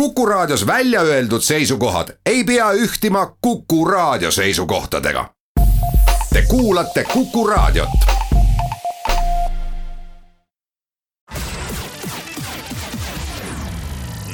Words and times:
Kuku 0.00 0.26
Raadios 0.26 0.66
välja 0.66 1.00
öeldud 1.00 1.40
seisukohad 1.40 2.08
ei 2.26 2.44
pea 2.44 2.72
ühtima 2.72 3.36
Kuku 3.40 3.84
Raadio 3.84 4.30
seisukohtadega. 4.30 5.30
Te 6.32 6.42
kuulate 6.48 7.04
Kuku 7.04 7.46
Raadiot. 7.46 7.88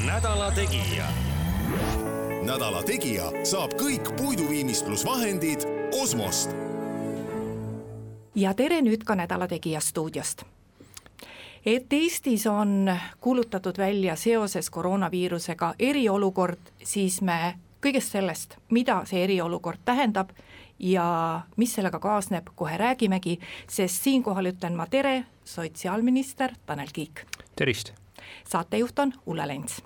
nädala 0.06 0.50
Tegija. 0.50 1.04
nädala 2.42 2.82
Tegija 2.82 3.24
saab 3.44 3.72
kõik 3.72 4.16
puiduviimistlusvahendid 4.16 5.60
Osmost. 6.02 6.50
ja 8.34 8.54
tere 8.54 8.80
nüüd 8.80 9.04
ka 9.04 9.14
Nädala 9.14 9.48
Tegija 9.48 9.80
stuudiost 9.80 10.51
et 11.66 11.92
Eestis 11.92 12.46
on 12.46 12.98
kuulutatud 13.20 13.78
välja 13.78 14.16
seoses 14.16 14.70
koroonaviirusega 14.70 15.74
eriolukord, 15.78 16.72
siis 16.84 17.20
me 17.22 17.54
kõigest 17.82 18.14
sellest, 18.14 18.56
mida 18.70 19.02
see 19.06 19.24
eriolukord 19.24 19.82
tähendab 19.84 20.30
ja 20.78 21.40
mis 21.56 21.74
sellega 21.74 21.98
kaasneb, 21.98 22.50
kohe 22.54 22.76
räägimegi, 22.76 23.38
sest 23.70 24.02
siinkohal 24.02 24.50
ütlen 24.52 24.76
ma 24.78 24.86
tere, 24.86 25.24
sotsiaalminister 25.44 26.54
Tanel 26.66 26.88
Kiik. 26.92 27.26
tervist! 27.56 27.92
saatejuht 28.48 28.98
on 28.98 29.12
Ulle 29.26 29.48
Lents. 29.48 29.82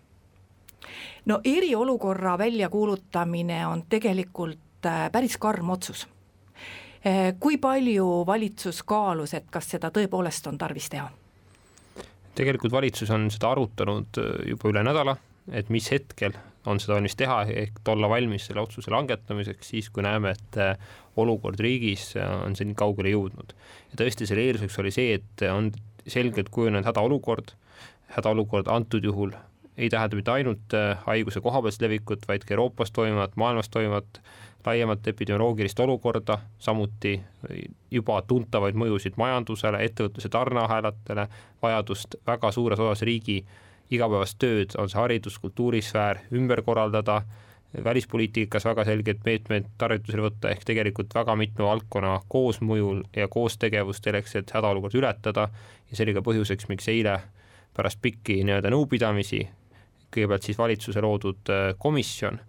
no 1.25 1.41
eriolukorra 1.45 2.39
väljakuulutamine 2.39 3.67
on 3.67 3.83
tegelikult 3.89 4.87
äh, 4.87 5.13
päris 5.13 5.37
karm 5.37 5.71
otsus. 5.71 6.09
Äh, 7.07 7.35
kui 7.41 7.59
palju 7.59 8.25
valitsus 8.27 8.83
kaalus, 8.83 9.35
et 9.35 9.51
kas 9.51 9.71
seda 9.71 9.91
tõepoolest 9.91 10.47
on 10.47 10.59
tarvis 10.59 10.89
teha? 10.89 11.11
Tegelikult 12.37 12.75
valitsus 12.75 13.11
on 13.15 13.31
seda 13.33 13.55
arutanud 13.55 14.21
äh, 14.21 14.37
juba 14.53 14.71
üle 14.73 14.85
nädala, 14.87 15.17
et 15.55 15.71
mis 15.73 15.89
hetkel 15.93 16.37
on 16.67 16.81
seda 16.83 16.97
valmis 16.97 17.15
teha, 17.19 17.43
ehk 17.47 17.91
olla 17.93 18.09
valmis 18.11 18.49
selle 18.49 18.65
otsuse 18.65 18.91
langetamiseks 18.91 19.73
siis, 19.73 19.91
kui 19.95 20.05
näeme, 20.07 20.35
et 20.35 20.59
äh, 20.63 20.95
olukord 21.23 21.61
riigis 21.63 22.11
äh, 22.19 22.33
on 22.45 22.57
nii 22.59 22.79
kaugele 22.79 23.15
jõudnud. 23.15 23.55
ja 23.93 24.01
tõesti, 24.03 24.29
selle 24.29 24.49
eelduseks 24.49 24.81
oli 24.83 24.95
see, 24.95 25.21
et 25.21 25.47
on 25.51 25.71
selgelt 26.07 26.51
kujunenud 26.55 26.87
hädaolukord, 26.87 27.55
hädaolukord 28.17 28.71
antud 28.71 29.05
juhul 29.05 29.35
ei 29.77 29.89
tähenda 29.93 30.17
mitte 30.17 30.31
ainult 30.31 30.75
haiguse 31.05 31.41
kohapealset 31.41 31.83
levikut, 31.85 32.25
vaid 32.29 32.45
ka 32.49 32.55
Euroopas 32.55 32.91
toimuvat, 32.93 33.37
maailmas 33.37 33.69
toimuvat 33.69 34.21
laiemat 34.67 35.09
epidemioloogilist 35.09 35.81
olukorda, 35.81 36.39
samuti 36.59 37.21
juba 37.91 38.23
tuntavaid 38.23 38.75
mõjusid 38.75 39.15
majandusele, 39.17 39.85
ettevõtluse 39.85 40.29
tarneahelatele, 40.33 41.29
vajadust 41.63 42.17
väga 42.27 42.51
suures 42.53 42.81
osas 42.83 43.05
riigi 43.07 43.45
igapäevast 43.91 44.39
tööd, 44.43 44.75
on 44.79 44.91
see 44.91 44.99
haridus, 44.99 45.39
kultuurisfäär, 45.39 46.25
ümber 46.35 46.63
korraldada, 46.67 47.21
välispoliitikas 47.85 48.65
väga 48.65 48.85
selgeid 48.89 49.23
meetmeid 49.27 49.69
tarvitusele 49.79 50.25
võtta, 50.27 50.51
ehk 50.51 50.65
tegelikult 50.67 51.15
väga 51.15 51.37
mitme 51.39 51.67
valdkonna 51.67 52.17
koosmõjul 52.33 53.03
ja 53.17 53.29
koostegevus 53.29 54.01
selleks, 54.03 54.37
et 54.41 54.51
hädaolukord 54.55 54.97
ületada 54.99 55.49
ja 55.91 55.97
see 55.97 56.07
oli 56.07 56.17
ka 56.17 56.25
põhjuseks, 56.27 56.71
miks 56.73 56.89
eile 56.91 57.21
pärast 57.77 58.01
pikki 58.03 58.41
nii-öelda 58.47 58.73
nõupidamisi, 58.73 59.45
kõigepealt 60.17 60.49
siis 60.49 60.59
valitsuse 60.59 61.05
loodud 61.05 61.53
äh, 61.53 61.69
komisjon 61.79 62.41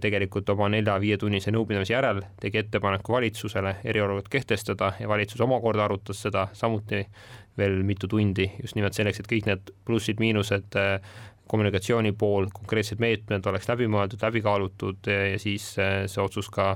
tegelikult 0.00 0.48
oma 0.54 0.70
nelja-viietunnise 0.72 1.50
nõupidamise 1.52 1.92
järel 1.92 2.22
tegi 2.40 2.62
ettepaneku 2.62 3.12
valitsusele 3.12 3.74
eriolukord 3.84 4.30
kehtestada 4.32 4.92
ja 5.00 5.08
valitsus 5.10 5.42
omakorda 5.44 5.84
arutas 5.84 6.22
seda 6.22 6.46
samuti 6.56 7.02
veel 7.58 7.82
mitu 7.84 8.08
tundi 8.08 8.46
just 8.62 8.76
nimelt 8.78 8.96
selleks, 8.96 9.20
et 9.20 9.28
kõik 9.28 9.48
need 9.50 9.72
plussid-miinused, 9.88 10.78
kommunikatsiooni 11.50 12.14
pool, 12.18 12.48
konkreetsed 12.54 13.02
meetmed 13.02 13.46
oleks 13.46 13.68
läbi 13.68 13.90
mõeldud, 13.90 14.22
läbi 14.22 14.42
kaalutud 14.44 15.10
ja 15.10 15.36
siis 15.42 15.74
see 15.76 16.22
otsus 16.22 16.48
ka 16.52 16.74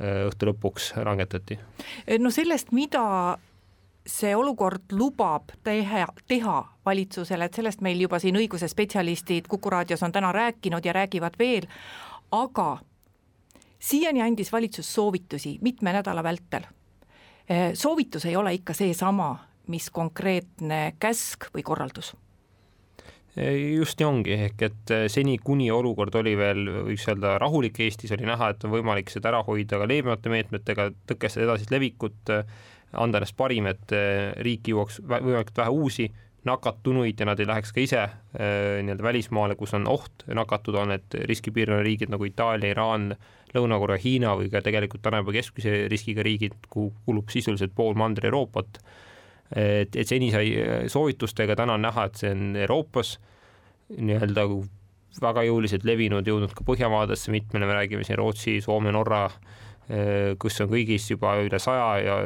õhtu 0.00 0.48
lõpuks 0.48 0.94
langetati. 1.04 1.58
no 2.18 2.32
sellest, 2.32 2.72
mida 2.72 3.36
see 4.06 4.36
olukord 4.36 4.92
lubab 4.92 5.52
teha, 5.64 6.06
teha 6.28 6.58
valitsusele, 6.86 7.44
et 7.44 7.54
sellest 7.54 7.82
meil 7.84 8.00
juba 8.00 8.18
siin 8.18 8.36
õiguse 8.36 8.68
Kuku 9.48 9.70
raadios 9.70 10.02
on 10.02 10.12
täna 10.12 10.32
rääkinud 10.32 10.84
ja 10.84 10.92
räägivad 10.92 11.38
veel, 11.38 11.66
aga 12.32 12.78
siiani 13.78 14.22
andis 14.22 14.52
valitsus 14.52 14.94
soovitusi 14.94 15.58
mitme 15.60 15.92
nädala 15.92 16.22
vältel. 16.22 16.62
Eh, 17.48 17.70
soovitus 17.74 18.24
ei 18.24 18.36
ole 18.36 18.54
ikka 18.54 18.74
seesama, 18.74 19.36
mis 19.66 19.90
konkreetne 19.90 20.94
käsk 20.98 21.50
või 21.54 21.62
korraldus 21.62 22.14
just 23.76 24.00
nii 24.00 24.06
ongi, 24.06 24.32
ehk 24.34 24.62
et 24.66 24.92
eh, 24.94 25.04
seni, 25.08 25.36
kuni 25.38 25.68
olukord 25.70 26.14
oli 26.18 26.32
veel, 26.38 26.64
võiks 26.88 27.06
öelda, 27.08 27.36
rahulik 27.38 27.78
Eestis, 27.84 28.10
oli 28.16 28.26
näha, 28.26 28.50
et 28.50 28.64
on 28.66 28.72
võimalik 28.74 29.12
seda 29.12 29.30
ära 29.30 29.42
hoida 29.46 29.78
ka 29.78 29.86
leebemate 29.86 30.32
meetmetega, 30.32 30.88
tõkestada 31.06 31.46
edasist 31.46 31.70
levikut, 31.70 32.32
anda 32.92 33.20
ennast 33.20 33.36
parim, 33.38 33.68
et 33.70 33.92
eh, 33.94 34.32
riiki 34.42 34.74
jõuaks 34.74 35.00
võimalikult 35.06 35.62
vähe 35.62 35.74
uusi 35.74 36.10
nakatunuid 36.44 37.20
ja 37.20 37.26
nad 37.28 37.40
ei 37.40 37.48
läheks 37.48 37.72
ka 37.76 37.82
ise 37.82 38.00
äh, 38.00 38.80
nii-öelda 38.80 39.04
välismaale, 39.04 39.56
kus 39.60 39.74
on 39.76 39.86
oht 39.90 40.24
nakatuda, 40.26 40.84
on 40.84 40.94
need 40.94 41.18
riskipiirkonna 41.28 41.84
riigid 41.84 42.12
nagu 42.12 42.24
Itaalia, 42.24 42.72
Iraan, 42.72 43.10
Lõuna-Korea, 43.54 44.00
Hiina 44.00 44.32
või 44.38 44.48
ka 44.52 44.62
tegelikult 44.64 45.02
täna 45.04 45.20
juba 45.20 45.34
keskmise 45.36 45.84
riskiga 45.92 46.24
riigid, 46.24 46.56
kuhu 46.70 46.94
kuulub 47.04 47.32
sisuliselt 47.34 47.74
pool 47.76 47.98
Mandri-Euroopat. 47.98 48.80
et, 49.56 49.96
et 49.96 50.08
seni 50.08 50.30
sai 50.32 50.54
äh, 50.56 50.84
soovitustega, 50.88 51.56
täna 51.58 51.76
on 51.76 51.84
näha, 51.84 52.08
et 52.08 52.20
see 52.22 52.32
on 52.32 52.56
Euroopas 52.56 53.18
nii-öelda 53.98 54.46
väga 55.20 55.42
jõuliselt 55.44 55.84
levinud, 55.84 56.26
jõudnud 56.26 56.54
ka 56.54 56.64
Põhjamaadesse 56.64 57.32
mitmele, 57.34 57.66
me 57.66 57.74
räägime 57.82 58.06
siin 58.06 58.18
Rootsi, 58.18 58.60
Soome, 58.64 58.92
Norra 58.94 59.26
kus 60.38 60.60
on 60.62 60.68
kõigis 60.70 61.08
juba 61.10 61.32
üle 61.42 61.58
saja 61.58 61.86
ja 62.04 62.18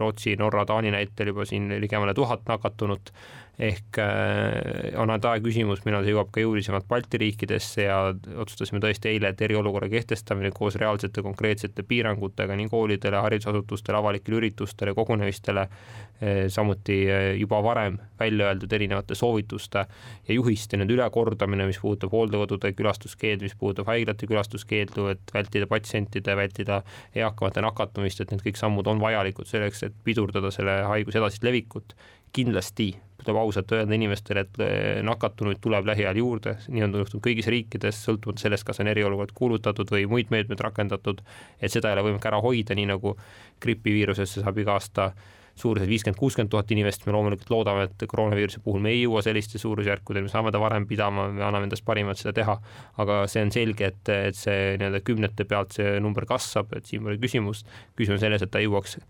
Rootsi, 0.00 0.32
Norra, 0.40 0.64
Taani 0.66 0.90
näitel 0.90 1.30
juba 1.30 1.46
siin 1.46 1.68
ligemale 1.78 2.14
tuhat 2.14 2.42
nakatunut 2.48 3.12
ehk 3.58 3.98
äh, 3.98 4.94
on 4.94 5.10
ainult 5.10 5.24
aja 5.26 5.42
küsimus, 5.42 5.80
millal 5.82 6.04
see 6.06 6.12
jõuab 6.14 6.30
ka 6.30 6.42
jõulisemalt 6.44 6.86
Balti 6.88 7.18
riikidesse 7.18 7.88
ja 7.88 7.96
otsustasime 8.38 8.78
tõesti 8.82 9.10
eile, 9.10 9.32
et 9.32 9.40
eriolukorra 9.42 9.88
kehtestamine 9.90 10.52
koos 10.54 10.76
reaalsete 10.78 11.24
konkreetsete 11.26 11.82
piirangutega 11.88 12.54
nii 12.58 12.68
koolidele, 12.70 13.18
haridusasutustele, 13.24 13.98
avalikele 13.98 14.38
üritustele, 14.38 14.94
kogunemistele, 14.94 15.64
äh, 15.66 16.44
samuti 16.54 17.00
äh, 17.10 17.24
juba 17.40 17.58
varem 17.66 17.96
välja 18.20 18.52
öeldud 18.52 18.76
erinevate 18.78 19.18
soovituste 19.18 19.82
ja 20.28 20.36
juhiste 20.36 20.78
nende 20.78 20.94
ülekordamine, 20.94 21.66
mis 21.66 21.82
puudutab 21.82 22.14
hooldekodude 22.14 22.70
külastuskeeld, 22.78 23.42
mis 23.42 23.58
puudutab 23.58 23.90
haiglate 23.90 24.30
külastuskeeldu, 24.30 25.08
et 25.16 25.34
vältida 25.34 25.66
patsientide, 25.66 26.36
vältida 26.38 26.84
eakamate 27.14 27.66
nakatumist, 27.66 28.22
et 28.22 28.30
need 28.30 28.46
kõik 28.46 28.62
sammud 28.62 28.86
on 28.86 29.02
vajalikud 29.02 29.50
selleks, 29.50 29.82
et 29.88 29.98
pidurdada 30.06 30.54
selle 30.54 30.78
haiguse 30.86 31.18
edasist 31.18 31.42
levikut 31.42 31.98
kindlasti 32.32 32.92
tuleb 33.28 33.38
ausalt 33.40 33.72
öelda 33.74 33.96
inimestele, 33.96 34.44
et 34.46 34.60
eh, 34.62 35.00
nakatunuid 35.04 35.60
tuleb 35.62 35.88
lähiajal 35.90 36.20
juurde, 36.20 36.54
nii 36.72 36.84
on 36.86 37.00
juhtunud 37.02 37.24
kõigis 37.24 37.48
riikides, 37.50 37.98
sõltumata 38.06 38.46
sellest, 38.46 38.66
kas 38.66 38.80
on 38.82 38.90
eriolukord 38.92 39.34
kuulutatud 39.36 39.90
või 39.92 40.06
muid 40.10 40.30
meetmeid 40.34 40.62
rakendatud, 40.64 41.24
et 41.60 41.74
seda 41.74 41.90
ei 41.90 41.98
ole 41.98 42.06
võimalik 42.08 42.30
ära 42.30 42.40
hoida, 42.44 42.78
nii 42.78 42.86
nagu 42.92 43.16
gripiviirusesse 43.64 44.44
saab 44.44 44.62
iga 44.62 44.78
aasta 44.78 45.10
suuruses 45.58 45.88
viiskümmend, 45.90 46.18
kuuskümmend 46.20 46.52
tuhat 46.52 46.70
inimest, 46.70 47.02
me 47.06 47.12
loomulikult 47.16 47.50
loodame, 47.50 47.88
et 47.88 48.04
koroonaviiruse 48.08 48.62
puhul 48.62 48.82
me 48.84 48.92
ei 48.94 49.02
jõua 49.02 49.24
selliste 49.26 49.58
suurusjärkudeni, 49.58 50.28
me 50.28 50.32
saame 50.32 50.52
ta 50.54 50.60
varem 50.62 50.86
pidama, 50.86 51.26
me 51.34 51.42
anname 51.42 51.66
endast 51.66 51.82
parimat 51.86 52.20
seda 52.20 52.36
teha, 52.36 52.54
aga 53.02 53.24
see 53.30 53.42
on 53.42 53.50
selge, 53.54 53.90
et, 53.90 54.12
et 54.30 54.38
see 54.38 54.76
nii-öelda 54.78 55.02
kümnete 55.02 55.48
pealt 55.50 55.74
see 55.74 55.96
number 56.04 56.28
kasvab, 56.30 56.76
et 56.78 56.86
siin 56.86 57.02
pole 57.02 57.18
küsimust, 57.18 57.66
küsimus 57.98 58.22
selles, 58.22 58.46
et 58.46 58.54
ta 58.54 58.62
jõuaks 58.62 59.00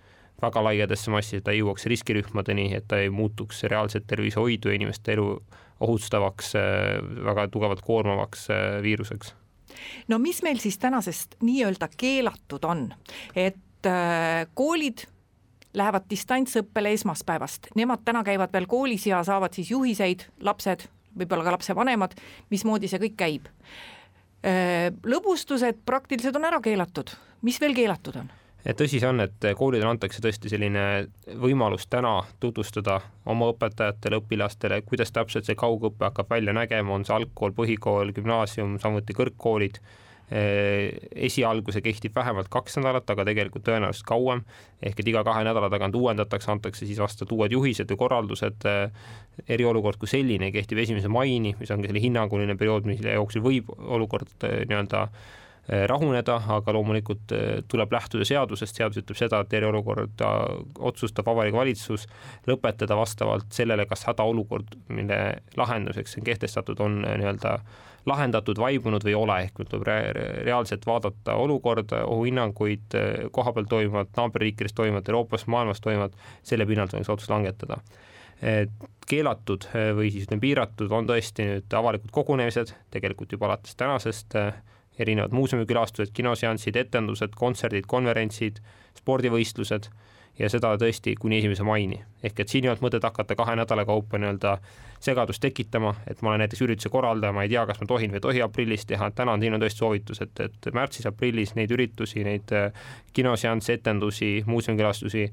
väga 0.42 0.62
laiadesse 0.64 1.10
massi, 1.10 1.38
et 1.38 1.46
ta 1.46 1.54
jõuaks 1.54 1.88
riskirühmadeni, 1.90 2.70
et 2.78 2.86
ta 2.88 3.00
ei 3.02 3.10
muutuks 3.10 3.64
reaalset 3.70 4.06
tervishoidu 4.06 4.70
ja 4.70 4.78
inimeste 4.78 5.16
elu 5.16 5.32
ohustavaks, 5.80 6.54
äh, 6.58 6.98
väga 7.24 7.48
tugevalt 7.48 7.82
koormavaks 7.86 8.48
äh, 8.50 8.82
viiruseks. 8.82 9.34
no 10.08 10.18
mis 10.18 10.42
meil 10.42 10.58
siis 10.58 10.78
tänasest 10.78 11.36
nii-öelda 11.42 11.88
keelatud 11.96 12.64
on, 12.64 12.88
et 13.36 13.86
äh, 13.86 14.46
koolid 14.54 15.06
lähevad 15.74 16.08
distantsõppele 16.10 16.92
esmaspäevast, 16.96 17.70
nemad 17.76 18.02
täna 18.04 18.24
käivad 18.24 18.52
veel 18.52 18.66
koolis 18.66 19.06
ja 19.06 19.20
saavad 19.24 19.54
siis 19.54 19.70
juhiseid, 19.70 20.24
lapsed, 20.40 20.88
võib-olla 21.18 21.44
ka 21.44 21.54
lapsevanemad, 21.58 22.16
mismoodi 22.50 22.88
see 22.88 23.02
kõik 23.02 23.16
käib. 23.18 23.48
lõbustused 25.04 25.82
praktiliselt 25.84 26.36
on 26.38 26.46
ära 26.46 26.60
keelatud, 26.62 27.10
mis 27.42 27.60
veel 27.60 27.74
keelatud 27.74 28.16
on? 28.16 28.30
Tõsi 28.76 28.98
see 29.00 29.08
on, 29.08 29.22
et 29.24 29.46
koolidele 29.56 29.88
antakse 29.88 30.20
tõesti 30.20 30.50
selline 30.52 30.82
võimalus 31.40 31.86
täna 31.88 32.18
tutvustada 32.40 32.98
oma 33.32 33.48
õpetajatele, 33.54 34.18
õpilastele, 34.20 34.82
kuidas 34.88 35.14
täpselt 35.14 35.48
see 35.48 35.56
kaugõpe 35.56 36.04
hakkab 36.10 36.28
välja 36.34 36.52
nägema, 36.56 36.92
on 36.98 37.06
see 37.08 37.16
algkool, 37.16 37.54
põhikool, 37.56 38.12
gümnaasium, 38.16 38.76
samuti 38.82 39.16
kõrgkoolid. 39.16 39.80
Esialgu 40.28 41.72
see 41.72 41.80
kehtib 41.86 42.12
vähemalt 42.12 42.50
kaks 42.52 42.76
nädalat, 42.76 43.08
aga 43.08 43.24
tegelikult 43.24 43.64
tõenäoliselt 43.64 44.04
kauem, 44.10 44.42
ehk 44.84 45.00
et 45.00 45.08
iga 45.08 45.22
kahe 45.24 45.40
nädala 45.48 45.70
tagant 45.72 45.96
uuendatakse, 45.96 46.50
antakse 46.52 46.84
siis 46.84 47.00
vastavad 47.00 47.32
uued 47.32 47.56
juhised 47.56 47.88
või 47.88 48.02
korraldused, 48.04 48.68
eriolukord 49.48 49.96
kui 49.96 50.12
selline 50.12 50.52
kehtib 50.52 50.84
esimese 50.84 51.08
maini, 51.08 51.54
mis 51.56 51.72
ongi 51.72 51.88
selline 51.88 52.04
hinnanguline 52.04 52.60
periood, 52.60 52.84
mille 52.90 53.16
jooksul 53.16 53.46
võib 53.48 53.72
olukord 53.78 54.36
nii-öelda 54.44 55.06
rahuneda, 55.68 56.38
aga 56.48 56.72
loomulikult 56.72 57.32
eh, 57.36 57.58
tuleb 57.68 57.92
lähtuda 57.92 58.24
seadusest, 58.24 58.78
seadus 58.78 59.02
ütleb 59.02 59.18
seda, 59.20 59.42
et 59.44 59.52
eriolukorda 59.58 60.30
otsustab 60.88 61.28
Vabariigi 61.28 61.58
Valitsus 61.58 62.06
lõpetada 62.48 62.96
vastavalt 62.96 63.52
sellele, 63.52 63.84
kas 63.90 64.06
hädaolukord, 64.08 64.78
mille 64.96 65.18
lahenduseks 65.60 66.16
on 66.18 66.24
kehtestatud, 66.24 66.80
on 66.80 67.02
eh, 67.04 67.18
nii-öelda 67.20 67.58
lahendatud, 68.08 68.56
vaibunud 68.56 69.04
või 69.04 69.12
ei 69.12 69.18
ole, 69.18 69.36
ehk 69.44 69.60
tuleb 69.68 69.84
re 69.84 69.98
reaalselt 70.46 70.86
vaadata 70.88 71.34
olukorda, 71.36 72.06
ohuhinnanguid, 72.08 72.96
kohapeal 73.36 73.68
toimuvat, 73.68 74.14
naaberriikides 74.16 74.72
toimuvat, 74.72 75.10
Euroopas, 75.12 75.44
maailmas 75.52 75.84
toimuvat, 75.84 76.16
selle 76.46 76.64
pinnalt 76.66 76.94
võiks 76.96 77.10
otsust 77.12 77.34
langetada. 77.34 77.82
Keelatud 79.10 79.66
või 79.98 80.08
siis 80.14 80.30
piiratud 80.40 80.94
on 80.94 81.10
tõesti 81.10 81.50
nüüd 81.50 81.76
avalikud 81.76 82.14
kogunemised, 82.14 82.72
tegelikult 82.94 83.34
juba 83.34 83.50
alates 83.50 83.76
tänasest 83.76 84.38
erinevad 84.98 85.34
muuseumikülastused, 85.36 86.12
kinoseansid, 86.14 86.76
etendused, 86.76 87.34
kontserdid, 87.38 87.86
konverentsid, 87.86 88.62
spordivõistlused 88.98 89.90
ja 90.38 90.48
seda 90.50 90.74
tõesti 90.78 91.14
kuni 91.18 91.38
esimese 91.38 91.64
maini. 91.66 92.00
ehk 92.22 92.40
et 92.40 92.48
siin 92.48 92.64
ei 92.64 92.70
olnud 92.70 92.82
mõtet 92.82 93.02
hakata 93.02 93.34
kahe 93.38 93.56
nädala 93.56 93.84
kaupa 93.86 94.18
nii-öelda 94.18 94.58
segadust 95.00 95.42
tekitama, 95.42 95.94
et 96.10 96.22
ma 96.22 96.30
olen 96.30 96.42
näiteks 96.42 96.62
ürituse 96.62 96.88
korraldaja, 96.88 97.32
ma 97.32 97.42
ei 97.42 97.48
tea, 97.48 97.66
kas 97.66 97.80
ma 97.80 97.86
tohin 97.86 98.10
või 98.10 98.18
ei 98.18 98.26
tohi 98.26 98.42
aprillis 98.42 98.86
teha, 98.86 99.10
täna 99.10 99.34
on 99.34 99.42
siin 99.42 99.54
on 99.54 99.62
tõesti 99.62 99.82
soovitus, 99.84 100.22
et, 100.22 100.40
et 100.40 100.70
märtsis-aprillis 100.74 101.54
neid 101.58 101.70
üritusi, 101.74 102.24
neid 102.26 102.54
äh, 102.54 102.72
kinoseansse, 103.12 103.78
etendusi, 103.78 104.42
muuseumikülastusi 104.46 105.28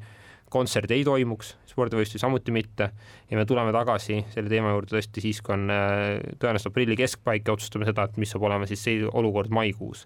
kontserte 0.54 0.94
ei 0.96 1.04
toimuks, 1.04 1.56
spordivõistlusi 1.70 2.22
samuti 2.22 2.54
mitte 2.54 2.90
ja 3.32 3.38
me 3.38 3.46
tuleme 3.50 3.74
tagasi 3.76 4.22
selle 4.34 4.52
teema 4.52 4.72
juurde 4.76 4.94
tõesti 4.94 5.24
siis, 5.24 5.42
kui 5.44 5.56
on 5.58 5.70
äh, 5.74 6.22
tõenäoliselt 6.40 6.72
aprilli 6.72 6.98
keskpaik 7.00 7.48
ja 7.48 7.56
otsustame 7.58 7.88
seda, 7.90 8.06
et 8.06 8.20
mis 8.22 8.32
saab 8.32 8.46
olema 8.48 8.70
siis 8.70 8.84
see 8.86 9.06
olukord 9.06 9.54
maikuus. 9.56 10.06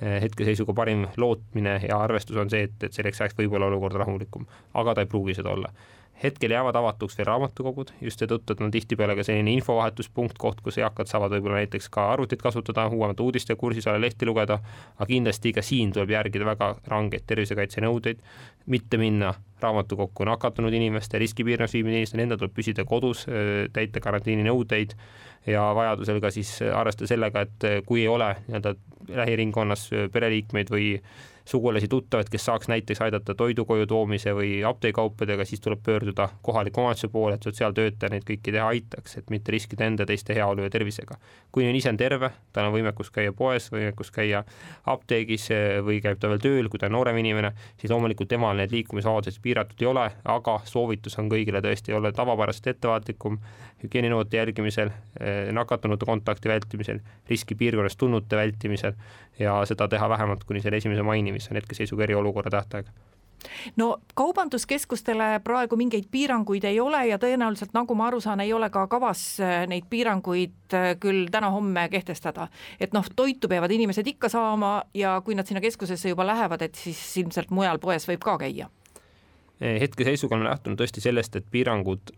Äh, 0.00 0.20
hetkeseisuga 0.24 0.74
parim 0.76 1.06
lootmine 1.20 1.80
ja 1.88 2.00
arvestus 2.06 2.38
on 2.40 2.52
see, 2.52 2.68
et, 2.70 2.76
et 2.86 2.96
selleks 2.96 3.20
ajaks 3.20 3.38
võib 3.40 3.58
olla 3.58 3.70
olukord 3.72 3.98
rahulikum, 4.00 4.46
aga 4.80 4.94
ta 4.96 5.04
ei 5.04 5.10
pruugi 5.10 5.36
seda 5.40 5.56
olla 5.56 5.74
hetkel 6.22 6.50
jäävad 6.50 6.76
avatuks 6.76 7.16
veel 7.18 7.26
raamatukogud 7.26 7.92
just 8.04 8.20
seetõttu, 8.20 8.52
et 8.52 8.62
on 8.64 8.72
tihtipeale 8.72 9.16
ka 9.16 9.24
selline 9.24 9.54
infovahetuspunkt, 9.56 10.36
koht, 10.38 10.60
kus 10.64 10.78
eakad 10.80 11.08
saavad 11.08 11.32
võib-olla 11.32 11.62
näiteks 11.62 11.88
ka 11.92 12.10
arvutit 12.12 12.42
kasutada, 12.42 12.86
uuemate 12.92 13.24
uudiste 13.24 13.56
kursis 13.60 13.88
olla, 13.88 14.02
lehti 14.04 14.28
lugeda, 14.28 14.58
aga 14.98 15.08
kindlasti 15.08 15.54
ka 15.56 15.64
siin 15.64 15.94
tuleb 15.96 16.12
järgida 16.16 16.48
väga 16.48 16.74
rangeid 16.92 17.24
tervisekaitsenõudeid, 17.30 18.20
mitte 18.66 19.00
minna 19.00 19.32
raamatukokku 19.62 20.26
nakatunud 20.28 20.74
inimeste, 20.76 21.18
riskipiirkonnas 21.22 21.74
viibinud 21.76 21.98
inimestel, 21.98 22.22
endal 22.24 22.40
tuleb 22.40 22.54
püsida 22.56 22.84
kodus, 22.88 23.26
täita 23.72 24.02
karantiininõudeid 24.04 24.94
ja 25.50 25.66
vajadusel 25.76 26.20
ka 26.22 26.32
siis 26.34 26.56
arvestada 26.62 27.10
sellega, 27.10 27.44
et 27.46 27.68
kui 27.88 28.04
ei 28.04 28.08
ole 28.12 28.32
nii-öelda 28.46 28.74
lähiringkonnas 29.20 29.88
pereliikmeid 30.12 30.72
või 30.72 30.92
sugulasi-tuttavaid, 31.44 32.28
kes 32.30 32.44
saaks 32.44 32.68
näiteks 32.68 33.00
aidata 33.04 33.34
toidu 33.34 33.64
koju 33.64 33.86
toomise 33.86 34.34
või 34.36 34.60
apteegikaupadega, 34.66 35.44
siis 35.48 35.60
tuleb 35.60 35.82
pöörduda 35.84 36.28
kohaliku 36.42 36.80
omavalitsuse 36.80 37.12
poole, 37.12 37.34
et 37.34 37.46
sotsiaaltöötaja 37.46 38.14
neid 38.14 38.26
kõiki 38.28 38.54
teha 38.54 38.66
aitaks, 38.74 39.16
et 39.20 39.30
mitte 39.30 39.52
riskida 39.52 39.86
enda, 39.88 40.06
teiste 40.06 40.34
heaolu 40.36 40.66
ja 40.66 40.70
tervisega. 40.70 41.18
kui 41.52 41.66
on 41.68 41.74
ise 41.74 41.90
on 41.90 41.96
terve, 41.96 42.30
tal 42.52 42.68
on 42.68 42.74
võimekus 42.76 43.10
käia 43.10 43.32
poes, 43.32 43.70
võimekus 43.72 44.12
käia 44.14 44.44
apteegis 44.86 45.48
või 45.84 46.00
käib 46.02 46.20
ta 46.20 46.28
veel 46.28 46.42
tööl, 46.42 46.68
kui 46.68 46.78
ta 46.78 46.86
on 46.86 46.92
noorem 46.92 47.16
inimene, 47.18 47.52
siis 47.80 47.90
loomulikult 47.90 48.28
temal 48.30 48.56
need 48.56 48.70
liikumisvabadused 48.70 49.42
piiratud 49.42 49.82
ei 49.82 49.90
ole, 49.90 50.06
aga 50.24 50.60
soovitus 50.64 51.18
on 51.18 51.30
kõigile 51.32 51.62
tõesti 51.64 51.96
olla 51.96 52.12
tavapäraselt 52.12 52.70
ettevaatlikum 52.74 53.40
hügieeninõuete 53.82 54.36
järgimisel, 54.36 54.92
nakatunute 55.56 56.06
kontakti 56.06 56.48
vältimisel, 56.48 57.00
riskipiirkonnast 57.30 57.98
tulnute 57.98 58.36
vältimisel 58.36 58.94
ja 59.40 59.56
seda 59.68 59.88
teha 59.88 60.08
vähemalt 60.08 60.44
kuni 60.44 60.60
selle 60.60 60.80
esimese 60.80 61.02
maini, 61.06 61.29
mis 61.32 61.48
on 61.50 61.60
hetkeseisuga 61.60 62.08
eriolukorra 62.08 62.50
tähtaeg 62.50 62.90
no 63.76 63.98
kaubanduskeskustele 64.14 65.40
praegu 65.44 65.76
mingeid 65.76 66.04
piiranguid 66.10 66.64
ei 66.64 66.80
ole 66.80 67.06
ja 67.06 67.18
tõenäoliselt, 67.18 67.72
nagu 67.76 67.94
ma 67.94 68.08
aru 68.10 68.20
saan, 68.20 68.40
ei 68.40 68.52
ole 68.52 68.70
ka 68.70 68.86
kavas 68.90 69.22
äh, 69.40 69.64
neid 69.70 69.88
piiranguid 69.90 70.76
äh, 70.76 70.90
küll 71.00 71.28
täna-homme 71.32 71.88
kehtestada. 71.92 72.48
et 72.80 72.92
noh, 72.92 73.06
toitu 73.16 73.48
peavad 73.48 73.70
inimesed 73.70 74.06
ikka 74.06 74.28
saama 74.28 74.82
ja 74.94 75.20
kui 75.24 75.34
nad 75.34 75.46
sinna 75.46 75.60
keskusesse 75.60 76.12
juba 76.12 76.26
lähevad, 76.26 76.62
et 76.62 76.74
siis 76.74 77.00
ilmselt 77.22 77.50
mujal 77.50 77.78
poes 77.78 78.08
võib 78.08 78.24
ka 78.24 78.38
käia. 78.38 78.70
hetkeseisuga 79.60 80.36
oleme 80.36 80.50
lähtunud 80.50 80.80
tõesti 80.80 81.00
sellest, 81.00 81.36
et 81.36 81.46
piirangud 81.50 82.12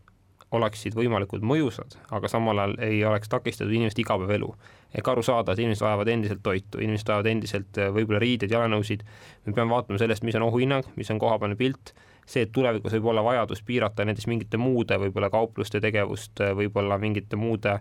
oleksid 0.53 0.97
võimalikult 0.97 1.45
mõjusad, 1.47 1.97
aga 2.13 2.29
samal 2.31 2.61
ajal 2.61 2.75
ei 2.85 3.01
oleks 3.09 3.31
takistatud 3.33 3.73
inimeste 3.73 4.03
igapäevaelu. 4.05 4.55
ehk 4.95 5.09
aru 5.09 5.23
saada, 5.25 5.53
et 5.53 5.59
inimesed 5.59 5.85
vajavad 5.87 6.09
endiselt 6.13 6.43
toitu, 6.45 6.81
inimesed 6.85 7.09
vajavad 7.09 7.29
endiselt 7.31 7.79
äh, 7.81 7.89
võib-olla 7.95 8.19
riideid, 8.21 8.53
jalanõusid, 8.53 9.05
me 9.47 9.55
peame 9.57 9.73
vaatama 9.73 9.99
sellest, 9.99 10.23
mis 10.23 10.37
on 10.37 10.45
ohuhinnang, 10.49 10.91
mis 10.97 11.11
on 11.11 11.21
kohapealne 11.23 11.57
pilt, 11.57 11.95
see, 12.27 12.45
et 12.45 12.53
tulevikus 12.53 12.93
võib 12.99 13.09
olla 13.15 13.25
vajadus 13.25 13.65
piirata 13.65 14.05
näiteks 14.05 14.29
mingite 14.29 14.61
muude 14.61 14.99
võib-olla 15.01 15.31
kaupluste 15.33 15.81
tegevust, 15.81 16.35
äh, 16.45 16.53
võib-olla 16.59 17.01
mingite 17.01 17.41
muude, 17.41 17.79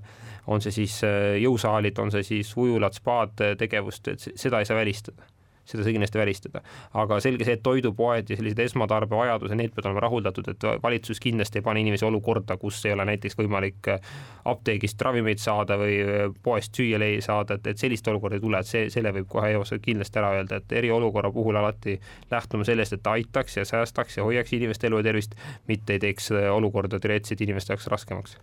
on 0.48 0.64
see 0.64 0.72
siis 0.80 1.02
äh, 1.04 1.36
jõusaalid, 1.44 2.00
on 2.00 2.16
see 2.16 2.24
siis 2.24 2.56
ujulad, 2.58 2.96
spaad 2.96 3.36
tegevust, 3.60 4.08
et 4.08 4.32
seda 4.32 4.64
ei 4.64 4.72
saa 4.72 4.80
välistada 4.80 5.28
seda 5.72 5.86
sai 5.86 5.96
kindlasti 5.96 6.20
välistada. 6.22 6.62
aga 6.94 7.20
selge 7.24 7.48
see, 7.48 7.58
et 7.58 7.64
toidupoed 7.64 8.30
ja 8.30 8.38
sellised 8.38 8.60
esmatarbevajadused, 8.66 9.58
need 9.58 9.74
peavad 9.76 9.92
olema 9.92 10.06
rahuldatud, 10.08 10.48
et 10.52 10.68
valitsus 10.84 11.20
kindlasti 11.24 11.60
ei 11.60 11.66
pane 11.66 11.82
inimesi 11.82 12.06
olukorda, 12.06 12.58
kus 12.62 12.84
ei 12.86 12.94
ole 12.96 13.06
näiteks 13.08 13.38
võimalik 13.40 13.92
äh, 13.94 14.12
apteegist 14.46 15.02
ravimeid 15.02 15.42
saada 15.42 15.78
või 15.80 15.98
äh, 16.02 16.26
poest 16.44 16.76
süüa 16.78 17.00
saada, 17.22 17.58
et, 17.58 17.68
et 17.68 17.82
sellist 17.82 18.08
olukorda 18.08 18.38
ei 18.38 18.44
tule, 18.44 18.60
et 18.60 18.70
see, 18.70 18.90
selle 18.94 19.14
võib 19.16 19.30
kohe 19.32 19.52
eos 19.56 19.74
kindlasti 19.82 20.20
ära 20.20 20.34
öelda, 20.38 20.62
et 20.62 20.76
eriolukorra 20.82 21.32
puhul 21.32 21.56
alati 21.56 21.98
lähtuma 22.32 22.68
sellest, 22.68 22.98
et 22.98 23.04
ta 23.04 23.16
aitaks 23.18 23.58
ja 23.58 23.66
säästaks 23.66 24.18
ja 24.18 24.28
hoiaks 24.28 24.54
inimeste 24.54 24.88
elu 24.88 25.02
ja 25.02 25.10
tervist, 25.12 25.36
mitte 25.68 25.98
ei 25.98 26.04
teeks 26.04 26.32
äh, 26.36 26.50
olukorda 26.54 27.00
teoreetiliselt 27.00 27.42
inimeste 27.48 27.74
jaoks 27.74 27.88
raskemaks. 27.88 28.38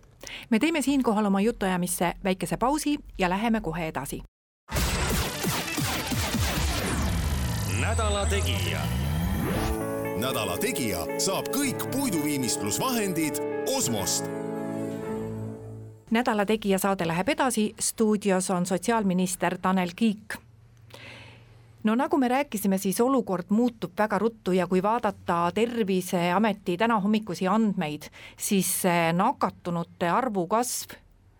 me 0.49 0.59
teeme 0.59 0.81
siinkohal 0.81 1.25
oma 1.25 1.41
jutuajamisse 1.41 2.13
väikese 2.23 2.57
pausi 2.57 2.97
ja 3.17 3.29
läheme 3.29 3.61
kohe 3.61 3.87
edasi. 3.87 4.21
Nädala 7.89 8.25
Tegija. 8.25 8.81
nädala 10.21 10.57
Tegija 10.61 10.99
saab 11.17 11.47
kõik 11.49 11.87
puiduviimistlusvahendid 11.89 13.39
Osmost. 13.77 14.27
Nädala 16.13 16.45
Tegija 16.45 16.77
saade 16.77 17.07
läheb 17.09 17.33
edasi, 17.33 17.73
stuudios 17.81 18.51
on 18.53 18.69
sotsiaalminister 18.69 19.57
Tanel 19.57 19.95
Kiik. 19.95 20.37
No 21.83 21.95
nagu 21.95 22.17
me 22.17 22.27
rääkisime, 22.27 22.77
siis 22.77 23.01
olukord 23.01 23.49
muutub 23.49 23.97
väga 23.97 24.19
ruttu 24.19 24.51
ja 24.51 24.67
kui 24.67 24.83
vaadata 24.83 25.51
Terviseameti 25.55 26.77
tänahommikusi 26.77 27.47
andmeid, 27.47 28.11
siis 28.37 28.83
nakatunute 29.13 30.09
arvu 30.09 30.47
kasv 30.47 30.99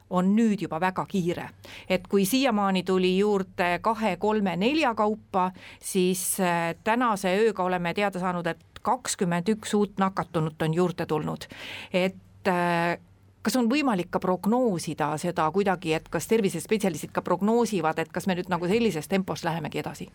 on 0.09 0.33
nüüd 0.35 0.61
juba 0.61 0.79
väga 0.79 1.05
kiire. 1.05 1.49
et 1.89 2.07
kui 2.07 2.25
siiamaani 2.25 2.83
tuli 2.83 3.17
juurde 3.17 3.79
kahe, 3.81 4.15
kolme, 4.17 4.55
nelja 4.55 4.93
kaupa, 4.95 5.51
siis 5.79 6.39
äh, 6.39 6.75
tänase 6.83 7.35
ööga 7.37 7.63
oleme 7.63 7.93
teada 7.93 8.19
saanud, 8.19 8.47
et 8.47 8.81
kakskümmend 8.81 9.49
üks 9.49 9.73
uut 9.73 9.97
nakatunut 9.97 10.61
on 10.61 10.73
juurde 10.73 11.05
tulnud. 11.05 11.45
et 11.93 12.47
äh, 12.47 12.97
kas 13.41 13.55
on 13.55 13.69
võimalik 13.71 14.09
ka 14.11 14.19
prognoosida 14.19 15.13
seda 15.17 15.49
kuidagi, 15.51 15.93
et 15.93 16.09
kas 16.09 16.27
tervisespetsialistid 16.27 17.13
ka 17.15 17.21
prognoosivad, 17.21 17.99
et 17.99 18.11
kas 18.11 18.27
me 18.27 18.35
nüüd 18.35 18.49
nagu 18.51 18.67
sellises 18.67 19.07
tempos 19.07 19.43
lähemegi 19.43 19.83
edasi? 19.83 20.09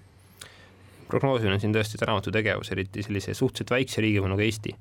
prognoosimine 1.09 1.55
on 1.55 1.61
siin 1.61 1.75
tõesti 1.75 2.01
tänamatu 2.01 2.33
tegevus, 2.33 2.73
eriti 2.73 3.03
sellise 3.05 3.35
suhteliselt 3.35 3.71
väikse 3.71 4.03
riigiga 4.03 4.29
nagu 4.29 4.43
Eesti 4.43 4.75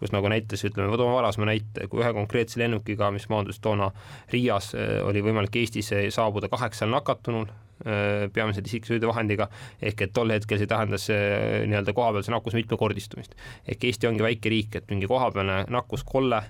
kus 0.00 0.12
nagu 0.14 0.30
näites, 0.30 0.64
ütleme, 0.66 0.88
ma 0.90 0.98
toon 1.00 1.14
varasema 1.14 1.48
näite, 1.50 1.88
kui 1.90 2.02
ühe 2.02 2.12
konkreetse 2.16 2.60
lennukiga, 2.62 3.10
mis 3.14 3.28
maandus 3.32 3.60
toona 3.64 3.90
Riias, 4.32 4.72
eh, 4.78 4.96
oli 5.04 5.22
võimalik 5.24 5.60
Eestisse 5.60 6.02
saabuda 6.14 6.50
kaheksal 6.52 6.90
nakatunul, 6.92 7.46
eh, 7.84 8.26
peamiselt 8.32 8.66
isiksõiduvahendiga, 8.70 9.48
ehk 9.82 10.08
et 10.08 10.12
tol 10.16 10.34
hetkel 10.34 10.60
see 10.60 10.70
tähendas 10.70 11.08
eh, 11.14 11.62
nii-öelda 11.68 11.94
kohapealse 11.94 12.34
nakkuse 12.34 12.60
mitmekordistumist. 12.62 13.34
ehk 13.68 13.84
Eesti 13.84 14.10
ongi 14.10 14.26
väike 14.26 14.50
riik, 14.50 14.76
et 14.76 14.90
mingi 14.90 15.10
kohapealne 15.10 15.64
nakkuskolle 15.70 16.42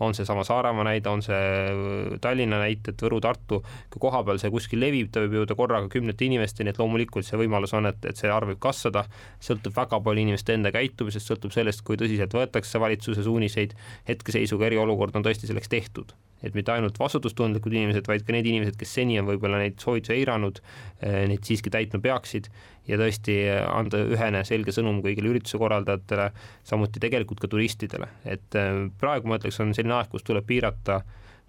on 0.00 0.14
seesama 0.14 0.44
Saaremaa 0.44 0.84
näide, 0.84 1.08
on 1.08 1.22
see 1.24 1.36
äh, 1.36 2.18
Tallinna 2.20 2.60
näited, 2.62 2.98
Võru, 3.02 3.20
Tartu, 3.24 3.62
kui 3.92 4.02
kohapeal 4.02 4.40
see 4.42 4.52
kuskil 4.52 4.82
levib, 4.82 5.10
ta 5.12 5.24
võib 5.24 5.40
jõuda 5.40 5.56
korraga 5.58 5.90
kümnete 5.92 6.28
inimesteni, 6.28 6.72
et 6.72 6.80
loomulikult 6.82 7.28
see 7.28 7.40
võimalus 7.40 7.74
on, 7.78 7.88
et, 7.92 8.04
et 8.10 8.20
see 8.20 8.30
arv 8.32 8.52
võib 8.52 8.62
kasvada, 8.68 9.06
sõltub 9.42 9.76
väga 9.76 10.00
palju 10.04 10.26
inimeste 10.26 10.56
enda 10.56 10.72
käitumisest, 10.74 11.32
sõltub 11.32 11.54
sellest, 11.56 11.84
kui 11.86 12.00
tõsiselt 12.00 12.36
võetakse 12.36 12.82
valitsuse 12.82 13.26
suuniseid, 13.26 13.76
hetkeseisuga 14.08 14.70
eriolukord 14.70 15.16
on 15.16 15.26
tõesti 15.26 15.48
selleks 15.48 15.72
tehtud 15.72 16.16
et 16.44 16.54
mitte 16.56 16.72
ainult 16.72 16.98
vastutustundlikud 17.00 17.72
inimesed, 17.72 18.06
vaid 18.08 18.24
ka 18.26 18.34
need 18.34 18.48
inimesed, 18.48 18.76
kes 18.78 18.96
seni 18.98 19.18
on 19.20 19.28
võib-olla 19.28 19.60
neid 19.62 19.78
soovitusi 19.82 20.16
eiranud, 20.18 20.60
neid 21.02 21.46
siiski 21.46 21.72
täitma 21.72 22.00
peaksid 22.04 22.50
ja 22.86 22.98
tõesti 23.00 23.38
anda 23.66 24.02
ühene 24.04 24.42
selge 24.46 24.74
sõnum 24.76 25.00
kõigile 25.04 25.32
ürituse 25.32 25.58
korraldajatele, 25.60 26.28
samuti 26.66 27.02
tegelikult 27.02 27.40
ka 27.42 27.50
turistidele, 27.50 28.10
et 28.28 28.58
praegu 29.00 29.30
ma 29.30 29.40
ütleks, 29.40 29.62
on 29.64 29.72
selline 29.76 29.96
aeg, 29.96 30.12
kus 30.12 30.26
tuleb 30.26 30.46
piirata 30.46 31.00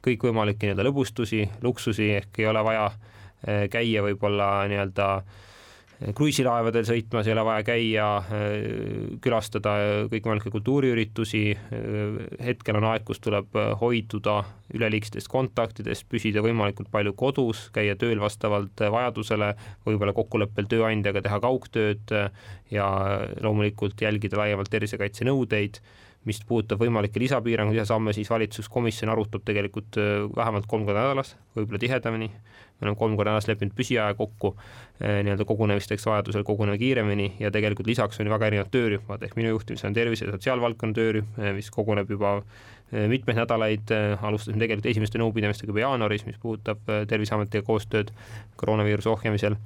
kõikvõimalikke 0.07 0.67
nii-öelda 0.67 0.87
lõbustusi, 0.87 1.43
luksusi, 1.65 2.13
ehk 2.21 2.41
ei 2.41 2.49
ole 2.49 2.63
vaja 2.65 2.87
käia 3.73 4.01
võib-olla 4.05 4.49
nii-öelda 4.71 5.11
äh, 5.17 5.45
kruiisilaevadel 5.97 6.85
sõitmas, 6.85 7.27
ei 7.27 7.33
ole 7.33 7.43
vaja 7.47 7.63
käia, 7.65 8.07
külastada 9.23 9.73
kõikvõimalikke 10.11 10.51
kultuuriüritusi, 10.53 11.43
hetkel 12.45 12.77
on 12.77 12.87
aeg, 12.91 13.05
kus 13.07 13.21
tuleb 13.23 13.57
hoiduda 13.81 14.37
üleliigsetest 14.77 15.31
kontaktidest, 15.31 16.05
püsida 16.11 16.43
võimalikult 16.45 16.91
palju 16.93 17.15
kodus, 17.17 17.67
käia 17.73 17.97
tööl 17.99 18.21
vastavalt 18.21 18.85
vajadusele, 18.93 19.53
võib-olla 19.87 20.13
kokkuleppel 20.17 20.69
tööandjaga 20.69 21.23
teha 21.25 21.41
kaugtööd 21.43 22.13
ja 22.73 22.89
loomulikult 23.41 24.01
jälgida 24.05 24.37
laiemalt 24.43 24.69
tervisekaitsenõudeid 24.73 25.81
mis 26.27 26.41
puudutab 26.47 26.81
võimalikke 26.83 27.21
lisapiiranguid, 27.23 27.79
lisasamme, 27.79 28.13
siis 28.15 28.29
valitsuskomisjon 28.31 29.11
arutab 29.13 29.45
tegelikult 29.47 29.97
vähemalt 30.35 30.67
kolm 30.67 30.85
korda 30.87 31.05
nädalas, 31.05 31.35
võib-olla 31.55 31.79
tihedamini. 31.81 32.29
Me 32.77 32.85
oleme 32.85 32.99
kolm 32.99 33.15
korda 33.17 33.31
nädalas 33.31 33.47
leppinud 33.49 33.73
püsiaja 33.77 34.13
kokku 34.17 34.51
eh, 34.53 35.23
nii-öelda 35.25 35.47
kogunemisteks 35.49 36.05
vajadusel 36.05 36.43
koguneme 36.45 36.77
kiiremini 36.77 37.31
ja 37.41 37.49
tegelikult 37.53 37.89
lisaks 37.89 38.21
on 38.21 38.29
väga 38.29 38.51
erinevad 38.51 38.69
töörühmad, 38.73 39.23
ehk 39.25 39.37
minu 39.39 39.55
juhtimisel 39.55 39.89
on 39.89 39.97
tervise- 39.97 40.27
ja 40.27 40.35
sotsiaalvaldkonna 40.35 40.97
töörühm, 40.97 41.31
eh, 41.41 41.55
mis 41.57 41.71
koguneb 41.73 42.11
juba 42.13 42.35
mitmeid 42.91 43.39
nädalaid, 43.41 43.91
alustasime 44.21 44.61
tegelikult 44.61 44.85
esimeste 44.91 45.19
nõupidamistega 45.19 45.73
juba 45.73 45.83
jaanuaris, 45.83 46.23
mis 46.27 46.37
puudutab 46.41 46.79
Terviseametiga 47.09 47.65
koostööd 47.67 48.13
koroonaviiruse 48.55 49.09
ohjamisel 49.11 49.57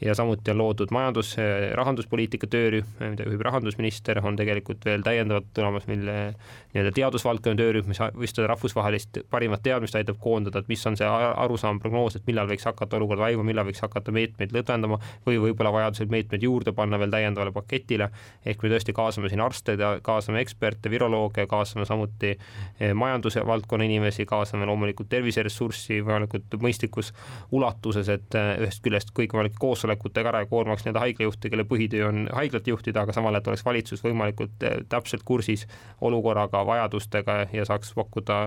ja 0.00 0.14
samuti 0.14 0.50
on 0.50 0.58
loodud 0.58 0.88
majandus- 0.90 1.36
ja 1.36 1.76
rahanduspoliitika 1.76 2.46
töörühm, 2.46 2.86
mida 3.00 3.24
juhib 3.24 3.40
rahandusminister, 3.40 4.20
on 4.26 4.36
tegelikult 4.36 4.84
veel 4.84 5.02
täiendavalt 5.02 5.48
tulemas 5.54 5.86
meil 5.86 6.04
nii-öelda 6.04 6.92
teadusvaldkonna 6.94 7.56
töörühm, 7.56 7.88
mis 7.88 8.34
seda 8.34 8.50
rahvusvahelist 8.52 9.22
parimat 9.30 9.62
teadmist 9.64 9.96
aitab 9.96 10.20
koondada, 10.20 10.60
et 10.60 10.68
mis 10.68 10.86
on 10.86 10.98
see 11.00 11.08
arusaam, 11.08 11.80
prognoos, 11.80 12.18
et 12.18 12.26
millal 12.28 12.48
võiks 12.50 12.68
hakata 12.68 13.00
olukord 13.00 13.22
vaibuma, 13.24 13.48
millal 13.48 13.68
võiks 13.68 13.80
hakata 13.84 14.12
meetmeid 14.12 14.52
lõdvendama 14.52 15.00
või 15.26 15.40
võib-olla 15.46 15.72
vajadusel 15.78 16.12
meetmeid 16.12 16.44
juurde 16.44 16.76
panna 16.76 17.00
veel 17.00 17.10
täiendavale 17.10 17.52
paketile. 17.56 18.10
ehk 18.44 18.62
me 18.62 18.68
tõesti 18.68 18.92
kaasame 18.92 19.32
siin 19.32 19.40
arste, 19.40 19.78
kaasame 20.02 20.40
eksperte, 20.44 20.90
virolooge, 20.90 21.46
kaasame 21.46 21.86
samuti 21.88 22.36
eh, 22.36 22.65
majanduse 22.94 23.42
valdkonna 23.46 23.84
inimesi, 23.84 24.26
kaasame 24.26 24.66
loomulikult 24.68 25.08
terviseressurssi 25.12 26.00
võimalikult 26.06 26.56
mõistlikus 26.62 27.12
ulatuses, 27.54 28.08
et 28.12 28.38
eh, 28.38 28.52
ühest 28.64 28.82
küljest 28.84 29.12
kõikvõimalike 29.16 29.60
koosolekutega 29.60 30.32
ära 30.32 30.42
ei 30.44 30.50
koormaks 30.50 30.86
nii-öelda 30.86 31.04
haiglajuhte, 31.04 31.50
kelle 31.52 31.66
põhitöö 31.68 32.08
on 32.08 32.24
haiglat 32.36 32.68
juhtida, 32.70 33.04
aga 33.04 33.16
samal 33.16 33.34
ajal 33.34 33.52
oleks 33.52 33.64
valitsus 33.66 34.04
võimalikult 34.04 34.66
eh, 34.66 34.78
täpselt 34.88 35.26
kursis 35.28 35.66
olukorraga, 36.00 36.64
vajadustega 36.66 37.38
ja 37.52 37.66
saaks 37.68 37.92
pakkuda 37.96 38.46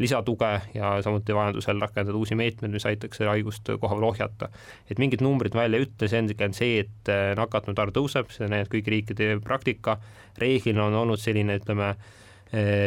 lisatuge 0.00 0.52
ja 0.74 0.96
samuti 1.04 1.34
vajadusel 1.36 1.80
rakendada 1.82 2.16
uusi 2.16 2.38
meetmeid, 2.38 2.72
mis 2.72 2.86
aitaks 2.88 3.20
haigus 3.20 3.40
haigust 3.40 3.70
koha 3.80 3.96
peal 3.96 4.08
ohjata. 4.08 4.48
et 4.90 4.98
mingid 4.98 5.22
numbrid 5.22 5.54
välja 5.54 5.78
ei 5.78 5.86
ütle, 5.86 6.08
selge 6.08 6.44
on 6.44 6.54
see, 6.54 6.80
et 6.84 7.10
nakatunute 7.36 7.82
arv 7.82 7.94
tõuseb, 7.94 8.30
seda 8.32 8.50
näitab 8.50 8.72
kõigi 8.74 8.94
riikide 8.94 9.40
praktika, 9.44 9.98
reeglina 10.38 10.86
on 10.86 10.94
olnud 10.94 11.20
selline, 11.20 11.58
ütleme, 11.60 11.94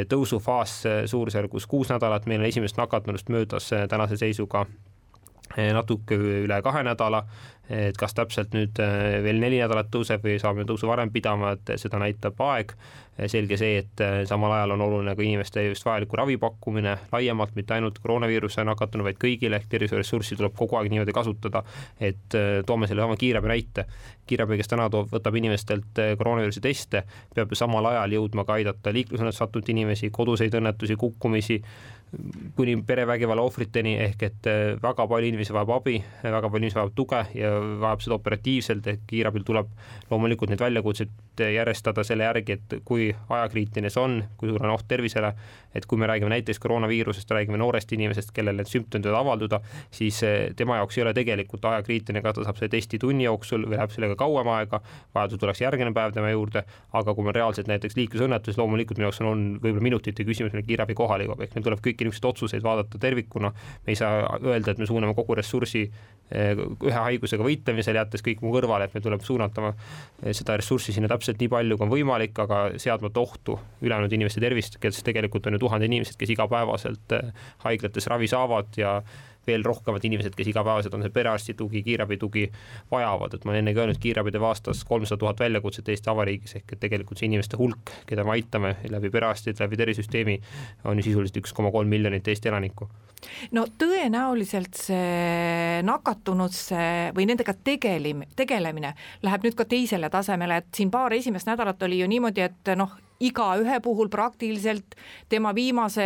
tõusufaas 0.10 0.74
äh, 0.86 1.04
suurusjärgus 1.06 1.68
kuus 1.68 1.92
nädalat, 1.94 2.26
meil 2.26 2.42
on 2.44 2.50
esimesest 2.50 2.78
nakatunust 2.78 3.30
möödas 3.30 3.70
tänase 3.90 4.18
seisuga 4.18 4.66
natuke 5.56 6.18
üle 6.18 6.62
kahe 6.66 6.84
nädala, 6.86 7.24
et 7.70 7.98
kas 7.98 8.14
täpselt 8.18 8.52
nüüd 8.56 8.80
veel 9.24 9.40
neli 9.40 9.62
nädalat 9.62 9.88
tõuseb 9.94 10.26
või 10.26 10.36
saame 10.42 10.66
tõusu 10.68 10.90
varem 10.90 11.12
pidama, 11.14 11.54
et 11.56 11.76
seda 11.80 12.02
näitab 12.02 12.42
aeg 12.44 12.74
selge 13.30 13.58
see, 13.62 13.78
et 13.84 14.02
samal 14.28 14.52
ajal 14.56 14.74
on 14.74 14.82
oluline 14.88 15.14
ka 15.16 15.22
inimeste 15.22 15.62
just 15.68 15.86
vajaliku 15.86 16.18
ravi 16.18 16.38
pakkumine 16.42 16.96
laiemalt, 17.12 17.54
mitte 17.56 17.76
ainult 17.76 18.00
koroonaviiruse 18.02 18.66
nakatunu, 18.66 19.06
vaid 19.06 19.20
kõigile, 19.22 19.60
ehk 19.60 19.70
tervishoiuressurssi 19.70 20.38
tuleb 20.40 20.56
kogu 20.58 20.80
aeg 20.80 20.90
niimoodi 20.92 21.14
kasutada, 21.14 21.62
et 22.02 22.38
toome 22.66 22.90
sellesama 22.90 23.18
kiirabi 23.20 23.54
näite. 23.54 23.86
kiirabi, 24.26 24.58
kes 24.58 24.72
täna 24.72 24.90
toob, 24.90 25.12
võtab 25.12 25.36
inimestelt 25.36 26.00
koroonaviiruse 26.18 26.62
teste, 26.64 27.04
peab 27.36 27.52
ju 27.52 27.60
samal 27.60 27.86
ajal 27.92 28.18
jõudma 28.18 28.48
ka 28.48 28.58
aidata 28.58 28.94
liiklusõnnetusse 28.96 29.44
sattunud 29.44 29.70
inimesi, 29.70 30.10
koduseid 30.10 30.56
õnnetusi, 30.58 30.98
kukkumisi, 30.98 31.62
kuni 32.56 32.76
perevägivalla 32.88 33.42
ohvriteni, 33.42 33.96
ehk 34.08 34.24
et 34.28 34.50
väga 34.84 35.08
palju 35.10 35.32
inimesi 35.32 35.54
vajab 35.56 35.72
abi, 35.78 35.98
väga 36.24 36.50
palju 36.50 36.62
inimesi 36.62 36.80
vajab 36.80 36.96
tuge 36.96 37.22
ja 37.38 37.54
vajab 37.82 38.04
seda 38.06 38.18
operatiivselt, 38.20 38.88
ehk 38.92 39.06
kiirabil 39.10 39.46
tuleb 39.48 39.72
loomulikult 40.12 40.54
neid 40.54 40.62
väljakutseid 40.62 41.44
järjestada 41.54 42.04
selle 42.06 42.28
järgi, 42.28 42.58
et 42.58 42.76
kui 42.86 43.10
ajakriitiline 43.30 43.90
see 43.90 44.02
on, 44.02 44.20
kui 44.38 44.52
suur 44.52 44.66
on 44.66 44.74
oht 44.76 44.86
tervisele, 44.88 45.34
et 45.74 45.86
kui 45.90 45.98
me 45.98 46.08
räägime 46.10 46.30
näiteks 46.30 46.60
koroonaviirusest, 46.62 47.32
räägime 47.32 47.58
noorest 47.58 47.92
inimesest, 47.96 48.32
kellel 48.36 48.60
need 48.60 48.70
sümptomid 48.70 49.08
võivad 49.08 49.24
avalduda, 49.24 49.60
siis 49.94 50.22
eh, 50.28 50.52
tema 50.58 50.78
jaoks 50.78 50.98
ei 50.98 51.06
ole 51.06 51.14
tegelikult 51.18 51.66
ajakriitiline, 51.72 52.22
kas 52.22 52.38
ta 52.38 52.46
saab 52.46 52.60
selle 52.60 52.74
testi 52.76 53.00
tunni 53.02 53.26
jooksul 53.26 53.66
või 53.66 53.80
läheb 53.80 53.94
sellega 53.96 54.18
kauem 54.20 54.52
aega, 54.54 54.82
vajadusel 55.16 55.42
tuleks 55.42 55.64
järgmine 55.64 55.94
päev 55.96 56.14
tema 56.14 56.30
juurde, 56.30 56.66
aga 56.94 57.16
kui 57.18 57.26
me 57.26 57.34
reaalselt 57.36 57.72
näiteks 57.72 57.98
liiklusõnnetus, 57.98 58.60
loomulikult 58.62 59.02
minu 59.02 59.10
jaoks 59.10 59.22
on, 59.24 59.32
on 59.34 59.46
võib-olla 59.64 59.88
minutite 59.90 60.28
küsimus, 60.28 60.54
millal 60.54 60.68
kiirabi 60.68 60.98
kohale 60.98 61.28
jõuab, 61.28 61.42
ehk 61.48 61.58
meil 61.58 61.68
tuleb 61.70 61.84
kõiki 62.04 62.12
niisuguseid 62.12 62.30
otsuseid 62.30 62.64
vaadata 62.64 63.00
tervikuna, 63.00 63.52
me 63.86 63.94
ei 63.94 63.96
saa 63.96 64.38
öelda, 64.42 64.74
et 64.74 64.82
me 64.82 64.88
suuname 64.88 65.14
kogu 65.16 65.36
ressurssi 65.36 65.84
eh, 66.32 66.54
ühe 66.56 66.96
haigusega 66.96 67.44
võitlemisel, 67.44 67.96
jättes 67.96 68.24
kõik 68.26 68.42
muu 68.44 68.54
kõrvale, 68.56 68.88
et 68.88 68.94
meil 68.94 69.04
tuleb 69.04 69.24
suunata 69.24 69.74
eh, 69.74 70.34
seda 70.34 70.58
ressurssi 70.60 70.94
sinna 70.94 71.10
täpselt 71.12 71.40
nii 71.42 71.52
palju, 71.52 71.78
kui 71.78 71.88
on 71.88 71.94
võimalik, 71.94 72.38
aga 72.44 72.64
seadmata 72.78 73.24
ohtu 73.24 73.58
ülejäänud 73.82 74.14
inimeste 74.14 74.44
tervist, 74.44 74.80
kes 74.80 75.04
tegelikult 75.04 75.48
on 75.48 75.58
ju 75.58 75.64
tuhanded 75.66 75.92
inimesed, 75.92 76.18
kes 76.20 76.34
igapäevaselt 76.36 77.18
äh, 77.18 77.32
haiglates 77.66 78.10
ravi 78.12 78.30
saavad 78.32 78.80
ja 78.80 79.00
veel 79.48 79.64
rohkemad 79.66 80.06
inimesed, 80.06 80.36
kes 80.38 80.50
igapäevaselt 80.52 80.94
on 80.98 81.06
see 81.06 81.14
perearsti 81.14 81.56
tugi, 81.60 81.84
kiirabi 81.86 82.18
tugi 82.22 82.46
vajavad, 82.92 83.36
et 83.36 83.46
ma 83.46 83.54
olen 83.54 83.64
ennegi 83.64 83.84
öelnud, 83.84 84.00
kiirabi 84.02 84.34
teeb 84.34 84.46
aastas 84.48 84.84
kolmsada 84.88 85.20
tuhat 85.20 85.40
väljakutset 85.44 85.90
Eesti 85.94 86.12
Vabariigis 86.12 86.58
ehk 86.60 86.76
et 86.76 86.84
tegelikult 86.86 87.22
see 87.22 87.30
inimeste 87.30 87.60
hulk, 87.60 87.94
keda 88.10 88.26
me 88.28 88.36
aitame 88.38 88.76
läbi 88.90 89.12
perearstide, 89.14 89.58
läbi 89.64 89.80
tervisesüsteemi, 89.80 90.40
on 90.90 91.00
ju 91.00 91.10
sisuliselt 91.10 91.42
üks 91.44 91.56
koma 91.56 91.72
kolm 91.76 91.92
miljonit 91.92 92.28
Eesti 92.28 92.52
elanikku. 92.52 92.90
No 93.56 93.66
tõenäoliselt 93.80 94.76
see 94.76 95.80
nakatunusse 95.88 97.14
või 97.16 97.28
nendega 97.30 97.56
tegelim-, 97.56 98.26
tegelemine 98.36 98.94
läheb 99.24 99.48
nüüd 99.48 99.56
ka 99.60 99.68
teisele 99.70 100.10
tasemele, 100.14 100.60
et 100.60 100.76
siin 100.76 100.92
paar 100.92 101.16
esimest 101.16 101.48
nädalat 101.48 101.84
oli 101.88 102.02
ju 102.02 102.10
niimoodi, 102.12 102.44
et 102.44 102.74
noh, 102.80 102.92
igaühe 103.24 103.80
puhul 103.84 104.12
praktiliselt 104.12 104.98
tema 105.32 105.54
viimase 105.56 106.04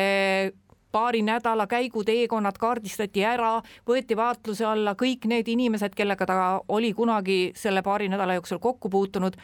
paari 0.91 1.21
nädala 1.21 1.67
käiguteekonnad 1.67 2.57
kaardistati 2.59 3.25
ära, 3.25 3.61
võeti 3.87 4.17
vaatluse 4.17 4.65
alla 4.65 4.95
kõik 4.95 5.27
need 5.27 5.47
inimesed, 5.47 5.95
kellega 5.95 6.25
ta 6.25 6.37
oli 6.67 6.93
kunagi 6.93 7.51
selle 7.55 7.81
paari 7.83 8.09
nädala 8.09 8.37
jooksul 8.39 8.59
kokku 8.59 8.89
puutunud. 8.89 9.35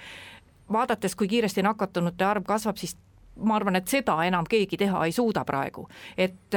vaadates, 0.72 1.16
kui 1.16 1.28
kiiresti 1.28 1.62
nakatunute 1.62 2.26
arv 2.26 2.44
kasvab, 2.48 2.78
siis 2.78 2.98
ma 3.36 3.56
arvan, 3.56 3.76
et 3.76 3.88
seda 3.88 4.16
enam 4.26 4.46
keegi 4.50 4.78
teha 4.78 5.06
ei 5.06 5.12
suuda 5.12 5.44
praegu, 5.46 5.88
et 6.18 6.56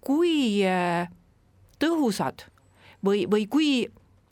kui 0.00 0.62
äh, 0.64 1.08
tõhusad 1.78 2.46
või, 3.04 3.26
või 3.30 3.46
kui 3.50 3.70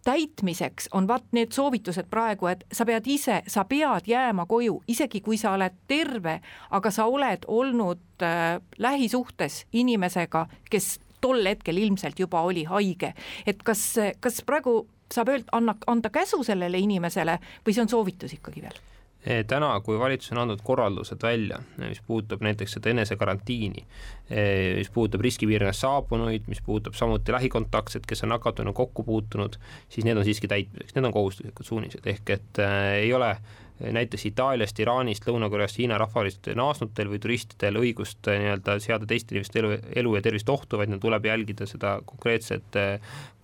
täitmiseks 0.07 0.89
on 0.95 1.09
vaat 1.09 1.27
need 1.35 1.55
soovitused 1.55 2.07
praegu, 2.11 2.47
et 2.51 2.65
sa 2.73 2.87
pead 2.87 3.09
ise, 3.11 3.41
sa 3.51 3.65
pead 3.69 4.07
jääma 4.07 4.47
koju, 4.47 4.79
isegi 4.89 5.21
kui 5.25 5.39
sa 5.41 5.57
oled 5.57 5.75
terve, 5.91 6.39
aga 6.71 6.93
sa 6.95 7.09
oled 7.11 7.47
olnud 7.51 8.23
äh, 8.23 8.61
lähisuhtes 8.79 9.65
inimesega, 9.73 10.47
kes 10.71 10.97
tol 11.21 11.43
hetkel 11.47 11.81
ilmselt 11.83 12.19
juba 12.23 12.45
oli 12.47 12.65
haige. 12.65 13.15
et 13.47 13.63
kas, 13.63 13.83
kas 14.21 14.43
praegu 14.47 14.85
saab 15.13 15.33
öelda, 15.35 15.51
anna, 15.53 15.75
anda 15.87 16.11
käsu 16.11 16.43
sellele 16.47 16.79
inimesele 16.79 17.39
või 17.67 17.75
see 17.75 17.83
on 17.83 17.91
soovitus 17.91 18.37
ikkagi 18.39 18.63
veel? 18.63 18.79
Eh, 19.27 19.43
täna, 19.51 19.73
kui 19.83 19.99
valitsus 19.99 20.31
on 20.37 20.39
andnud 20.45 20.61
korraldused 20.63 21.19
välja, 21.23 21.59
eh, 21.81 21.89
mis 21.91 21.99
puudutab 22.07 22.45
näiteks 22.47 22.77
seda 22.77 22.93
enesekarantiini, 22.93 23.83
eh, 24.31 24.77
mis 24.79 24.91
puudutab 24.95 25.25
riskipiirkonnast 25.27 25.83
saabunuid, 25.83 26.47
mis 26.47 26.63
puudutab 26.63 26.95
samuti 26.95 27.35
lähikontaktsed, 27.35 28.07
kes 28.07 28.23
on 28.23 28.31
nakatunud, 28.37 28.75
kokku 28.79 29.03
puutunud, 29.03 29.59
siis 29.89 30.07
need 30.07 30.17
on 30.17 30.25
siiski 30.25 30.47
täitmiseks, 30.47 30.95
need 30.95 31.11
on 31.11 31.17
kohustuslikud 31.17 31.67
suunised, 31.67 32.07
ehk 32.07 32.31
et 32.37 32.63
äh, 32.63 32.93
ei 33.01 33.11
ole 33.19 33.33
näiteks 33.81 34.27
Itaaliast, 34.31 34.79
Iraanist, 34.81 35.27
Lõuna-Koreast, 35.29 35.79
Hiina 35.81 35.99
rahvast 36.01 36.49
naasnutel 36.57 37.11
või 37.13 37.21
turistidel 37.23 37.77
õigust 37.81 38.29
nii-öelda 38.29 38.79
seada 38.83 39.09
teiste 39.09 39.35
inimeste 39.35 39.61
elu, 39.61 39.73
elu 40.03 40.15
ja 40.17 40.23
tervist 40.25 40.49
ohtu, 40.53 40.81
vaid 40.81 40.93
neil 40.93 41.03
tuleb 41.03 41.29
jälgida 41.29 41.69
seda 41.69 41.99
konkreetset 42.07 42.79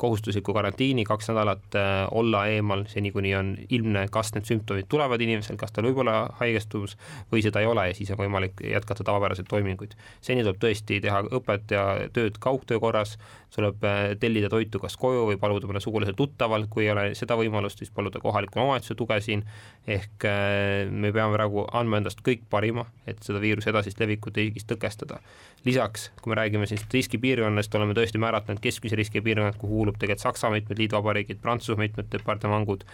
kohustuslikku 0.02 0.54
karantiini 0.54 1.04
kaks 1.04 1.28
nädalat, 1.30 1.76
olla 2.10 2.46
eemal 2.50 2.86
seni, 2.90 3.12
kuni 3.14 3.34
on 3.38 3.52
ilmne, 3.70 4.06
kas 4.10 4.32
need 4.34 4.48
sümptomid 4.48 4.88
tulevad 4.90 5.20
inimesel, 5.22 5.58
kas 5.60 5.74
tal 5.74 5.86
võib 5.86 6.00
olla 6.02 6.24
haigestumus 6.40 6.96
või 7.32 7.44
seda 7.44 7.62
ei 7.62 7.68
ole 7.70 7.88
ja 7.90 7.94
siis 7.96 8.10
on 8.14 8.18
võimalik 8.22 8.64
jätkata 8.66 9.04
tavapäraseid 9.06 9.50
toiminguid. 9.50 9.94
seni 10.20 10.42
tuleb 10.42 10.58
tõesti 10.62 10.98
teha 11.04 11.22
õpet 11.38 11.76
ja 11.76 11.84
tööd 12.12 12.40
kaugtöö 12.42 12.80
korras, 12.82 13.18
tuleb 13.54 13.84
tellida 14.20 14.48
toitu 14.48 14.80
kas 14.82 14.96
koju 14.96 15.26
või 15.30 15.38
paluda 15.40 15.68
mõne 15.68 15.80
sugulasel 15.84 16.16
tuttaval, 16.18 16.66
kui 16.70 16.86
ei 16.86 16.92
ole 16.94 17.06
seda 17.18 17.36
võimalust, 17.38 17.82
siis 17.82 17.92
paluda 17.94 18.20
kohaliku 18.20 18.60
omavalitsuse 18.62 18.96
tuge 18.98 19.20
siin, 19.20 19.44
ehk 19.86 20.21
äh, 20.28 20.90
me 20.90 21.12
peame 21.14 21.34
praegu 21.36 21.64
andma 21.76 22.00
endast 22.00 22.22
kõik 22.24 22.44
parima, 22.50 22.84
et 23.06 23.20
seda 23.24 23.40
viiruse 23.42 23.70
edasist 23.72 24.00
levikut 24.00 24.36
riigis 24.36 24.66
tõkestada. 24.68 25.20
lisaks, 25.64 26.10
kui 26.20 26.30
me 26.32 26.36
räägime 26.36 26.66
siis 26.66 26.82
riskipiirkonnast, 26.92 27.74
oleme 27.78 27.94
tõesti 27.94 28.18
määratlenud 28.18 28.60
keskmise 28.62 28.96
riskipiirkonnad, 28.98 29.56
kuhu 29.58 29.76
kuulub 29.76 29.98
tegelikult 29.98 30.24
Saksa 30.24 30.50
mitmed 30.50 30.78
liitvabariigid, 30.78 31.38
Prantsusmaa 31.42 31.86
mitmed 31.86 32.10
departamangud, 32.12 32.84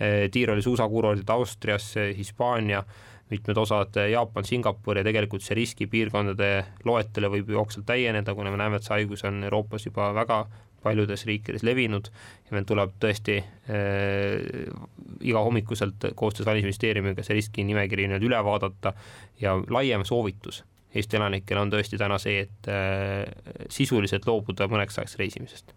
äh, 0.00 0.30
Tiiroli 0.30 0.62
suusakuurordid 0.62 1.28
Austrias, 1.28 1.94
Hispaania, 2.16 2.84
mitmed 3.30 3.56
osad 3.56 3.96
Jaapan, 4.10 4.44
Singapur 4.44 4.98
ja 4.98 5.04
tegelikult 5.04 5.42
see 5.42 5.56
riskipiirkondade 5.56 6.50
loetelu 6.84 7.30
võib 7.38 7.54
jooksvalt 7.56 7.86
täieneda, 7.88 8.34
kuna 8.34 8.52
me 8.52 8.60
näeme, 8.60 8.76
et 8.76 8.86
see 8.86 8.98
haigus 8.98 9.24
on 9.24 9.42
Euroopas 9.44 9.86
juba 9.88 10.12
väga 10.14 10.44
paljudes 10.84 11.24
riikides 11.28 11.64
levinud 11.66 12.10
ja 12.12 12.56
meil 12.56 12.68
tuleb 12.68 12.94
tõesti 13.02 13.40
äh, 13.40 14.36
igahommikuselt 15.24 16.12
koostöös 16.14 16.46
Välisministeeriumiga 16.46 17.24
see 17.24 17.40
riskinimekiri 17.40 18.06
nii-öelda 18.08 18.30
üle 18.30 18.44
vaadata 18.44 18.94
ja 19.40 19.56
laiem 19.72 20.04
soovitus 20.04 20.62
Eesti 20.94 21.18
elanikele 21.18 21.58
on 21.58 21.72
tõesti 21.72 21.98
täna 21.98 22.18
see, 22.22 22.44
et 22.46 22.68
äh, 22.70 23.24
sisuliselt 23.72 24.26
loobuda 24.30 24.68
mõneks 24.70 25.00
ajaks 25.00 25.18
reisimisest. 25.18 25.74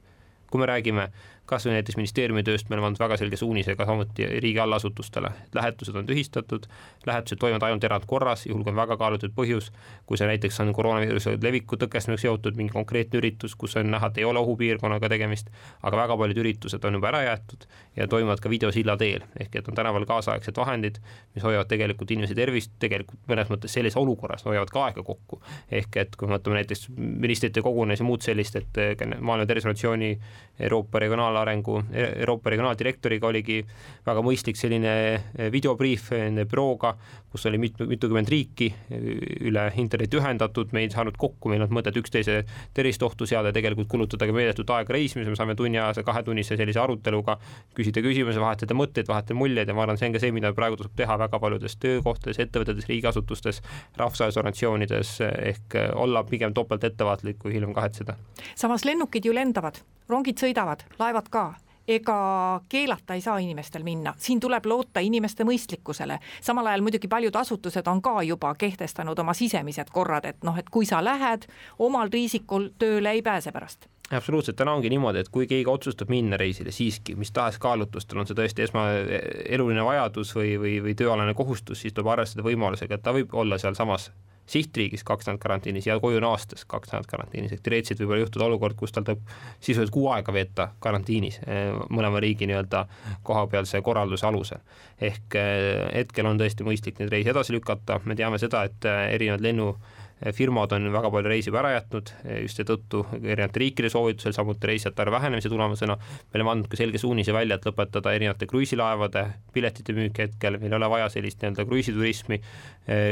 kui 0.48 0.62
me 0.62 0.68
räägime 0.70 1.10
kas 1.48 1.66
või 1.66 1.78
näiteks 1.78 1.96
ministeeriumi 1.98 2.44
tööst 2.44 2.68
me 2.70 2.76
oleme 2.76 2.90
andnud 2.90 3.00
väga 3.00 3.18
selge 3.20 3.40
suunise 3.40 3.76
ka 3.80 3.86
samuti 3.88 4.26
riigi 4.44 4.60
allasutustele, 4.60 5.32
et 5.46 5.56
lähetused 5.56 5.96
on 5.96 6.08
tühistatud, 6.08 6.68
lähetused 7.08 7.40
toimuvad 7.40 7.64
ainult 7.70 7.88
erandkorras, 7.88 8.46
juhul 8.50 8.66
kui 8.66 8.74
on 8.74 8.80
väga 8.82 8.98
kaalutletud 9.00 9.36
põhjus, 9.38 9.70
kui 10.06 10.20
see 10.20 10.28
näiteks 10.28 10.60
on 10.64 10.74
koroonaviiruse 10.76 11.38
leviku 11.44 11.80
tõkestamisega 11.80 12.28
seotud 12.28 12.60
mingi 12.60 12.76
konkreetne 12.76 13.22
üritus, 13.22 13.56
kus 13.56 13.78
on 13.80 13.92
näha, 13.94 14.12
et 14.12 14.20
ei 14.20 14.28
ole 14.28 14.44
ohupiirkonnaga 14.44 15.10
tegemist, 15.14 15.52
aga 15.88 16.02
väga 16.04 16.18
paljud 16.20 16.42
üritused 16.44 16.90
on 16.90 17.00
juba 17.00 17.12
ära 17.14 17.24
jäetud 17.30 17.64
ja 17.96 18.10
toimuvad 18.12 18.44
ka 18.44 18.52
videosilla 18.52 18.98
teel, 19.00 19.24
ehk 19.40 19.56
et 19.56 19.72
on 19.72 19.80
tänapäeval 19.80 20.08
kaasaegsed 20.10 20.60
vahendid, 20.60 21.00
mis 21.36 21.48
hoiavad 21.48 21.72
tegelikult 21.72 22.12
inimese 22.12 22.36
tervist, 22.36 22.76
tegelikult 22.84 23.24
mõnes 23.32 23.48
mõttes 23.54 23.74
sellises 23.74 23.98
olukorras 23.98 24.44
hoiavad 24.46 24.74
ka 24.74 24.84
aega 24.90 25.04
kokku. 25.04 25.42
ehk 25.72 25.98
et 25.98 26.16
kui 26.16 26.28
me 26.28 26.36
võtame 26.36 26.60
näiteks 26.60 26.90
ministrite 26.98 27.64
kogunemisi 27.64 28.04
ja 28.04 28.08
muud 28.08 28.22
sellist, 28.26 28.56
et 28.56 28.84
Maailma 29.20 29.46
Terviseorganisatsiooni 29.46 30.12
Euroopa 30.60 31.00
regionaal- 31.00 31.28
regionaalarengu, 31.28 31.84
Euroopa 31.94 32.50
regionaaldirektoriga 32.50 33.28
oligi 33.28 33.62
väga 34.06 34.24
mõistlik 34.26 34.58
selline 34.58 34.92
eh, 35.38 35.50
videobriif 35.52 36.12
nende 36.16 36.46
bürooga, 36.50 36.94
kus 37.32 37.46
oli 37.50 37.60
mitu, 37.62 37.88
mitukümmend 37.88 38.30
riiki 38.32 38.70
üle 39.48 39.66
interneti 39.82 40.18
ühendatud, 40.18 40.72
me 40.74 40.84
ei 40.86 40.92
saanud 40.92 41.18
kokku, 41.20 41.50
meil 41.50 41.62
ei 41.62 41.66
olnud 41.66 41.78
mõtet 41.80 41.98
üksteise 42.00 42.40
tervist 42.74 43.04
ohtu 43.04 43.28
seada 43.28 43.52
tegelikult 43.56 43.90
kulutada 43.92 44.28
ka 44.28 44.36
meeletut 44.36 44.70
aega 44.74 44.96
reisimisele, 44.96 45.34
me 45.34 45.40
saame 45.40 45.58
tunniajase, 45.60 46.06
kahetunnise 46.08 46.58
sellise 46.60 46.82
aruteluga 46.82 47.38
küsida 47.78 48.04
küsimusi, 48.06 48.42
vahetada 48.42 48.78
mõtteid, 48.78 49.10
vahetada 49.10 49.38
muljeid 49.38 49.68
ja 49.68 49.76
ma 49.78 49.86
arvan, 49.86 50.00
see 50.00 50.10
on 50.10 50.16
ka 50.16 50.24
see, 50.24 50.34
mida 50.36 50.54
praegu 50.58 50.80
tasub 50.80 50.96
teha 50.98 51.20
väga 51.26 51.42
paljudes 51.44 51.78
töökohtades, 51.84 52.40
ettevõtetes, 52.46 52.88
riigiasutustes, 52.90 53.62
rahvusvahelistes 54.00 54.42
organisatsioonides 54.44 55.14
ehk 55.28 55.78
olla 55.98 56.24
pigem 56.28 56.56
topelt 56.58 56.88
ettevaatlik, 56.88 57.42
kui 57.42 57.54
hiljem 57.56 57.76
kahetseda. 57.78 58.18
samas 58.56 58.86
lennukid 58.88 59.26
ju 59.26 59.36
lendavad, 59.36 59.82
rongid 60.10 60.38
sõidavad, 60.40 60.86
laevad 61.00 61.32
ka. 61.32 61.48
Ega 61.88 62.62
keelata 62.68 63.16
ei 63.16 63.22
saa 63.24 63.38
inimestel 63.40 63.84
minna, 63.88 64.12
siin 64.20 64.42
tuleb 64.44 64.66
loota 64.68 65.00
inimeste 65.00 65.46
mõistlikkusele. 65.48 66.18
samal 66.42 66.68
ajal 66.68 66.82
muidugi 66.84 67.08
paljud 67.08 67.36
asutused 67.36 67.88
on 67.88 68.02
ka 68.02 68.22
juba 68.28 68.56
kehtestanud 68.56 69.20
oma 69.20 69.34
sisemised 69.34 69.88
korrad, 69.94 70.26
et 70.26 70.44
noh, 70.44 70.58
et 70.58 70.70
kui 70.70 70.86
sa 70.86 71.00
lähed 71.04 71.48
omal 71.80 72.10
riisikul 72.12 72.70
tööle, 72.80 73.12
ei 73.12 73.22
pääse 73.22 73.52
pärast. 73.52 73.88
Absoluutselt, 74.12 74.56
täna 74.56 74.74
ongi 74.74 74.90
niimoodi, 74.90 75.20
et 75.20 75.30
kui 75.30 75.48
keegi 75.48 75.68
otsustab 75.68 76.10
minna 76.12 76.38
reisile 76.38 76.72
siiski, 76.72 77.16
mis 77.16 77.32
tahes 77.32 77.58
kaalutlustel 77.60 78.20
on 78.20 78.28
see 78.28 78.36
tõesti 78.36 78.64
esmaeluline 78.64 79.84
vajadus 79.84 80.36
või, 80.36 80.54
või, 80.60 80.78
või 80.84 80.96
tööalane 80.96 81.34
kohustus, 81.36 81.82
siis 81.82 81.96
tuleb 81.96 82.12
arvestada 82.14 82.44
võimalusega, 82.44 82.96
et 82.96 83.04
ta 83.04 83.16
võib 83.16 83.36
olla 83.36 83.60
sealsamas 83.60 84.12
sihtriigis 84.48 85.04
kaks 85.04 85.28
nädalat 85.28 85.42
karantiinis 85.44 85.88
ja 85.88 86.00
koju 86.00 86.20
naastes 86.24 86.66
kaks 86.66 86.92
nädalat 86.92 87.10
karantiinis, 87.12 87.54
ehk 87.54 87.64
teoreetiliselt 87.66 88.02
võib 88.04 88.14
olla 88.14 88.24
juhtuda 88.24 88.48
olukord, 88.48 88.78
kus 88.80 88.96
tal 88.96 89.06
tuleb 89.08 89.24
sisuliselt 89.60 89.94
kuu 89.94 90.08
aega 90.14 90.34
veeta 90.34 90.70
karantiinis 90.84 91.40
eh, 91.44 91.74
mõlema 91.90 92.22
riigi 92.24 92.48
nii-öelda 92.48 92.86
kohapealse 93.28 93.82
korralduse 93.84 94.28
alusel. 94.28 94.64
ehk 95.02 95.36
eh, 95.36 95.84
hetkel 95.94 96.32
on 96.32 96.40
tõesti 96.40 96.68
mõistlik 96.68 97.00
neid 97.02 97.12
reise 97.14 97.34
edasi 97.36 97.56
lükata, 97.56 98.00
me 98.06 98.16
teame 98.16 98.40
seda, 98.40 98.64
et 98.70 98.88
eh, 98.88 99.04
erinevad 99.16 99.44
lennu 99.44 99.74
firmad 100.34 100.72
on 100.74 100.88
väga 100.94 101.10
palju 101.14 101.30
reise 101.30 101.52
juba 101.52 101.60
ära 101.62 101.76
jätnud, 101.76 102.10
just 102.42 102.58
seetõttu 102.58 103.04
erinevate 103.20 103.62
riikide 103.62 103.92
soovitusel, 103.94 104.34
samuti 104.34 104.70
reisijate 104.72 105.04
arvu 105.04 105.14
vähenemise 105.14 105.50
tulemusena. 105.52 105.98
me 105.98 106.40
oleme 106.40 106.52
andnud 106.54 106.70
ka 106.72 106.80
selge 106.80 106.98
suunise 106.98 107.34
välja, 107.34 107.56
et 107.56 107.68
lõpetada 107.70 108.14
erinevate 108.18 108.48
kruiisilaevade 108.50 109.26
piletite 109.54 109.94
müük 109.94 110.18
hetkel, 110.18 110.58
meil 110.58 110.74
ei 110.74 110.78
ole 110.80 110.90
vaja 110.90 111.10
sellist 111.14 111.42
nii-öelda 111.42 111.66
kruiisiturismi. 111.66 112.42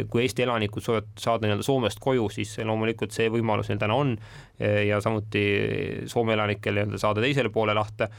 kui 0.10 0.22
Eesti 0.24 0.44
elanikud 0.48 0.82
soovivad 0.82 1.12
saada 1.20 1.46
nii-öelda 1.46 1.64
Soomest 1.68 2.00
koju, 2.02 2.30
siis 2.30 2.58
loomulikult 2.58 3.12
see 3.12 3.30
võimalus 3.30 3.70
neil 3.70 3.80
täna 3.80 3.96
on 3.96 4.16
ja 4.88 5.02
samuti 5.02 5.46
Soome 6.10 6.34
elanikel 6.34 6.74
nii-öelda 6.74 6.98
saada 6.98 7.22
teisele 7.22 7.54
poole 7.54 7.78
lahte 7.78 8.10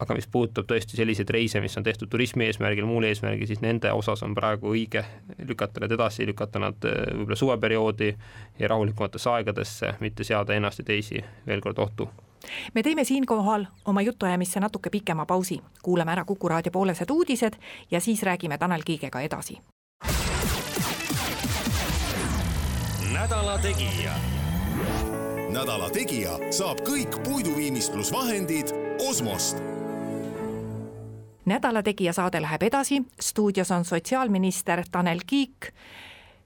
aga 0.00 0.16
mis 0.16 0.28
puudutab 0.32 0.68
tõesti 0.70 0.96
selliseid 0.96 1.30
reise, 1.30 1.60
mis 1.60 1.76
on 1.76 1.84
tehtud 1.84 2.08
turismi 2.10 2.46
eesmärgil, 2.48 2.88
muul 2.88 3.04
eesmärgil, 3.10 3.48
siis 3.50 3.60
nende 3.64 3.92
osas 3.92 4.22
on 4.26 4.34
praegu 4.34 4.72
õige 4.72 5.04
lükata 5.44 5.84
need 5.84 5.96
edasi, 5.98 6.26
lükata 6.28 6.62
nad 6.62 6.88
äh, 6.88 7.04
võib-olla 7.12 7.36
suveperioodi 7.36 8.10
ja 8.58 8.72
rahulikumatesse 8.72 9.30
aegadesse, 9.30 9.94
mitte 10.00 10.24
seada 10.24 10.56
ennast 10.56 10.82
ja 10.82 10.88
teisi 10.92 11.22
veel 11.46 11.64
kord 11.64 11.78
ohtu 11.78 12.08
me 12.74 12.82
teeme 12.82 13.04
siinkohal 13.04 13.66
oma 13.84 14.02
jutuajamisse 14.02 14.60
natuke 14.60 14.90
pikema 14.90 15.26
pausi, 15.26 15.60
kuulame 15.82 16.12
ära 16.12 16.24
Kuku 16.24 16.48
raadio 16.48 16.72
poolesed 16.72 17.10
uudised 17.10 17.58
ja 17.90 18.00
siis 18.00 18.22
räägime 18.22 18.58
Tanel 18.58 18.82
Kiigega 18.84 19.20
edasi. 19.20 19.58
nädala 23.12 23.58
Tegija. 23.58 24.14
nädala 25.52 25.90
Tegija 25.90 26.38
saab 26.50 26.80
kõik 26.80 27.20
puiduviimistlusvahendid 27.24 28.72
Osmost 29.08 29.79
nädala 31.44 31.82
Tegija 31.82 32.12
saade 32.12 32.40
läheb 32.42 32.62
edasi, 32.62 33.02
stuudios 33.20 33.70
on 33.70 33.84
sotsiaalminister 33.84 34.84
Tanel 34.92 35.20
Kiik. 35.26 35.72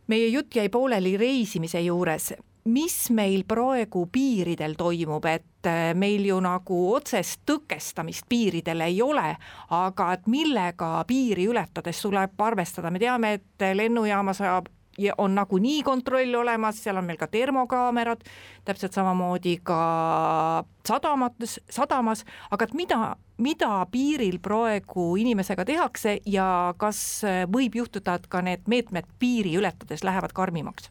meie 0.06 0.28
jutt 0.28 0.56
jäi 0.56 0.68
pooleli 0.68 1.16
reisimise 1.16 1.80
juures. 1.80 2.34
Mis 2.64 3.10
meil 3.10 3.44
praegu 3.48 4.06
piiridel 4.12 4.74
toimub, 4.74 5.24
et 5.24 5.66
äh, 5.66 5.94
meil 5.94 6.24
ju 6.24 6.40
nagu 6.40 6.94
otsest 6.94 7.40
tõkestamist 7.46 8.24
piiridel 8.28 8.80
ei 8.80 9.02
ole, 9.02 9.36
aga 9.70 10.12
et 10.12 10.26
millega 10.26 11.04
piiri 11.06 11.46
ületades 11.48 12.00
tuleb 12.02 12.40
arvestada, 12.40 12.90
me 12.90 12.98
teame, 12.98 13.32
et 13.32 13.66
lennujaamas 13.76 14.40
saab 14.40 14.68
ja 14.98 15.14
on 15.18 15.34
nagunii 15.34 15.82
kontroll 15.82 16.34
olemas, 16.34 16.82
seal 16.82 16.96
on 16.96 17.04
meil 17.04 17.18
ka 17.20 17.26
termokaamerad, 17.26 18.24
täpselt 18.64 18.92
samamoodi 18.92 19.58
ka 19.62 20.64
sadamates, 20.86 21.60
sadamas, 21.70 22.24
aga 22.50 22.68
et 22.68 22.74
mida, 22.74 22.98
mida 23.38 23.70
piiril 23.90 24.38
praegu 24.42 25.14
inimesega 25.20 25.64
tehakse 25.64 26.18
ja 26.26 26.74
kas 26.78 27.22
võib 27.52 27.78
juhtuda, 27.80 28.18
et 28.18 28.28
ka 28.28 28.42
need 28.42 28.68
meetmed 28.70 29.08
piiri 29.18 29.56
ületades 29.60 30.04
lähevad 30.04 30.34
karmimaks? 30.34 30.90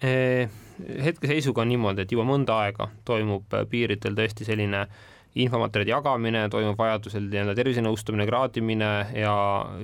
hetkeseisuga 0.00 1.60
on 1.60 1.68
niimoodi, 1.68 2.06
et 2.06 2.12
juba 2.12 2.24
mõnda 2.24 2.54
aega 2.64 2.86
toimub 3.04 3.52
piiridel 3.68 4.14
tõesti 4.16 4.46
selline 4.48 4.78
äh, 4.86 5.02
infomaterjalide 5.38 5.92
jagamine, 5.92 6.42
toimub 6.50 6.78
vajadusel 6.78 7.28
nii-öelda 7.30 7.54
tervisenõustamine, 7.54 8.26
kraadimine 8.26 8.90
ja 9.14 9.34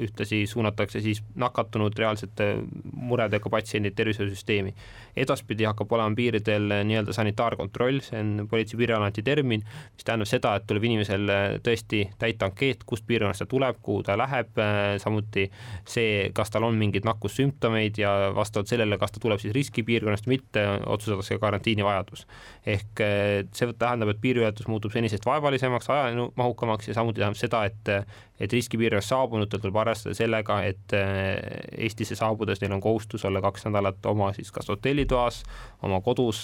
ühtlasi 0.03 0.43
suunatakse 0.51 1.01
siis 1.05 1.21
nakatunud 1.39 1.95
reaalsete 1.99 2.49
muredega 2.93 3.51
patsiendid 3.51 3.95
tervishoiusüsteemi. 3.95 4.75
edaspidi 5.17 5.65
hakkab 5.65 5.93
olema 5.93 6.15
piiridel 6.15 6.67
nii-öelda 6.85 7.13
sanitaarkontroll, 7.17 8.01
see 8.05 8.19
on 8.21 8.49
Politsei- 8.51 8.75
ja 8.75 8.79
Piirivalveameti 8.79 9.23
termin, 9.23 9.63
mis 9.95 10.05
tähendab 10.05 10.29
seda, 10.29 10.55
et 10.57 10.67
tuleb 10.67 10.85
inimesel 10.85 11.31
tõesti 11.65 12.03
täita 12.19 12.51
ankeet, 12.51 12.85
kust 12.85 13.07
piirkonnast 13.07 13.39
ta 13.39 13.47
tuleb, 13.47 13.79
kuhu 13.83 14.03
ta 14.03 14.19
läheb, 14.19 14.51
samuti 14.99 15.47
see, 15.87 16.31
kas 16.35 16.51
tal 16.51 16.67
on 16.69 16.75
mingeid 16.75 17.07
nakkussümptomeid 17.07 17.99
ja 17.99 18.33
vastavalt 18.35 18.69
sellele, 18.69 18.99
kas 18.99 19.15
ta 19.15 19.23
tuleb 19.23 19.41
siis 19.41 19.55
riskipiirkonnast 19.55 20.27
või 20.27 20.37
mitte, 20.37 20.67
otsustatakse 20.87 21.39
karantiini 21.39 21.85
vajadus. 21.85 22.27
ehk 22.67 23.01
see 23.53 23.73
tähendab, 23.79 24.09
et 24.09 24.21
piiriületus 24.21 24.67
muutub 24.69 24.93
senisest 24.93 25.25
vaevalisemaks, 25.37 25.91
ajamahukamaks 25.91 26.89
ja 26.89 26.95
samuti 26.95 27.21
tähendab 27.21 27.41
seda, 27.41 27.65
et 27.69 27.93
et 28.37 28.53
riskipiirkonnast 28.53 29.09
saabunutel 29.09 29.61
tuleb 29.63 29.79
arvestada 29.81 30.13
sellega, 30.15 30.59
et 30.69 30.93
Eestisse 30.93 32.19
saabudes 32.19 32.61
neil 32.61 32.75
on 32.77 32.83
kohustus 32.85 33.25
olla 33.25 33.41
kaks 33.41 33.65
nädalat 33.65 34.07
oma 34.07 34.29
siis 34.37 34.51
kas 34.53 34.69
hotellitoas, 34.69 35.43
oma 35.89 36.03
kodus, 36.05 36.43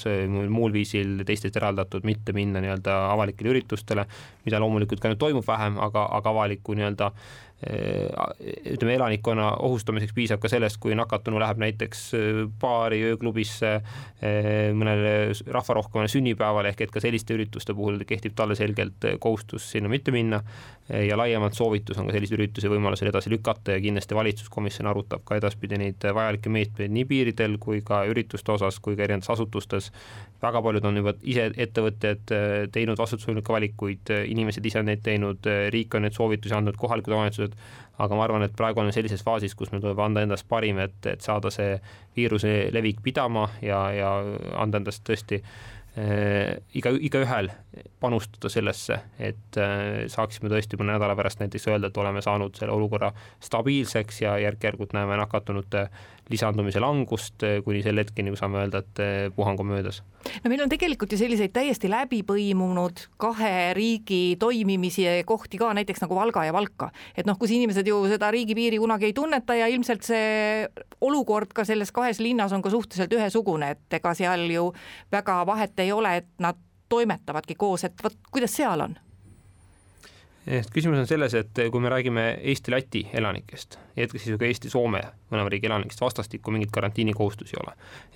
muul 0.48 0.72
viisil 0.72 1.20
teistest 1.28 1.58
eraldatud, 1.60 2.06
mitte 2.08 2.32
minna 2.32 2.64
nii-öelda 2.64 2.96
avalikele 3.12 3.52
üritustele, 3.52 4.06
mida 4.46 4.60
loomulikult 4.64 5.04
ka 5.04 5.12
nüüd 5.12 5.20
toimub 5.20 5.44
vähem, 5.46 5.76
aga, 5.84 6.06
aga 6.16 6.32
avaliku 6.32 6.78
nii-öelda 6.78 7.12
ütleme, 7.62 8.94
elanikkonna 8.96 9.52
ohustamiseks 9.62 10.14
piisab 10.16 10.40
ka 10.42 10.50
sellest, 10.50 10.80
kui 10.82 10.96
nakatunu 10.98 11.38
läheb 11.38 11.60
näiteks 11.62 12.00
äh, 12.18 12.40
baari, 12.60 12.98
ööklubisse, 13.12 13.70
äh, 13.78 14.48
mõnele 14.74 15.30
rahvarohkemale 15.54 16.10
sünnipäevale, 16.10 16.72
ehk 16.72 16.82
et 16.86 16.94
ka 16.94 17.02
selliste 17.04 17.36
ürituste 17.36 17.76
puhul 17.78 18.02
kehtib 18.08 18.34
talle 18.38 18.56
selgelt 18.58 19.06
äh, 19.06 19.14
kohustus 19.22 19.68
sinna 19.76 19.90
mitte 19.92 20.14
minna 20.14 20.42
ja 20.92 21.14
laiemalt 21.16 21.54
soovitus 21.54 21.96
on 22.02 22.08
ka 22.08 22.12
selliseid 22.16 22.40
üritusi 22.40 22.68
võimalusel 22.68 23.08
edasi 23.08 23.30
lükata 23.30 23.76
ja 23.76 23.80
kindlasti 23.80 24.16
valitsuskomisjon 24.18 24.88
arutab 24.90 25.22
ka 25.24 25.38
edaspidi 25.38 25.78
neid 25.78 26.02
vajalikke 26.02 26.50
meetmeid 26.52 26.92
nii 26.92 27.06
piiridel 27.08 27.54
kui 27.62 27.80
ka 27.86 28.02
ürituste 28.10 28.52
osas 28.52 28.80
kui 28.82 28.98
ka 28.98 29.06
erinevates 29.06 29.30
asutustes. 29.30 29.92
väga 30.42 30.62
paljud 30.62 30.84
on 30.84 30.98
juba 30.98 31.14
ise 31.22 31.46
ettevõtted 31.54 32.34
teinud 32.74 32.98
vastutusvõimelikke 32.98 33.54
valikuid, 33.54 34.12
inimesed 34.34 34.66
ise 34.66 34.82
on 34.82 34.90
neid 34.90 35.04
teinud, 35.06 35.46
riik 35.70 35.94
on 35.94 36.02
neid 36.02 36.18
soovitusi 36.18 36.54
andnud, 36.58 36.76
kohalikud 36.76 37.14
omavalitsused, 37.14 37.51
tehtud, 37.52 37.82
aga 38.02 38.16
ma 38.16 38.24
arvan, 38.24 38.46
et 38.46 38.56
praegu 38.56 38.80
oleme 38.80 38.94
sellises 38.94 39.22
faasis, 39.24 39.54
kus 39.54 39.70
meil 39.72 39.82
tuleb 39.82 40.00
anda 40.00 40.22
endast 40.24 40.48
parim, 40.48 40.80
et, 40.82 40.98
et 41.06 41.20
saada 41.20 41.50
see 41.52 41.76
viiruse 42.16 42.70
levik 42.72 43.02
pidama 43.02 43.48
ja, 43.62 43.84
ja 43.94 44.10
anda 44.58 44.80
endast 44.80 45.04
tõesti 45.06 45.42
äh, 45.42 46.56
iga, 46.74 46.94
igaühel 46.98 47.50
panustada 48.00 48.50
sellesse, 48.52 48.98
et 49.18 49.60
äh, 49.60 50.06
saaksime 50.12 50.50
tõesti 50.52 50.80
mõne 50.80 50.96
nädala 50.96 51.16
pärast 51.18 51.42
näiteks 51.42 51.68
öelda, 51.68 51.92
et 51.92 52.00
oleme 52.00 52.24
saanud 52.24 52.56
selle 52.58 52.74
olukorra 52.74 53.12
stabiilseks 53.44 54.22
ja 54.24 54.38
järk-järgult 54.48 54.96
näeme 54.96 55.20
nakatunute 55.20 55.88
lisandumise 56.30 56.80
langust 56.82 57.42
eh, 57.46 57.60
kuni 57.64 57.82
selle 57.84 58.04
hetkeni, 58.04 58.32
kui 58.32 58.38
saame 58.38 58.60
öelda, 58.62 58.82
et 58.82 59.02
eh, 59.02 59.28
puhang 59.34 59.60
on 59.60 59.68
möödas. 59.72 60.02
no 60.44 60.50
meil 60.50 60.62
on 60.62 60.70
tegelikult 60.70 61.12
ju 61.12 61.18
selliseid 61.18 61.52
täiesti 61.54 61.90
läbi 61.90 62.22
põimunud 62.26 63.06
kahe 63.20 63.72
riigi 63.76 64.36
toimimisi 64.40 65.06
kohti 65.26 65.58
ka, 65.60 65.72
näiteks 65.74 66.04
nagu 66.04 66.18
Valga 66.18 66.46
ja 66.46 66.54
Valka, 66.54 66.92
et 67.16 67.26
noh, 67.26 67.38
kus 67.38 67.54
inimesed 67.54 67.86
ju 67.88 68.04
seda 68.12 68.30
riigipiiri 68.34 68.78
kunagi 68.82 69.10
ei 69.10 69.16
tunneta 69.16 69.58
ja 69.58 69.70
ilmselt 69.72 70.06
see 70.06 70.66
olukord 71.00 71.54
ka 71.56 71.66
selles 71.68 71.92
kahes 71.92 72.22
linnas 72.22 72.54
on 72.54 72.62
ka 72.62 72.70
suhteliselt 72.70 73.18
ühesugune, 73.18 73.74
et 73.76 74.00
ega 74.00 74.14
seal 74.18 74.46
ju 74.50 74.70
väga 75.12 75.42
vahet 75.48 75.82
ei 75.82 75.92
ole, 75.92 76.18
et 76.22 76.30
nad 76.42 76.58
toimetavadki 76.92 77.56
koos, 77.58 77.88
et 77.88 78.04
vot 78.04 78.14
kuidas 78.30 78.54
seal 78.60 78.86
on 78.86 78.98
et 80.46 80.70
küsimus 80.74 80.98
on 80.98 81.06
selles, 81.06 81.34
et 81.38 81.60
kui 81.70 81.80
me 81.80 81.90
räägime 81.92 82.24
Eesti-Läti 82.50 83.04
elanikest, 83.14 83.78
ka 83.94 84.48
Eesti-Soome 84.48 85.02
mõlema 85.30 85.52
riigi 85.52 85.68
elanikest 85.70 86.02
vastastikku 86.02 86.54
mingeid 86.54 86.72
karantiinikohustusi 86.74 87.56
ei 87.56 87.62
ole. 87.62 87.74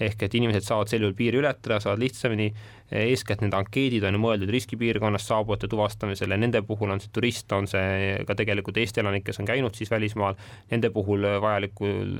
ehk 0.08 0.22
et 0.22 0.34
inimesed 0.34 0.66
saavad 0.66 0.90
sel 0.90 1.06
juhul 1.06 1.14
piiri 1.14 1.38
ületada, 1.38 1.80
saavad 1.80 2.02
lihtsamini, 2.02 2.52
eeskätt 2.92 3.42
need 3.42 3.54
ankeedid 3.56 4.04
on 4.06 4.16
ju 4.16 4.22
mõeldud 4.22 4.50
riskipiirkonnast 4.54 5.30
saabujate 5.30 5.68
tuvastamisele, 5.72 6.38
nende 6.38 6.62
puhul 6.66 6.92
on 6.94 7.02
see 7.02 7.10
turist, 7.14 7.50
on 7.52 7.66
see 7.70 8.16
ka 8.28 8.36
tegelikult 8.38 8.78
Eesti 8.78 9.02
elanik, 9.02 9.26
kes 9.26 9.40
on 9.42 9.48
käinud 9.48 9.74
siis 9.78 9.90
välismaal, 9.90 10.36
nende 10.70 10.90
puhul 10.94 11.26
vajalikul 11.42 12.14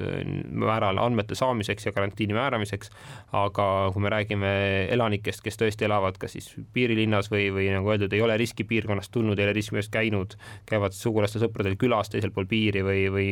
määral 0.67 0.99
andmete 1.03 1.39
saamiseks 1.39 1.87
ja 1.87 1.95
karantiini 1.95 2.35
määramiseks, 2.37 2.91
aga 3.37 3.69
kui 3.95 4.03
me 4.03 4.13
räägime 4.13 4.53
elanikest, 4.95 5.45
kes 5.45 5.61
tõesti 5.61 5.87
elavad 5.87 6.19
kas 6.19 6.37
siis 6.37 6.51
piirilinnas 6.75 7.31
või, 7.31 7.49
või 7.55 7.69
nagu 7.75 7.93
öeldud, 7.93 8.13
ei 8.13 8.25
ole 8.25 8.37
riskipiirkonnast 8.41 9.13
tulnud, 9.15 9.39
ei 9.39 9.47
ole 9.47 9.57
riskipiirkonnast 9.57 9.95
käinud, 9.97 10.37
käivad 10.67 10.97
sugulastel-sõpradel 10.97 11.77
külas 11.81 12.11
teisel 12.11 12.33
pool 12.35 12.49
piiri 12.51 12.83
või, 12.87 13.07
või 13.13 13.29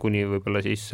kuni 0.00 0.24
võib-olla 0.28 0.62
siis 0.64 0.90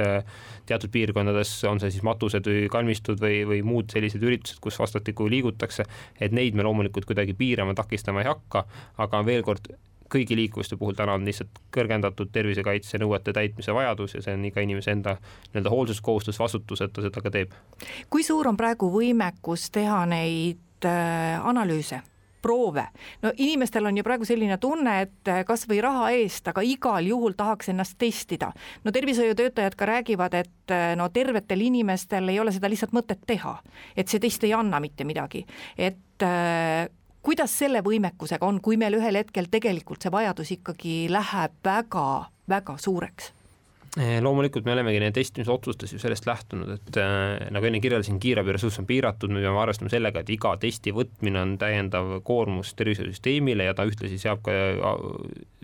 teatud 0.66 0.92
piirkondades 0.92 1.52
on 1.68 1.80
see 1.82 1.92
siis 1.94 2.04
matused 2.06 2.46
või 2.46 2.68
kalmistud 2.72 3.20
või, 3.22 3.42
või 3.48 3.60
muud 3.66 3.90
sellised 3.92 4.22
üritused, 4.22 4.60
kus 4.62 4.78
vastastikku 4.80 5.26
liigutakse, 5.30 5.79
et 6.20 6.32
neid 6.36 6.56
me 6.58 6.66
loomulikult 6.66 7.08
kuidagi 7.08 7.34
piirama, 7.38 7.74
takistama 7.78 8.24
ei 8.24 8.30
hakka, 8.30 8.64
aga 8.98 9.22
veel 9.26 9.44
kord, 9.46 9.70
kõigi 10.10 10.36
liikuvuste 10.36 10.76
puhul 10.76 10.96
täna 10.98 11.14
on 11.14 11.26
lihtsalt 11.26 11.60
kõrgendatud 11.74 12.32
tervisekaitse 12.34 12.98
nõuete 12.98 13.34
täitmise 13.36 13.74
vajadus 13.74 14.16
ja 14.16 14.24
see 14.24 14.34
on 14.34 14.44
iga 14.48 14.64
inimese 14.64 14.94
enda 14.96 15.16
nii-öelda 15.20 15.70
hoolsuskohustus, 15.70 16.40
vastutus, 16.40 16.82
et 16.82 16.92
ta 16.92 17.04
seda 17.04 17.22
ka 17.22 17.32
teeb. 17.34 17.54
kui 18.10 18.26
suur 18.26 18.48
on 18.50 18.58
praegu 18.58 18.90
võimekus 18.90 19.70
teha 19.74 20.02
neid 20.10 20.88
äh, 20.88 21.38
analüüse? 21.46 22.02
Proove. 22.42 22.84
no 23.22 23.32
inimestel 23.36 23.86
on 23.86 23.96
ju 23.96 24.04
praegu 24.04 24.24
selline 24.24 24.58
tunne, 24.58 25.00
et 25.06 25.28
eh, 25.28 25.42
kas 25.48 25.66
või 25.68 25.80
raha 25.84 26.10
eest, 26.16 26.48
aga 26.48 26.64
igal 26.66 27.06
juhul 27.06 27.36
tahaks 27.38 27.72
ennast 27.72 27.98
testida. 27.98 28.52
no 28.84 28.92
tervishoiutöötajad 28.92 29.76
ka 29.76 29.86
räägivad, 29.86 30.34
et 30.34 30.74
eh, 30.74 30.94
no 30.96 31.08
tervetel 31.08 31.60
inimestel 31.60 32.28
ei 32.28 32.40
ole 32.40 32.52
seda 32.52 32.70
lihtsalt 32.70 32.94
mõtet 32.96 33.26
teha, 33.26 33.58
et 33.96 34.08
see 34.08 34.20
test 34.20 34.44
ei 34.44 34.54
anna 34.54 34.80
mitte 34.80 35.04
midagi, 35.04 35.44
et 35.78 36.22
äh, 36.26 36.88
kuidas 37.22 37.58
selle 37.58 37.82
võimekusega 37.84 38.46
on, 38.46 38.60
kui 38.60 38.76
meil 38.80 38.96
ühel 38.96 39.20
hetkel 39.20 39.50
tegelikult 39.50 40.02
see 40.02 40.12
vajadus 40.12 40.56
ikkagi 40.56 40.96
läheb 41.12 41.60
väga-väga 41.64 42.78
suureks 42.78 43.32
Eh, 43.32 43.39
loomulikult 43.98 44.66
me 44.66 44.74
olemegi 44.76 45.00
neid 45.02 45.14
testimise 45.16 45.50
otsustes 45.50 45.90
ju 45.90 45.98
sellest 45.98 46.26
lähtunud, 46.28 46.68
et 46.76 46.98
äh, 47.00 47.48
nagu 47.50 47.66
enne 47.66 47.80
kirjeldasin, 47.82 48.20
kiirabi 48.22 48.54
ressurss 48.54 48.78
on 48.78 48.86
piiratud, 48.86 49.32
me 49.34 49.42
peame 49.42 49.58
arvestama 49.58 49.90
sellega, 49.90 50.22
et 50.22 50.30
iga 50.30 50.52
testi 50.62 50.92
võtmine 50.94 51.40
on 51.42 51.56
täiendav 51.58 52.12
koormus 52.26 52.70
tervishoiusüsteemile 52.78 53.66
ja 53.66 53.74
ta 53.74 53.88
ühtlasi 53.88 54.20
seab 54.22 54.44
ka, 54.46 54.54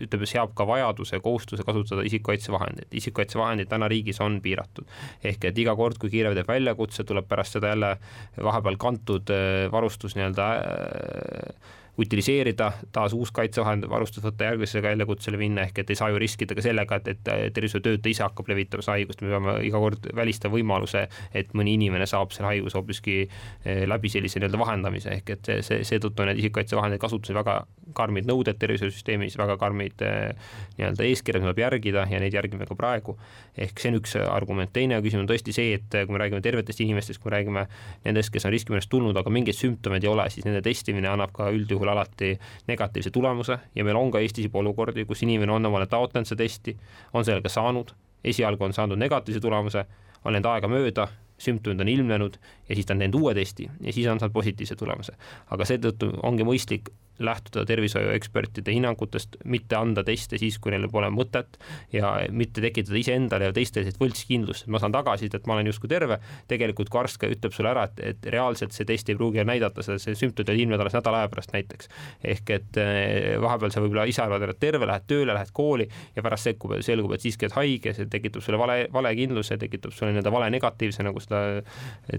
ütleme, 0.03 0.27
seab 0.27 0.51
ka 0.59 0.67
vajaduse, 0.67 1.21
kohustuse 1.23 1.63
kasutada 1.67 2.03
isikukaitsevahendeid. 2.09 2.91
isikukaitsevahendid 2.99 3.71
täna 3.71 3.87
riigis 3.87 4.19
on 4.23 4.41
piiratud. 4.43 4.91
ehk 5.23 5.47
et 5.47 5.63
iga 5.63 5.75
kord, 5.79 5.95
kui 5.97 6.11
kiirabi 6.11 6.35
teeb 6.41 6.51
väljakutse, 6.51 7.07
tuleb 7.07 7.31
pärast 7.31 7.55
seda 7.55 7.71
jälle 7.71 7.95
vahepeal 8.43 8.75
kantud 8.75 9.31
äh, 9.31 9.71
varustus 9.71 10.19
nii-öelda 10.19 10.51
äh, 10.59 11.75
utiliseerida, 11.97 12.71
taas 12.93 13.13
uus 13.17 13.31
kaitsevahend, 13.33 13.87
varustus 13.89 14.21
võtta 14.23 14.45
järgmisele 14.51 14.83
väljakutsele 14.85 15.37
minna, 15.39 15.65
ehk 15.65 15.81
et 15.81 15.93
ei 15.93 15.97
saa 15.97 16.11
ju 16.13 16.19
riskida 16.21 16.55
ka 16.57 16.61
sellega, 16.61 16.99
et, 17.01 17.07
et 17.15 17.53
tervishoiutöötaja 17.55 18.13
ise 18.13 18.23
hakkab 18.25 18.51
levitama 18.51 18.85
seda 18.85 18.97
haigust, 18.99 19.23
me 19.25 19.31
peame 19.33 19.55
iga 19.65 19.81
kord 19.81 20.05
välistama 20.15 20.53
võimaluse, 20.57 21.07
et 21.33 21.55
mõni 21.57 21.73
inimene 21.77 22.05
saab 22.09 22.35
selle 22.35 22.51
haiguse 22.51 22.77
hoopiski 22.77 23.17
eh, 23.25 23.83
läbi 23.89 24.11
sellise 24.13 24.37
nii-öelda 24.37 24.61
vahendamise, 24.61 25.15
ehk 25.17 25.33
et 25.37 25.51
see, 25.65 25.81
seetõttu 25.89 26.21
on 26.21 26.31
need 26.31 26.43
isikukaitsevahendid 26.43 27.01
kasutusel 27.01 27.39
väga 27.39 27.57
karmid 27.97 28.29
nõuded 28.29 28.59
tervishoiusüsteemis, 28.61 29.39
väga 29.41 29.57
karmid 29.57 30.05
eh, 30.05 30.53
nii-öelda 30.77 31.09
eeskirjad, 31.09 31.41
mida 31.41 31.55
tuleb 31.55 31.63
järgida 31.65 32.05
ja 32.11 32.21
neid 32.21 32.37
järgime 32.37 32.69
ka 32.69 32.77
praegu. 32.77 33.17
ehk 33.57 33.79
see 33.81 33.89
on 33.89 33.97
üks 33.97 34.13
argument, 34.21 34.69
teine 34.73 34.99
küsimus 35.01 35.25
on 35.25 35.31
tõesti 35.31 35.53
see, 35.55 35.73
et 35.79 35.89
kui 35.89 36.13
me 36.13 36.21
räägime 36.21 36.43
tervetest 36.45 36.81
inimestest, 36.83 37.17
kui 37.23 37.31
me 37.31 37.37
räägime 37.39 37.65
nendest, 38.05 38.29
kes 38.29 38.45
on 38.45 38.53
riskimärgist 38.53 38.91
tulnud, 38.91 39.17
aga 39.17 39.33
mingeid 39.33 39.57
sümptomeid 39.57 40.05
ei 40.05 40.11
ole, 40.11 40.27
siis 40.29 40.45
nende 40.45 40.61
testimine 40.61 41.09
annab 41.09 41.33
ka 41.33 41.49
üldjuhul 41.55 41.86
juhul 41.87 41.97
alati 41.97 42.39
negatiivse 42.67 43.11
tulemuse 43.11 43.57
ja 43.75 43.83
meil 43.83 43.95
on 43.95 44.11
ka 44.11 44.19
Eestis 44.19 44.45
juba 44.45 44.59
olukordi, 44.59 45.05
kus 45.05 45.23
inimene 45.23 45.51
on 45.51 45.65
omale 45.65 45.87
taotlenud 45.87 46.27
seda 46.27 46.43
testi, 46.43 46.77
on 47.13 47.25
selle 47.25 47.41
ka 47.41 47.49
saanud, 47.49 47.93
esialgu 48.23 48.63
on 48.63 48.73
saanud 48.73 48.97
negatiivse 48.97 49.41
tulemuse, 49.41 49.85
on 50.25 50.33
läinud 50.33 50.49
aega 50.51 50.67
mööda, 50.67 51.07
sümptomid 51.37 51.81
on 51.81 51.87
ilmnenud 51.87 52.37
ja 52.69 52.75
siis 52.75 52.85
ta 52.85 52.93
on 52.93 52.99
teinud 53.03 53.19
uue 53.21 53.33
testi 53.37 53.69
ja 53.81 53.93
siis 53.93 54.07
on 54.07 54.19
saanud 54.19 54.33
positiivse 54.33 54.75
tulemuse. 54.75 55.13
aga 55.49 55.65
seetõttu 55.65 56.11
ongi 56.23 56.43
mõistlik 56.43 56.89
lähtuda 57.23 57.65
tervishoiuekspertide 57.69 58.73
hinnangutest, 58.75 59.39
mitte 59.45 59.79
anda 59.79 60.03
teste 60.07 60.39
siis, 60.41 60.59
kui 60.59 60.73
neil 60.73 60.89
pole 60.91 61.09
mõtet 61.13 61.59
ja 61.93 62.17
mitte 62.31 62.61
tekitada 62.63 62.99
iseendale 62.99 63.49
ja 63.51 63.55
teistele 63.55 63.87
sellist 63.87 64.01
võltskindlust, 64.01 64.67
et 64.67 64.73
ma 64.73 64.81
saan 64.83 64.95
tagasisidet, 64.95 65.41
et 65.41 65.47
ma 65.47 65.57
olen 65.57 65.71
justkui 65.71 65.89
terve. 65.91 66.19
tegelikult 66.47 66.89
kui 66.89 66.99
arst 66.99 67.21
ka 67.21 67.29
ütleb 67.31 67.53
sulle 67.55 67.71
ära, 67.71 67.87
et, 67.87 68.03
et 68.11 68.29
reaalselt 68.33 68.75
see 68.75 68.85
test 68.85 69.09
ei 69.09 69.15
pruugi 69.15 69.43
näidata 69.47 69.85
seda, 69.85 69.99
see 70.01 70.15
sümptomid 70.17 70.47
võivad 70.47 70.61
ilmneda 70.63 70.83
alles 70.83 70.95
nädala 70.95 71.21
aja 71.21 71.29
pärast 71.29 71.53
näiteks. 71.53 71.89
ehk 72.23 72.49
et 72.49 72.77
eh, 72.77 73.37
vahepeal 73.41 73.71
sa 73.71 73.81
võib-olla 73.81 74.07
ise 74.07 74.21
arvad, 74.21 74.43
et 74.49 74.59
terve, 74.59 74.85
lähed 74.85 75.05
tööle, 75.07 75.33
lähed 75.33 75.51
kooli 75.53 75.87
ja 76.15 76.23
pärast 76.23 76.47
sekkub, 76.47 76.77
selgub, 76.81 77.13
et 77.13 77.21
siiski 77.21 77.45
oled 77.45 77.55
haige, 77.57 77.93
see 77.93 78.07
tekitab 78.09 78.41
sulle 78.41 78.57
vale, 78.57 78.87
valekindluse, 78.93 79.57
tekitab 79.57 79.93
sulle 79.93 80.11
nii-öelda 80.11 80.31
vale 80.33 80.49
negatiivse, 80.53 81.03
nagu 81.03 81.19
seda 81.19 81.61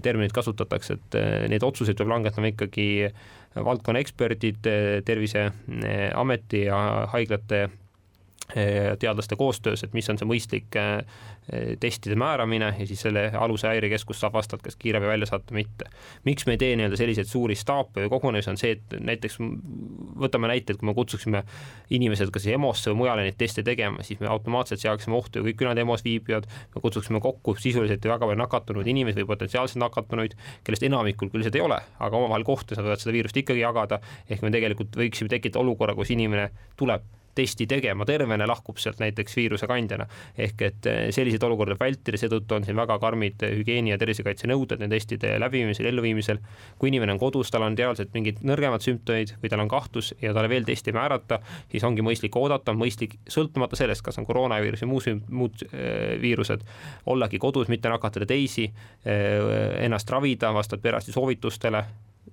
terminit 0.03 0.33
kasutatakse, 0.33 0.93
et 0.99 1.19
eh, 1.19 1.47
neid 1.49 1.63
otsuseid 1.63 1.97
peab 1.97 2.13
langetama 2.13 2.51
ikkagi 2.53 2.89
valdkonna 3.55 3.99
eksperdid, 3.99 4.67
Terviseameti 5.05 6.65
ja 6.65 7.07
haiglate 7.13 7.69
teadlaste 8.99 9.35
koostöös, 9.37 9.83
et 9.83 9.93
mis 9.93 10.09
on 10.09 10.17
see 10.17 10.27
mõistlik 10.27 10.77
testide 11.79 12.15
määramine 12.17 12.71
ja 12.77 12.85
siis 12.87 13.01
selle 13.05 13.27
aluse 13.37 13.67
häirekeskus 13.69 14.19
saab 14.21 14.35
vastavalt 14.37 14.63
kas 14.65 14.77
kiirabi 14.79 15.05
välja 15.09 15.27
saata 15.29 15.53
või 15.53 15.63
mitte. 15.63 15.89
miks 16.25 16.45
me 16.45 16.55
ei 16.55 16.61
tee 16.61 16.75
nii-öelda 16.77 16.97
selliseid 16.97 17.29
suuri 17.29 17.55
staape 17.57 18.03
või 18.03 18.11
kogunemisi, 18.13 18.49
on 18.51 18.57
see, 18.57 18.75
et 18.77 18.95
näiteks 19.05 19.37
võtame 20.21 20.49
näite, 20.49 20.73
et 20.73 20.81
kui 20.81 20.89
me 20.89 20.93
kutsuksime 20.97 21.43
inimesed 21.89 22.31
kas 22.33 22.47
EMO-sse 22.49 22.93
või 22.93 23.03
mujale 23.03 23.25
neid 23.27 23.37
teste 23.37 23.63
tegema, 23.65 24.03
siis 24.05 24.21
me 24.21 24.29
automaatselt 24.29 24.81
seaksime 24.81 25.17
ohtu 25.17 25.41
ju 25.41 25.49
kõik 25.49 25.63
ülejäänud 25.65 25.83
EMO-s 25.85 26.05
viibijad, 26.05 26.49
me 26.75 26.81
kutsuksime 26.81 27.21
kokku 27.21 27.55
sisuliselt 27.57 28.05
ju 28.05 28.13
väga 28.13 28.25
palju 28.25 28.41
nakatunud 28.41 28.87
inimesi 28.87 29.21
või 29.23 29.31
potentsiaalselt 29.33 29.81
nakatunuid, 29.83 30.35
kellest 30.63 30.85
enamikul 30.89 31.33
küll 31.33 31.45
seda 31.45 31.61
ei 31.61 31.65
ole, 31.65 31.79
aga 31.99 32.17
omavahel 32.17 32.45
kohtudes 32.47 32.81
nad 32.81 32.89
võivad 32.89 33.05
seda 33.05 33.15
viirust 33.17 33.41
ikkagi 33.41 33.65
jagada, 33.65 34.01
ehk 34.29 34.45
me 34.45 34.53
tegelikult 34.53 34.97
võiksime 35.01 35.31
tekitada 35.33 35.63
olukorra, 35.65 35.97
kus 35.97 36.13
inimene 36.13 36.49
tuleb 36.77 37.05
testi 37.39 37.67
tegema 37.69 38.05
tervena, 38.07 38.47
lahkub 38.49 38.79
sealt 38.81 38.99
näiteks 39.01 39.37
viiruse 39.37 39.67
kandjana. 39.69 40.07
ehk 40.37 40.61
et 40.67 40.89
eh, 40.89 40.99
selliseid 41.15 41.43
olukordi 41.47 41.77
vältida, 41.79 42.19
seetõttu 42.19 42.57
on 42.57 42.65
siin 42.67 42.77
väga 42.79 42.99
karmid 42.99 43.45
hügieeni 43.45 43.93
ja 43.93 43.97
tervisekaitse 44.01 44.49
nõuded 44.51 44.81
nende 44.81 44.97
testide 44.99 45.35
läbiviimisel, 45.39 45.89
elluviimisel. 45.91 46.41
kui 46.79 46.91
inimene 46.91 47.15
on 47.15 47.21
kodus, 47.21 47.51
tal 47.51 47.65
on 47.67 47.77
reaalselt 47.77 48.13
mingid 48.13 48.43
nõrgemad 48.43 48.83
sümptomid 48.83 49.35
või 49.43 49.51
tal 49.51 49.63
on 49.63 49.71
kahtlus 49.71 50.13
ja 50.21 50.33
talle 50.33 50.49
veel 50.51 50.67
testi 50.67 50.91
ei 50.91 50.97
määrata, 50.97 51.39
siis 51.71 51.83
ongi 51.87 52.03
mõistlik 52.05 52.35
oodata, 52.39 52.73
mõistlik 52.73 53.17
sõltumata 53.29 53.79
sellest, 53.79 54.03
kas 54.05 54.19
on 54.19 54.27
koroonaviirus 54.27 54.83
või 54.85 54.91
muu, 54.93 55.15
muud 55.41 55.63
äh, 55.69 56.19
viirused, 56.21 56.65
ollagi 57.05 57.39
kodus, 57.39 57.69
mitte 57.69 57.89
nakatada 57.89 58.27
teisi 58.29 58.67
ennast 59.05 60.09
ravida 60.11 60.51
vastavalt 60.53 60.83
perearsti 60.83 61.13
soovitustele 61.15 61.83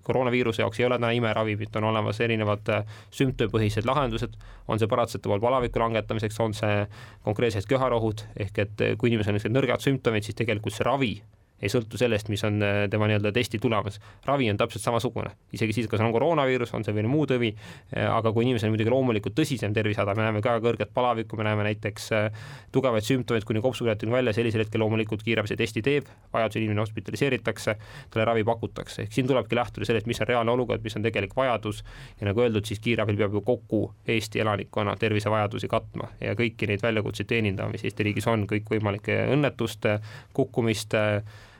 koroonaviiruse 0.02 0.62
jaoks 0.62 0.80
ei 0.80 0.86
ole 0.86 0.98
täna 0.98 1.12
imeravimit, 1.16 1.76
on 1.76 1.88
olemas 1.90 2.20
erinevad 2.20 2.68
äh, 2.72 2.98
sümptomipõhised 3.14 3.88
lahendused, 3.88 4.36
on 4.68 4.82
see 4.82 4.90
paratsetamool 4.90 5.40
palaviku 5.40 5.82
langetamiseks, 5.84 6.40
on 6.40 6.54
see 6.56 6.84
konkreetsed 7.24 7.68
köharohud, 7.70 8.26
ehk 8.46 8.62
et 8.66 8.84
äh, 8.84 8.94
kui 8.98 9.12
inimesel 9.12 9.40
on 9.40 9.58
nõrgad 9.58 9.84
sümptomid, 9.84 10.26
siis 10.26 10.38
tegelikult 10.38 10.76
see 10.76 10.86
ravi 10.86 11.14
ei 11.62 11.70
sõltu 11.72 11.98
sellest, 12.00 12.28
mis 12.28 12.42
on 12.44 12.60
äh, 12.62 12.82
tema 12.92 13.08
nii-öelda 13.08 13.32
testi 13.32 13.58
tulemus. 13.62 13.98
ravi 14.26 14.50
on 14.50 14.58
täpselt 14.60 14.84
samasugune, 14.84 15.30
isegi 15.56 15.72
siis, 15.72 15.88
kas 15.88 16.02
on 16.04 16.12
koroonaviirus, 16.12 16.74
on 16.76 16.84
see 16.84 16.94
või 16.96 17.06
muu 17.08 17.26
tõvi, 17.28 17.52
äh, 17.96 18.04
aga 18.10 18.32
kui 18.32 18.44
inimesel 18.44 18.72
muidugi 18.72 18.92
loomulikult 18.92 19.36
tõsisem 19.38 19.74
tervisehäda, 19.76 20.14
me 20.18 20.26
näeme 20.26 20.42
väga 20.44 20.60
kõrget 20.64 20.92
palavikku, 20.94 21.38
me 21.40 21.46
näeme 21.48 21.64
näiteks 21.70 22.10
äh, 22.16 22.42
tugevaid 22.72 23.06
sümptomeid 23.06 23.46
kuni 23.48 23.62
kopsupõletikuni 23.64 24.18
välja, 24.18 24.36
sellisel 24.36 24.66
hetkel 24.66 24.84
loomulikult 24.84 25.24
kiirabi 25.24 25.48
see 25.48 25.60
testi 25.60 25.84
teeb, 25.86 26.10
vajadusel 26.34 26.66
inimene 26.66 26.84
hospitaliseeritakse, 26.84 27.76
talle 28.12 28.28
ravi 28.28 28.44
pakutakse, 28.44 29.06
ehk 29.06 29.16
siin 29.16 29.30
tulebki 29.30 29.56
lähtuda 29.56 29.88
sellest, 29.88 30.10
mis 30.10 30.20
on 30.20 30.28
reaalne 30.28 30.52
olukord, 30.52 30.84
mis 30.84 30.96
on 30.98 31.06
tegelik 31.06 31.32
vajadus 31.36 31.82
ja 32.20 32.28
nagu 32.28 32.44
öeldud, 32.44 32.68
siis 32.68 32.82
kiirabil 32.84 33.16
peab 33.16 33.36
ju 33.36 33.44
kogu 33.46 33.82
Eesti 34.06 34.40
elanikkonna 34.44 34.96
tervisevajadusi 35.00 35.68
katma 35.72 36.10
ja 36.20 36.36
kõiki 36.36 36.68
neid 36.68 36.84
väljakutseid 36.84 37.28
teenindama, 37.32 37.72
mis 37.72 37.84
Eesti 37.86 38.06
riigis 38.06 38.28
on, 38.30 38.44
kõikvõimalike 38.50 39.18
õnnetuste, 39.34 39.98
kukkumiste, 40.36 41.02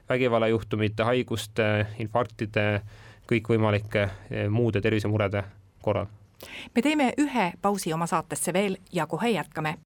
vägivallajuhtumite, 0.08 1.02
haiguste, 1.02 1.86
infarktide, 1.98 2.80
kõikvõimalike 3.26 4.02
eh, 4.02 4.48
muude 4.48 4.80
tervisemurede 4.80 5.44
korral. 5.82 6.06
me 6.74 6.82
teeme 6.82 7.12
ühe 7.18 7.52
pausi 7.62 7.92
oma 7.92 8.06
saatesse 8.06 8.52
veel 8.52 8.76
ja 8.92 9.06
kohe 9.06 9.30
jätkame. 9.30 9.76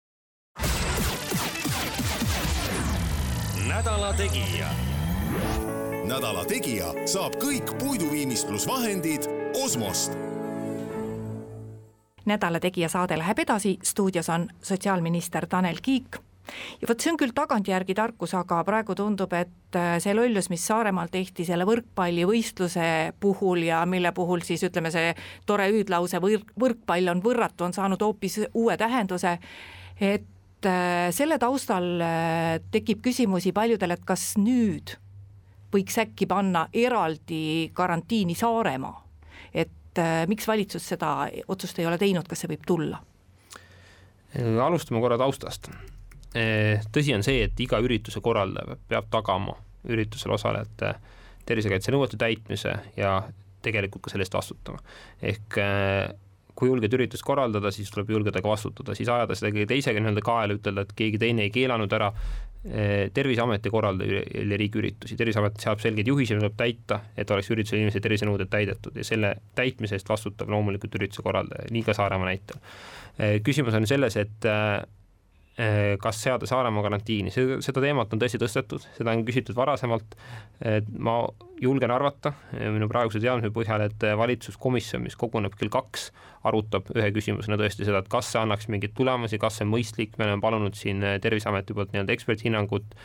nädala 3.69 4.13
Tegija. 4.13 4.69
nädala 6.05 6.45
Tegija 6.45 6.95
saab 7.07 7.37
kõik 7.37 7.79
puiduviimistlusvahendid 7.79 9.29
Osmost 9.65 10.13
nädala 12.25 12.61
Tegija 12.61 12.89
saade 12.89 13.19
läheb 13.19 13.39
edasi, 13.39 13.79
stuudios 13.83 14.29
on 14.29 14.49
sotsiaalminister 14.63 15.47
Tanel 15.47 15.77
Kiik 15.83 16.17
ja 16.81 16.89
vot 16.89 17.01
see 17.01 17.13
on 17.13 17.19
küll 17.21 17.35
tagantjärgi 17.37 17.95
tarkus, 17.97 18.35
aga 18.39 18.61
praegu 18.67 18.97
tundub, 18.99 19.33
et 19.37 19.79
äh, 19.79 19.97
see 20.03 20.15
lollus, 20.17 20.51
mis 20.53 20.65
Saaremaal 20.67 21.11
tehti 21.13 21.47
selle 21.49 21.67
võrkpallivõistluse 21.69 22.87
puhul 23.21 23.65
ja 23.69 23.83
mille 23.89 24.13
puhul 24.17 24.45
siis 24.47 24.65
ütleme, 24.67 24.93
see 24.95 25.13
tore 25.49 25.69
hüüdlause 25.71 26.21
võrk, 26.23 26.55
võrkpall 26.61 27.13
on 27.15 27.23
võrratu, 27.25 27.67
on 27.67 27.77
saanud 27.77 28.03
hoopis 28.05 28.41
uue 28.55 28.77
tähenduse, 28.81 29.37
et 30.01 30.69
äh, 30.69 31.11
selle 31.17 31.39
taustal 31.43 31.93
äh, 32.05 32.57
tekib 32.73 33.05
küsimusi 33.05 33.55
paljudel, 33.57 33.97
et 33.97 34.07
kas 34.07 34.33
nüüd 34.41 34.97
võiks 35.71 36.01
äkki 36.03 36.27
panna 36.31 36.67
eraldi 36.75 37.71
karantiini 37.77 38.35
Saaremaa, 38.35 38.97
et 39.55 40.01
miks 40.31 40.47
valitsus 40.47 40.85
seda 40.93 41.29
otsust 41.51 41.79
ei 41.79 41.87
ole 41.87 41.99
teinud, 41.99 42.27
kas 42.31 42.43
see 42.43 42.51
võib 42.51 42.67
tulla? 42.67 42.99
alustame 44.39 45.01
korra 45.03 45.19
taustast 45.19 45.71
tõsi 46.31 47.15
on 47.17 47.25
see, 47.27 47.43
et 47.43 47.59
iga 47.61 47.81
ürituse 47.83 48.21
korraldaja 48.23 48.77
peab 48.89 49.09
tagama 49.11 49.57
üritusel 49.91 50.35
osalejate 50.37 50.95
tervisekaitse 51.49 51.93
nõuete 51.95 52.19
täitmise 52.21 52.75
ja 52.99 53.15
tegelikult 53.65 54.05
ka 54.05 54.13
selle 54.13 54.27
eest 54.27 54.37
vastutama. 54.37 54.81
ehk 55.23 55.59
eh, 55.61 56.13
kui 56.55 56.69
julged 56.69 56.93
üritust 56.97 57.25
korraldada, 57.25 57.73
siis 57.73 57.89
tuleb 57.93 58.13
julgeda 58.13 58.43
ka 58.43 58.53
vastutada, 58.53 58.95
siis 58.97 59.09
ajada 59.09 59.37
seda 59.39 59.53
kõige 59.55 59.71
teisega 59.71 60.01
nii-öelda 60.03 60.25
kaela, 60.25 60.57
ütelda, 60.59 60.85
et 60.85 60.95
keegi 60.97 61.21
teine 61.21 61.47
ei 61.47 61.53
keelanud 61.55 61.93
ära. 61.97 62.11
Eh, 62.61 63.09
terviseameti 63.17 63.71
korraldaja 63.73 64.19
riigiüritusi, 64.61 65.17
Terviseamet 65.17 65.63
seab 65.63 65.81
selgeid 65.81 66.11
juhiseid, 66.11 66.37
mida 66.37 66.51
tuleb 66.51 66.59
täita, 66.59 66.99
et 67.17 67.31
oleks 67.33 67.49
üritusel 67.55 67.79
inimese 67.79 68.03
tervisenõuded 68.05 68.51
täidetud 68.53 68.99
ja 69.01 69.05
selle 69.09 69.31
täitmise 69.57 69.97
eest 69.97 70.13
vastutab 70.13 70.53
loomulikult 70.53 70.99
ürituse 70.99 71.25
korraldaja, 71.25 71.71
nii 71.73 71.87
ka 71.87 71.95
Saaremaa 71.97 72.29
näitel. 72.29 72.61
küsimus 73.47 73.79
on 73.79 73.89
selles, 73.89 74.19
et 74.21 74.45
kas 76.01 76.23
seada 76.23 76.47
Saaremaa 76.49 76.83
karantiini, 76.87 77.33
seda 77.35 77.83
teemat 77.83 78.13
on 78.15 78.21
tõesti 78.23 78.39
tõstetud, 78.41 78.85
seda 78.97 79.13
on 79.13 79.25
küsitud 79.27 79.57
varasemalt. 79.59 80.17
ma 80.99 81.17
julgen 81.61 81.91
arvata 81.91 82.33
minu 82.53 82.89
praeguse 82.89 83.21
teadmise 83.21 83.53
põhjal, 83.53 83.85
et 83.85 84.07
valitsuskomisjon, 84.17 85.03
mis 85.05 85.17
koguneb 85.21 85.57
kell 85.61 85.73
kaks, 85.73 86.11
arutab 86.49 86.89
ühe 86.97 87.11
küsimusena 87.13 87.59
tõesti 87.61 87.85
seda, 87.85 88.01
et 88.01 88.09
kas 88.09 88.33
see 88.33 88.41
annaks 88.41 88.71
mingeid 88.73 88.95
tulemusi, 88.97 89.39
kas 89.39 89.59
see 89.59 89.67
on 89.67 89.73
mõistlik, 89.75 90.17
me 90.17 90.29
oleme 90.29 90.41
palunud 90.45 90.79
siin 90.79 91.05
Terviseameti 91.21 91.77
poolt 91.77 91.93
nii-öelda 91.93 92.17
eksperthinnangut, 92.17 92.97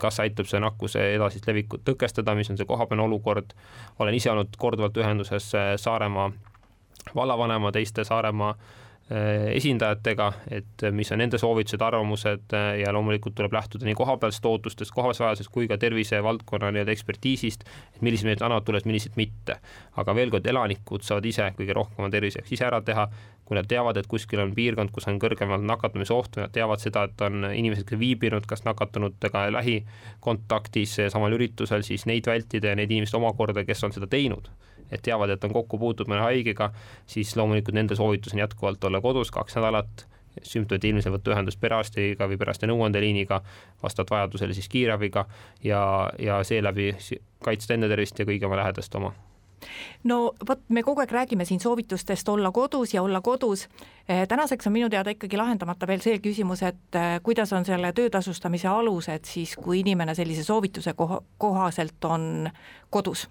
kas 0.00 0.20
aitab 0.24 0.48
see 0.48 0.62
nakkuse 0.62 1.04
edasist 1.16 1.48
levikut 1.50 1.84
tõkestada, 1.84 2.36
mis 2.38 2.50
on 2.52 2.60
see 2.60 2.68
kohapealne 2.68 3.04
olukord. 3.04 3.52
olen 3.98 4.14
ise 4.14 4.30
olnud 4.32 4.56
korduvalt 4.56 4.96
ühenduses 4.96 5.52
Saaremaa 5.76 6.30
vallavanema, 7.14 7.72
teiste 7.72 8.04
Saaremaa 8.04 8.54
Äh, 8.54 8.79
esindajatega, 9.10 10.26
et 10.54 10.84
mis 10.94 11.08
on 11.10 11.18
nende 11.18 11.38
soovitused, 11.40 11.82
arvamused 11.82 12.54
äh, 12.54 12.68
ja 12.84 12.92
loomulikult 12.94 13.34
tuleb 13.34 13.56
lähtuda 13.56 13.88
nii 13.88 13.96
kohapealsest 13.98 14.46
ootustest, 14.46 14.94
kohapealsest 14.94 15.24
vajadusest 15.24 15.52
kui 15.54 15.66
ka 15.70 15.78
tervisevaldkonna 15.82 16.70
nii-öelda 16.70 16.94
ekspertiisist, 16.94 17.66
et 17.96 18.04
millised 18.06 18.28
meetmed 18.28 18.46
annavad 18.46 18.68
tulemusi, 18.68 18.90
millised 18.90 19.18
mitte. 19.18 19.58
aga 19.98 20.14
veel 20.14 20.30
kord, 20.30 20.46
elanikud 20.46 21.02
saavad 21.02 21.26
ise 21.26 21.50
kõige 21.58 21.74
rohkem 21.74 22.04
oma 22.04 22.12
tervise 22.14 22.38
jaoks 22.38 22.54
ise 22.54 22.68
ära 22.68 22.80
teha, 22.86 23.08
kui 23.44 23.58
nad 23.58 23.66
teavad, 23.66 23.98
et 23.98 24.06
kuskil 24.06 24.44
on 24.44 24.54
piirkond, 24.54 24.94
kus 24.94 25.10
on 25.10 25.18
kõrgemal 25.18 25.66
nakatumise 25.66 26.14
oht 26.14 26.38
nad 26.38 26.54
teavad 26.54 26.78
seda, 26.78 27.08
et 27.10 27.26
on 27.26 27.50
inimesed, 27.50 27.88
kes 27.88 27.98
viibinud 27.98 28.46
kas 28.46 28.62
nakatunutega 28.62 29.48
lähikontaktis 29.56 31.00
samal 31.10 31.34
üritusel, 31.34 31.82
siis 31.82 32.06
neid 32.06 32.30
vältida 32.30 32.70
ja 32.70 32.78
neid 32.78 32.94
inimesi 32.94 33.18
omakorda, 33.18 33.66
kes 33.66 33.88
on 33.88 33.96
seda 33.96 34.06
teinud 34.06 34.52
et 34.90 35.02
teavad, 35.02 35.30
et 35.30 35.44
on 35.44 35.54
kokku 35.54 35.78
puutunud 35.78 36.12
mõne 36.12 36.24
haigega, 36.26 36.70
siis 37.06 37.34
loomulikult 37.36 37.76
nende 37.76 37.98
soovitus 37.98 38.36
on 38.36 38.44
jätkuvalt 38.44 38.84
olla 38.84 39.00
kodus 39.00 39.30
kaks 39.34 39.58
nädalat, 39.58 40.06
sümptomite 40.42 40.88
ilmselt 40.88 41.14
võtta 41.14 41.34
ühendust 41.34 41.60
perearstiga 41.60 42.28
või 42.30 42.38
perearsti 42.40 42.68
nõuandeliiniga, 42.70 43.40
vastavalt 43.82 44.14
vajadusele 44.14 44.54
siis 44.56 44.68
kiirabiga 44.70 45.26
ja, 45.64 45.82
ja 46.18 46.42
seeläbi 46.46 46.92
kaitsta 47.44 47.74
enda 47.74 47.90
tervist 47.90 48.18
ja 48.18 48.28
kõigi 48.28 48.46
oma 48.46 48.62
lähedaste 48.62 49.00
oma 49.00 49.12
no 50.04 50.18
vot, 50.48 50.62
me 50.68 50.82
kogu 50.82 51.02
aeg 51.02 51.12
räägime 51.12 51.44
siin 51.44 51.60
soovitustest 51.60 52.28
olla 52.28 52.50
kodus 52.52 52.94
ja 52.94 53.02
olla 53.02 53.20
kodus. 53.20 53.66
Eh, 54.08 54.26
tänaseks 54.28 54.66
on 54.66 54.72
minu 54.72 54.88
teada 54.90 55.12
ikkagi 55.12 55.36
lahendamata 55.36 55.86
veel 55.86 56.00
see 56.04 56.18
küsimus, 56.24 56.62
et 56.66 56.96
eh, 56.96 57.18
kuidas 57.22 57.52
on 57.52 57.64
selle 57.68 57.92
töötasustamise 57.92 58.68
alused 58.68 59.28
siis, 59.28 59.56
kui 59.56 59.80
inimene 59.80 60.14
sellise 60.14 60.44
soovituse 60.44 60.94
koha, 60.96 61.20
kohaselt 61.38 62.08
on 62.08 62.48
kodus 62.90 63.28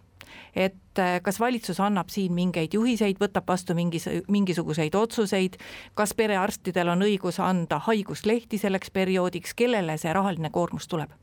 et 0.55 0.99
äh, 0.99 1.21
kas 1.23 1.39
valitsus 1.39 1.79
annab 1.79 2.09
siin 2.13 2.33
mingeid 2.33 2.73
juhiseid, 2.73 3.19
võtab 3.21 3.47
vastu 3.47 3.75
mingis, 3.77 4.09
mingisuguseid 4.27 4.95
otsuseid, 4.95 5.57
kas 5.93 6.13
perearstidel 6.13 6.95
on 6.95 7.07
õigus 7.07 7.39
anda 7.43 7.79
haiguslehti 7.87 8.57
selleks 8.57 8.91
perioodiks, 8.91 9.53
kellele 9.53 9.97
see 9.97 10.13
rahaline 10.13 10.49
koormus 10.53 10.87
tuleb? 10.87 11.15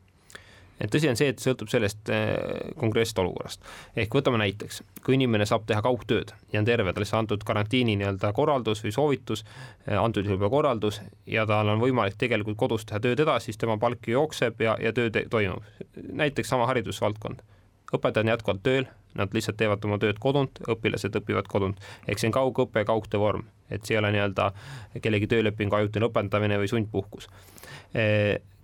tõsi 0.93 1.09
on 1.09 1.17
see, 1.17 1.31
et 1.33 1.41
sõltub 1.41 1.71
sellest 1.73 2.11
äh, 2.13 2.35
konkreetsest 2.77 3.19
olukorrast. 3.23 3.65
ehk 3.97 4.13
võtame 4.13 4.41
näiteks, 4.43 4.83
kui 5.05 5.17
inimene 5.17 5.47
saab 5.49 5.65
teha 5.67 5.81
kaugtööd 5.83 6.35
ja 6.53 6.61
on 6.61 6.69
terve, 6.69 6.93
talle 6.93 7.09
antud 7.17 7.45
karantiini 7.49 7.97
nii-öelda 7.97 8.33
korraldus 8.37 8.85
või 8.85 8.93
soovitus, 8.93 9.45
äh, 9.89 9.97
antud 10.03 10.27
juhul 10.27 10.37
juba 10.37 10.53
korraldus 10.53 11.01
ja 11.27 11.47
tal 11.49 11.73
on 11.73 11.81
võimalik 11.81 12.19
tegelikult 12.21 12.61
kodus 12.61 12.85
teha 12.85 13.01
tööd 13.01 13.25
edasi, 13.25 13.51
siis 13.51 13.63
tema 13.63 13.79
palk 13.81 14.09
jookseb 14.09 14.61
ja, 14.61 14.77
ja 14.81 14.93
töö 14.93 15.11
toimub. 15.31 15.65
näiteks 15.97 16.49
sama 16.53 16.69
haridusvaldkond 16.69 17.41
õpetajad 17.95 18.25
on 18.25 18.33
jätkuvalt 18.35 18.65
tööl, 18.67 18.89
nad 19.17 19.33
lihtsalt 19.35 19.57
teevad 19.61 19.85
oma 19.89 19.99
tööd 20.03 20.19
kodunt, 20.23 20.59
õpilased 20.69 21.15
õpivad 21.21 21.49
kodunt, 21.51 21.81
ehk 22.07 22.21
see 22.21 22.31
on 22.31 22.37
kaugõpe, 22.37 22.85
kaugtöö 22.89 23.23
vorm. 23.23 23.47
Et 23.71 23.85
see 23.85 23.97
ei 23.97 24.01
ole 24.01 24.13
nii-öelda 24.15 24.51
kellegi 25.03 25.27
töölepingu 25.31 25.75
ajutine 25.79 26.07
lõpetamine 26.07 26.59
või 26.61 26.71
sundpuhkus 26.71 27.27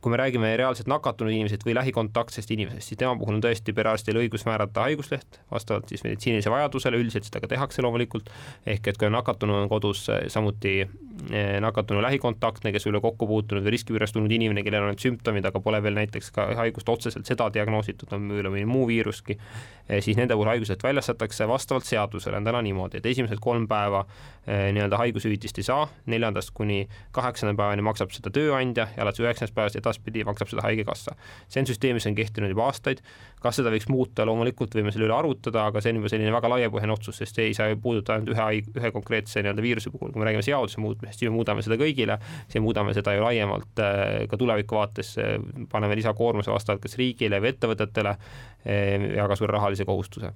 kui 0.02 0.10
me 0.10 0.18
räägime 0.18 0.50
reaalselt 0.58 0.88
nakatunud 0.90 1.32
inimesest 1.32 1.62
või 1.66 1.76
lähikontaktsest 1.78 2.50
inimesest, 2.50 2.90
siis 2.90 2.98
tema 2.98 3.14
puhul 3.18 3.36
on 3.38 3.42
tõesti 3.44 3.74
perearstil 3.76 4.18
õigus 4.18 4.42
määrata 4.48 4.82
haigusleht 4.88 5.38
vastavalt 5.50 5.92
siis 5.92 6.02
meditsiinilisele 6.02 6.54
vajadusele, 6.56 6.98
üldiselt 6.98 7.28
seda 7.28 7.40
ka 7.42 7.50
tehakse 7.52 7.84
loomulikult, 7.84 8.30
ehk 8.66 8.90
et 8.90 8.98
kui 8.98 9.10
nakatunu 9.12 9.54
on 9.60 9.68
kodus, 9.70 10.08
samuti 10.32 10.74
eh, 10.82 11.60
nakatunu 11.62 12.02
lähikontaktne, 12.02 12.72
kes 12.74 12.86
ei 12.86 12.90
ole 12.90 13.02
kokku 13.04 13.28
puutunud 13.30 13.62
või 13.62 13.76
riskipiirist 13.76 14.16
tulnud 14.16 14.34
inimene, 14.34 14.64
kellel 14.66 14.88
on 14.90 14.98
sümptomid, 14.98 15.46
aga 15.46 15.62
pole 15.62 15.82
veel 15.84 15.94
näiteks 16.00 16.32
ka 16.34 16.48
haigust 16.58 16.90
otseselt 16.90 17.30
seda 17.30 17.46
diagnoositud, 17.54 18.10
on 18.16 18.26
võib-olla 18.26 18.52
mõni 18.56 18.66
muu 18.66 18.88
viiruski, 18.90 19.38
eh, 19.86 20.02
siis 20.02 20.18
nende 20.18 20.34
puhul 20.34 20.50
haigusleht 20.50 20.82
väljastatakse 20.82 21.46
vastavalt 21.48 21.86
seadusele, 21.86 22.42
on 22.42 22.50
täna 22.50 22.64
niimoodi, 22.66 22.98
et 22.98 23.06
esimesed 23.06 23.38
kolm 23.40 23.68
päeva 23.70 24.02
eh, 24.02 24.72
nii-öelda 24.74 24.98
haigushüvitist 25.04 25.62
ei 25.62 25.70
saa, 25.70 25.86
neljandast 26.10 26.50
kuni 26.58 26.82
kaheksanda 27.14 27.54
päevani 27.54 27.86
maksab 27.86 28.10
seda 28.10 28.34
tööandja 28.34 28.88
ja 28.96 29.06
alates 29.06 29.22
üheksandast 29.22 29.54
päevast 29.54 29.78
edasi 29.78 29.91
edaspidi 29.92 30.24
maksab 30.28 30.50
seda 30.52 30.66
Haigekassa. 30.66 31.14
see 31.48 31.62
on 31.62 31.68
süsteem, 31.68 32.00
mis 32.00 32.08
on 32.08 32.16
kehtinud 32.18 32.52
juba 32.52 32.66
aastaid, 32.70 33.02
kas 33.42 33.58
seda 33.60 33.72
võiks 33.74 33.88
muuta, 33.90 34.26
loomulikult 34.26 34.74
võime 34.74 34.92
selle 34.94 35.08
üle 35.08 35.16
arutada, 35.16 35.66
aga 35.68 35.82
see 35.82 35.92
on 35.92 36.02
juba 36.02 36.12
selline 36.12 36.32
väga 36.34 36.50
laiapõhjaline 36.52 36.94
otsus, 36.94 37.18
sest 37.20 37.38
see 37.38 37.50
ei 37.50 37.56
saa 37.58 37.70
ju 37.72 37.78
puudutada 37.82 38.18
ainult 38.18 38.34
ühe 38.34 38.82
ühe 38.82 38.92
konkreetse 38.94 39.42
nii-öelda 39.42 39.64
viiruse 39.64 39.92
puhul, 39.92 40.12
kui 40.12 40.22
me 40.22 40.28
räägime 40.28 40.44
seaduse 40.46 40.80
muutmisest, 40.82 41.20
siis 41.20 41.30
me 41.30 41.36
muudame 41.36 41.64
seda 41.64 41.78
kõigile, 41.80 42.18
siis 42.48 42.62
muudame 42.64 42.94
seda 42.96 43.14
ju 43.16 43.24
laiemalt 43.24 43.82
äh, 43.82 44.24
ka 44.30 44.38
tuleviku 44.40 44.78
vaates, 44.78 45.14
äh, 45.20 45.36
paneme 45.72 45.98
lisakoormuse 45.98 46.52
vastavalt 46.52 46.82
kas 46.84 46.96
riigile 47.00 47.40
või 47.42 47.52
ettevõtetele 47.52 48.14
äh, 48.14 49.08
ja 49.16 49.26
ka 49.28 49.38
suure 49.38 49.56
rahalise 49.56 49.88
kohustuse. 49.88 50.32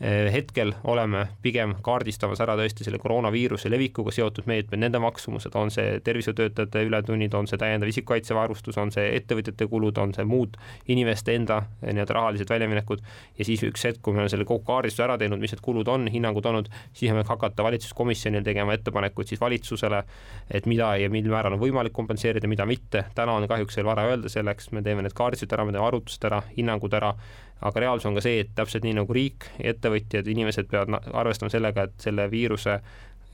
Hetkel 0.00 0.70
oleme 0.88 1.26
pigem 1.44 1.74
kaardistamas 1.84 2.40
ära 2.40 2.54
tõesti 2.56 2.86
selle 2.86 2.96
koroonaviiruse 3.02 3.68
levikuga 3.68 4.14
seotud 4.16 4.46
meetmed, 4.48 4.80
nende 4.80 4.98
maksumused, 5.02 5.52
on 5.60 5.68
see 5.74 5.98
tervishoiutöötajate 6.06 6.86
ületunnid, 6.88 7.36
on 7.36 7.50
see 7.50 7.60
täiendav 7.60 7.92
isikukaitsevarustus, 7.92 8.78
on 8.80 8.89
see 8.94 9.10
ettevõtjate 9.18 9.66
kulud, 9.70 9.98
on 10.02 10.14
see 10.16 10.26
muud 10.28 10.56
inimeste 10.92 11.34
enda 11.36 11.62
eh, 11.82 11.92
nii-öelda 11.92 12.16
rahalised 12.16 12.50
väljaminekud 12.50 13.02
ja 13.38 13.46
siis 13.48 13.64
üks 13.66 13.84
hetk, 13.88 14.02
kui 14.02 14.14
me 14.14 14.22
oleme 14.22 14.32
selle 14.32 14.46
kogu 14.48 14.64
kaardistuse 14.68 15.06
ära 15.06 15.18
teinud, 15.20 15.42
mis 15.42 15.54
need 15.54 15.64
kulud 15.64 15.90
on, 15.92 16.08
hinnangud 16.12 16.46
olnud, 16.50 16.70
siis 16.96 17.14
me 17.16 17.24
hakata 17.26 17.66
valitsuskomisjonil 17.66 18.46
tegema 18.46 18.76
ettepanekuid 18.76 19.32
siis 19.32 19.42
valitsusele, 19.42 20.02
et 20.50 20.66
mida 20.70 20.94
ja 21.00 21.10
mil 21.12 21.30
määral 21.30 21.56
on 21.56 21.62
võimalik 21.62 21.94
kompenseerida, 21.96 22.48
mida 22.50 22.66
mitte, 22.68 23.04
täna 23.14 23.36
on 23.38 23.48
kahjuks 23.50 23.80
veel 23.80 23.90
vara 23.90 24.08
öelda 24.10 24.32
selleks, 24.32 24.72
me 24.76 24.82
teeme 24.86 25.06
need 25.06 25.16
kaardistused 25.16 25.54
ära, 25.56 25.66
me 25.68 25.76
teeme 25.76 25.86
arvutused 25.86 26.26
ära, 26.30 26.42
hinnangud 26.56 26.98
ära 26.98 27.14
aga 27.60 27.80
reaalsus 27.84 28.08
on 28.08 28.16
ka 28.16 28.24
see, 28.24 28.40
et 28.44 28.52
täpselt 28.56 28.86
nii 28.86 28.96
nagu 28.96 29.14
riik, 29.14 29.50
ettevõtjad, 29.60 30.28
inimesed 30.32 30.70
peavad 30.70 31.10
arvestama 31.12 31.52
sellega, 31.52 31.86
et 31.88 32.04
selle 32.08 32.24
viiruse 32.32 32.78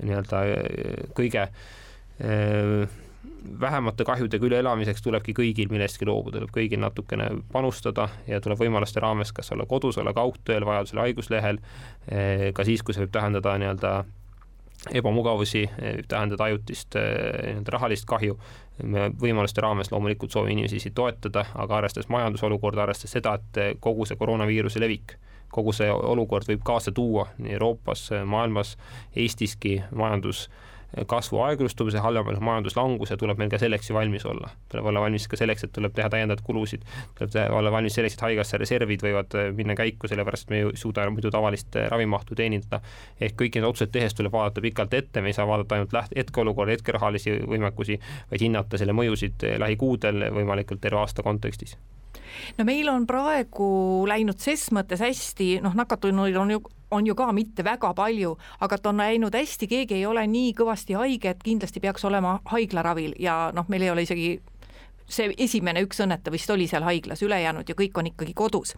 nii-öelda 0.03 0.43
äh, 0.51 1.05
kõige 1.17 1.47
äh, 1.47 2.97
vähemate 3.61 4.05
kahjudega 4.05 4.47
üleelamiseks 4.49 5.03
tulebki 5.03 5.35
kõigil 5.37 5.71
millestki 5.71 6.09
loobuda, 6.09 6.41
tuleb 6.41 6.53
kõigil 6.55 6.83
natukene 6.83 7.31
panustada 7.53 8.09
ja 8.27 8.41
tuleb 8.41 8.61
võimaluste 8.61 9.01
raames 9.01 9.33
kas 9.33 9.53
olla 9.55 9.67
kodus, 9.67 9.99
olla 10.03 10.13
kaugtööl, 10.17 10.67
vajadusel 10.67 11.03
haiguslehel, 11.05 11.61
äh, 12.11 12.49
ka 12.55 12.67
siis, 12.67 12.83
kui 12.83 12.95
see 12.95 13.07
võib 13.07 13.15
tähendada 13.17 13.57
nii-öelda 13.63 13.97
ebamugavusi, 14.95 15.65
võib 15.81 16.07
tähendada 16.09 16.45
ajutist 16.47 16.95
nii-öelda 16.95 17.73
rahalist 17.75 18.07
kahju, 18.09 18.37
me 18.85 19.09
võimaluste 19.21 19.63
raames 19.65 19.91
loomulikult 19.93 20.35
soovime 20.35 20.53
inimesi 20.61 20.93
toetada, 20.95 21.47
aga 21.55 21.81
arvestades 21.81 22.11
majandusolukorda, 22.13 22.85
arvestades 22.85 23.17
seda, 23.17 23.37
et 23.41 23.81
kogu 23.81 24.07
see 24.07 24.19
koroonaviiruse 24.21 24.83
levik, 24.83 25.17
kogu 25.53 25.73
see 25.77 25.89
olukord 25.91 26.49
võib 26.51 26.65
kaasa 26.67 26.93
tuua 26.93 27.29
nii 27.39 27.57
Euroopas, 27.57 28.09
maailmas, 28.29 28.77
Eestiski 29.17 29.79
majandus 29.97 30.47
kasvu 31.05 31.41
aeglustumise, 31.45 31.99
halvema 32.01 32.35
majanduslanguse, 32.41 33.17
tuleb 33.21 33.39
meil 33.41 33.51
ka 33.53 33.59
selleks 33.61 33.91
ju 33.91 33.97
valmis 33.97 34.25
olla. 34.27 34.49
tuleb 34.73 34.87
olla 34.87 35.01
valmis 35.01 35.29
ka 35.29 35.37
selleks, 35.37 35.65
et 35.65 35.73
tuleb 35.73 35.95
teha 35.95 36.09
täiendavaid 36.13 36.45
kulusid, 36.47 36.87
tuleb 37.19 37.37
olla 37.53 37.73
valmis 37.73 37.99
selleks, 37.99 38.17
et 38.17 38.25
haigekassa 38.27 38.61
reservid 38.63 39.05
võivad 39.05 39.37
äh, 39.37 39.51
minna 39.57 39.77
käiku, 39.77 40.09
sellepärast 40.09 40.51
me 40.51 40.63
ei 40.63 40.71
suuda 40.75 41.09
muidu 41.11 41.31
tavalist 41.31 41.77
äh, 41.77 41.91
ravimahtu 41.93 42.39
teenindada. 42.39 42.81
ehk 43.21 43.37
kõiki 43.43 43.61
neid 43.61 43.69
otsuseid 43.69 43.93
tehes 43.93 44.15
tuleb 44.15 44.33
vaadata 44.33 44.65
pikalt 44.65 44.95
ette, 44.95 45.21
me 45.21 45.33
ei 45.33 45.37
saa 45.37 45.47
vaadata 45.49 45.77
ainult 45.77 45.93
läht-, 45.93 46.17
hetkeolukorda, 46.17 46.77
hetkerahalisi 46.79 47.41
võimekusi, 47.45 48.01
vaid 48.31 48.47
hinnata 48.49 48.81
selle 48.81 48.97
mõjusid 48.97 49.45
äh, 49.45 49.61
lähikuudel 49.61 50.31
võimalikult 50.33 50.81
terve 50.81 51.03
aasta 51.03 51.23
kontekstis 51.27 51.77
no 52.59 52.65
meil 52.65 52.89
on 52.91 53.07
praegu 53.09 53.69
läinud 54.09 54.41
ses 54.43 54.69
mõttes 54.75 55.03
hästi, 55.05 55.57
noh, 55.65 55.77
nakatunuid 55.77 56.37
on 56.41 56.57
ju 56.57 56.63
on 56.91 57.07
ju 57.07 57.15
ka 57.15 57.33
mitte 57.33 57.65
väga 57.65 57.95
palju, 57.95 58.37
aga 58.61 58.79
ta 58.79 58.89
on 58.89 59.01
läinud 59.03 59.35
hästi, 59.35 59.67
keegi 59.67 59.95
ei 59.95 60.07
ole 60.07 60.27
nii 60.27 60.53
kõvasti 60.59 60.97
haige, 60.99 61.31
et 61.31 61.43
kindlasti 61.43 61.81
peaks 61.81 62.05
olema 62.05 62.39
haiglaravil 62.53 63.17
ja 63.19 63.51
noh, 63.55 63.67
meil 63.69 63.83
ei 63.83 63.91
ole 63.91 64.07
isegi 64.07 64.29
see 65.09 65.35
esimene 65.39 65.83
üks 65.87 66.01
õnnetu 66.03 66.33
vist 66.35 66.51
oli 66.51 66.67
seal 66.71 66.87
haiglas, 66.87 67.23
ülejäänud 67.23 67.69
ju 67.69 67.79
kõik 67.79 67.99
on 67.99 68.11
ikkagi 68.13 68.35
kodus. 68.35 68.75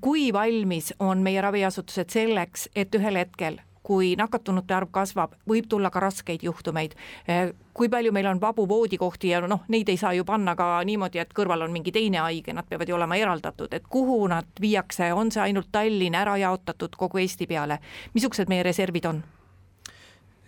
kui 0.00 0.32
valmis 0.32 0.92
on 1.00 1.22
meie 1.22 1.40
raviasutused 1.40 2.10
selleks, 2.10 2.68
et 2.76 2.94
ühel 2.94 3.16
hetkel 3.16 3.56
kui 3.82 4.14
nakatunute 4.18 4.74
arv 4.74 4.90
kasvab, 4.94 5.34
võib 5.48 5.66
tulla 5.70 5.90
ka 5.90 6.00
raskeid 6.02 6.44
juhtumeid. 6.46 6.94
Eh, 7.26 7.52
kui 7.74 7.90
palju 7.90 8.12
meil 8.14 8.28
on 8.30 8.40
vabu 8.40 8.66
voodikohti 8.68 9.32
ja 9.32 9.40
noh, 9.46 9.64
neid 9.72 9.88
ei 9.90 9.98
saa 10.00 10.12
ju 10.14 10.24
panna 10.28 10.54
ka 10.58 10.80
niimoodi, 10.86 11.18
et 11.22 11.34
kõrval 11.34 11.66
on 11.66 11.72
mingi 11.74 11.92
teine 11.94 12.22
haige, 12.22 12.54
nad 12.54 12.68
peavad 12.68 12.88
ju 12.88 12.96
olema 12.96 13.18
eraldatud, 13.18 13.74
et 13.74 13.86
kuhu 13.90 14.20
nad 14.30 14.48
viiakse, 14.60 15.12
on 15.12 15.32
see 15.34 15.42
ainult 15.42 15.72
Tallinn 15.72 16.18
ära 16.18 16.36
jaotatud 16.38 16.94
kogu 16.98 17.22
Eesti 17.22 17.48
peale, 17.50 17.80
missugused 18.14 18.50
meie 18.52 18.62
reservid 18.66 19.08
on? 19.08 19.22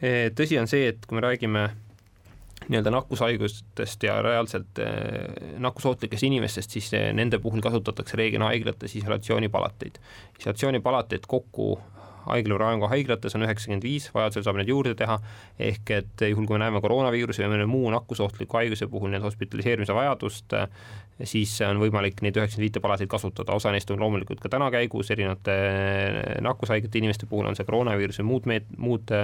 Eh, 0.03 0.31
tõsi 0.37 0.61
on 0.61 0.70
see, 0.70 0.92
et 0.92 1.07
kui 1.07 1.18
me 1.18 1.25
räägime 1.25 1.68
nii-öelda 2.68 2.90
nakkushaigustest 2.94 4.07
ja 4.07 4.20
reaalselt 4.23 4.79
eh, 4.79 5.59
nakkusohtlikest 5.59 6.23
inimestest, 6.23 6.70
siis 6.70 6.92
nende 7.12 7.38
puhul 7.42 7.61
kasutatakse 7.64 8.16
reeglina 8.16 8.53
haiglates 8.53 8.94
isolatsioonipalateid. 9.01 9.99
isolatsioonipalateid 10.38 11.27
kokku 11.29 11.75
haigla 12.27 12.59
Raekoja 12.61 12.91
haiglates 12.93 13.37
on 13.37 13.45
üheksakümmend 13.47 13.85
viis, 13.87 14.09
vajadusel 14.15 14.45
saab 14.47 14.59
neid 14.61 14.71
juurde 14.73 14.95
teha, 14.99 15.19
ehk 15.59 15.93
et 15.99 16.25
juhul, 16.31 16.47
kui 16.49 16.57
me 16.57 16.65
näeme 16.65 16.83
koroonaviiruse 16.85 17.45
või 17.45 17.55
mõne 17.55 17.69
muu 17.71 17.93
nakkusohtliku 17.95 18.61
haiguse 18.61 18.89
puhul 18.91 19.13
nii-öelda 19.13 19.29
hospitaliseerimise 19.29 19.97
vajadust, 19.97 20.57
siis 21.23 21.53
on 21.67 21.83
võimalik 21.83 22.25
neid 22.25 22.39
üheksakümmend 22.41 22.69
viite 22.69 22.83
palatit 22.85 23.11
kasutada, 23.11 23.55
osa 23.55 23.75
neist 23.75 23.91
on 23.95 24.03
loomulikult 24.03 24.43
ka 24.43 24.51
täna 24.57 24.71
käigus, 24.75 25.13
erinevate 25.15 25.55
nakkushaigete 26.45 27.01
inimeste 27.03 27.29
puhul 27.31 27.51
on 27.51 27.59
see 27.59 27.69
koroonaviirus 27.69 28.23
ja 28.23 28.27
muud 28.27 28.49
meet-, 28.51 28.75
muud 28.79 29.15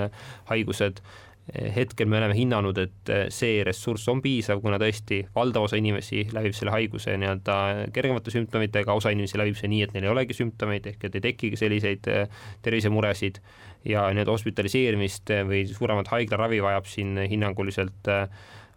haigused 0.53 1.03
hetkel 1.51 2.09
me 2.09 2.19
oleme 2.19 2.35
hinnanud, 2.37 2.79
et 2.79 3.11
eh, 3.13 3.25
see 3.33 3.65
ressurss 3.67 4.09
on 4.13 4.21
piisav, 4.23 4.61
kuna 4.63 4.79
tõesti 4.81 5.23
valdav 5.35 5.67
osa 5.67 5.81
inimesi 5.81 6.27
läbib 6.35 6.55
selle 6.57 6.75
haiguse 6.75 7.17
nii-öelda 7.21 7.57
kergemate 7.95 8.35
sümptomitega, 8.35 8.95
osa 8.95 9.13
inimesi 9.15 9.41
läbib 9.41 9.59
see 9.59 9.71
nii, 9.73 9.83
et 9.87 9.97
neil 9.97 10.07
ei 10.07 10.13
olegi 10.13 10.37
sümptomeid, 10.39 10.87
ehk 10.93 11.09
et 11.09 11.19
ei 11.19 11.27
tekigi 11.31 11.61
selliseid 11.61 12.11
eh, 12.13 12.41
tervisemuresid. 12.67 13.43
Ja 13.89 14.05
nii-öelda 14.13 14.35
hospitaliseerimist 14.35 15.31
või 15.49 15.63
suuremat 15.71 16.11
haiglaravi 16.13 16.59
vajab 16.61 16.89
siin 16.91 17.17
hinnanguliselt 17.31 18.11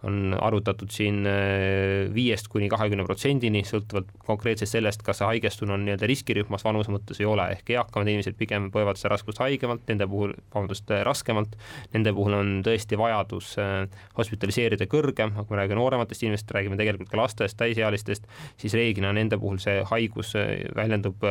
on 0.07 0.35
arvutatud 0.35 0.91
siin 0.91 1.23
äh, 1.27 2.13
viiest 2.13 2.49
kuni 2.51 2.67
kahekümne 2.71 3.05
protsendini, 3.07 3.63
sõltuvalt 3.67 4.09
konkreetselt 4.27 4.71
sellest, 4.71 5.03
kas 5.05 5.21
see 5.21 5.29
haigestunu 5.29 5.75
on 5.75 5.85
nii-öelda 5.87 6.07
riskirühmas 6.09 6.65
vanuse 6.67 6.91
mõttes 6.91 7.21
ei 7.23 7.27
ole, 7.29 7.45
ehk 7.55 7.71
eakamad 7.77 8.11
inimesed 8.11 8.35
pigem 8.39 8.69
põevad 8.73 8.99
seda 8.99 9.13
raskust 9.15 9.39
haigemalt, 9.43 9.85
nende 9.87 10.07
puhul, 10.11 10.35
vabandust, 10.53 10.91
raskemalt, 11.07 11.55
nende 11.95 12.13
puhul 12.15 12.35
on 12.39 12.53
tõesti 12.67 12.99
vajadus 12.99 13.53
äh, 13.63 13.85
hospitaliseerida 14.17 14.87
kõrgem, 14.91 15.35
aga 15.37 15.47
kui 15.47 15.55
me 15.55 15.61
räägime 15.61 15.79
noorematest 15.79 16.27
inimestest, 16.27 16.55
räägime 16.57 16.79
tegelikult 16.79 17.11
ka 17.13 17.21
lastest, 17.21 17.59
täisealistest, 17.61 18.27
siis 18.59 18.75
reeglina 18.75 19.13
nende 19.15 19.39
puhul 19.39 19.61
see 19.63 19.79
haigus 19.93 20.35
äh, 20.39 20.67
väljendub 20.75 21.23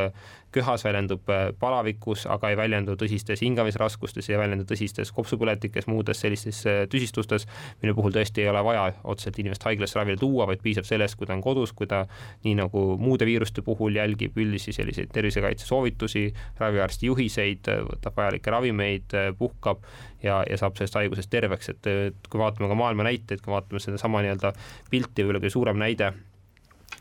köhas, 0.53 0.83
väljendub 0.85 1.29
palavikus, 1.57 2.27
aga 2.29 2.51
ei 2.51 2.57
väljendu 2.57 2.93
tõsistes 2.97 3.41
hingamisraskustes, 3.41 4.27
ei 4.29 4.37
väljendu 4.37 4.67
tõsistes 4.69 5.09
kopsupõletikes, 5.13 5.87
muudes 5.89 6.21
sellistes 6.21 6.59
tüsistustes, 6.93 7.47
mille 7.81 7.95
puhul 7.97 8.13
tõesti 8.13 8.43
ei 8.43 8.51
ole 8.51 8.62
vaja 8.65 8.85
otseselt 9.03 9.39
inimest 9.41 9.63
haiglasse 9.67 9.99
ravile 9.99 10.17
tuua, 10.19 10.47
vaid 10.49 10.63
piisab 10.63 10.87
sellest, 10.87 11.17
kui 11.19 11.29
ta 11.29 11.35
on 11.35 11.43
kodus, 11.43 11.73
kui 11.77 11.87
ta 11.89 12.03
nii 12.45 12.55
nagu 12.61 12.83
muude 13.01 13.27
viiruste 13.29 13.63
puhul 13.65 13.95
jälgib 13.99 14.37
üldisi 14.39 14.73
selliseid 14.75 15.13
tervisekaitse 15.13 15.67
soovitusi, 15.69 16.25
raviarsti 16.59 17.09
juhiseid, 17.11 17.71
võtab 17.91 18.19
vajalikke 18.19 18.53
ravimeid, 18.53 19.17
puhkab 19.39 19.85
ja, 20.23 20.41
ja 20.49 20.59
saab 20.59 20.77
sellest 20.79 20.99
haigusest 20.99 21.31
terveks, 21.33 21.73
et, 21.73 21.89
kui 22.29 22.41
vaatame 22.41 22.71
ka 22.71 22.77
maailma 22.79 23.07
näiteid, 23.09 23.43
kui 23.43 23.53
vaatame 23.55 23.81
sedasama 23.83 24.23
nii-öelda 24.25 24.53
pilti, 24.91 25.23
võib-olla 25.23 25.43
kõige 25.43 25.57
suurem 25.57 25.81
näide 25.81 26.13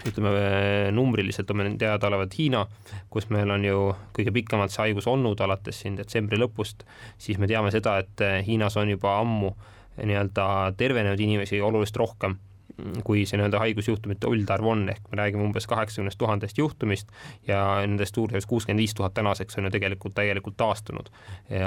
ütleme 0.09 0.31
numbriliselt 0.94 1.51
on 1.53 1.59
meil 1.61 1.77
teadaolevalt 1.81 2.35
Hiina, 2.38 2.62
kus 3.12 3.29
meil 3.35 3.51
on 3.53 3.64
ju 3.66 3.83
kõige 4.16 4.33
pikemalt 4.35 4.72
see 4.72 4.87
haigus 4.87 5.09
olnud, 5.11 5.40
alates 5.44 5.83
siin 5.83 5.98
detsembri 5.98 6.40
lõpust, 6.40 6.87
siis 7.20 7.38
me 7.38 7.48
teame 7.51 7.70
seda, 7.75 7.98
et 8.03 8.25
Hiinas 8.46 8.79
on 8.81 8.92
juba 8.94 9.18
ammu 9.20 9.53
nii-öelda 9.96 10.72
tervenenud 10.76 11.20
inimesi 11.20 11.62
oluliselt 11.62 11.96
rohkem 11.96 12.37
kui 13.04 13.24
see 13.28 13.38
nii-öelda 13.38 13.61
haigusjuhtumite 13.62 14.30
üldarv 14.32 14.66
on, 14.72 14.85
ehk 14.92 15.08
me 15.12 15.18
räägime 15.20 15.44
umbes 15.46 15.66
kaheksakümnest 15.70 16.18
tuhandest 16.18 16.58
juhtumist 16.58 17.11
ja 17.48 17.61
nendest 17.87 18.16
suurusjärgus 18.16 18.48
kuuskümmend 18.50 18.82
viis 18.82 18.94
tuhat 18.96 19.14
tänaseks 19.14 19.58
on 19.58 19.68
ju 19.68 19.72
tegelikult 19.74 20.14
täielikult 20.14 20.56
taastunud. 20.56 21.11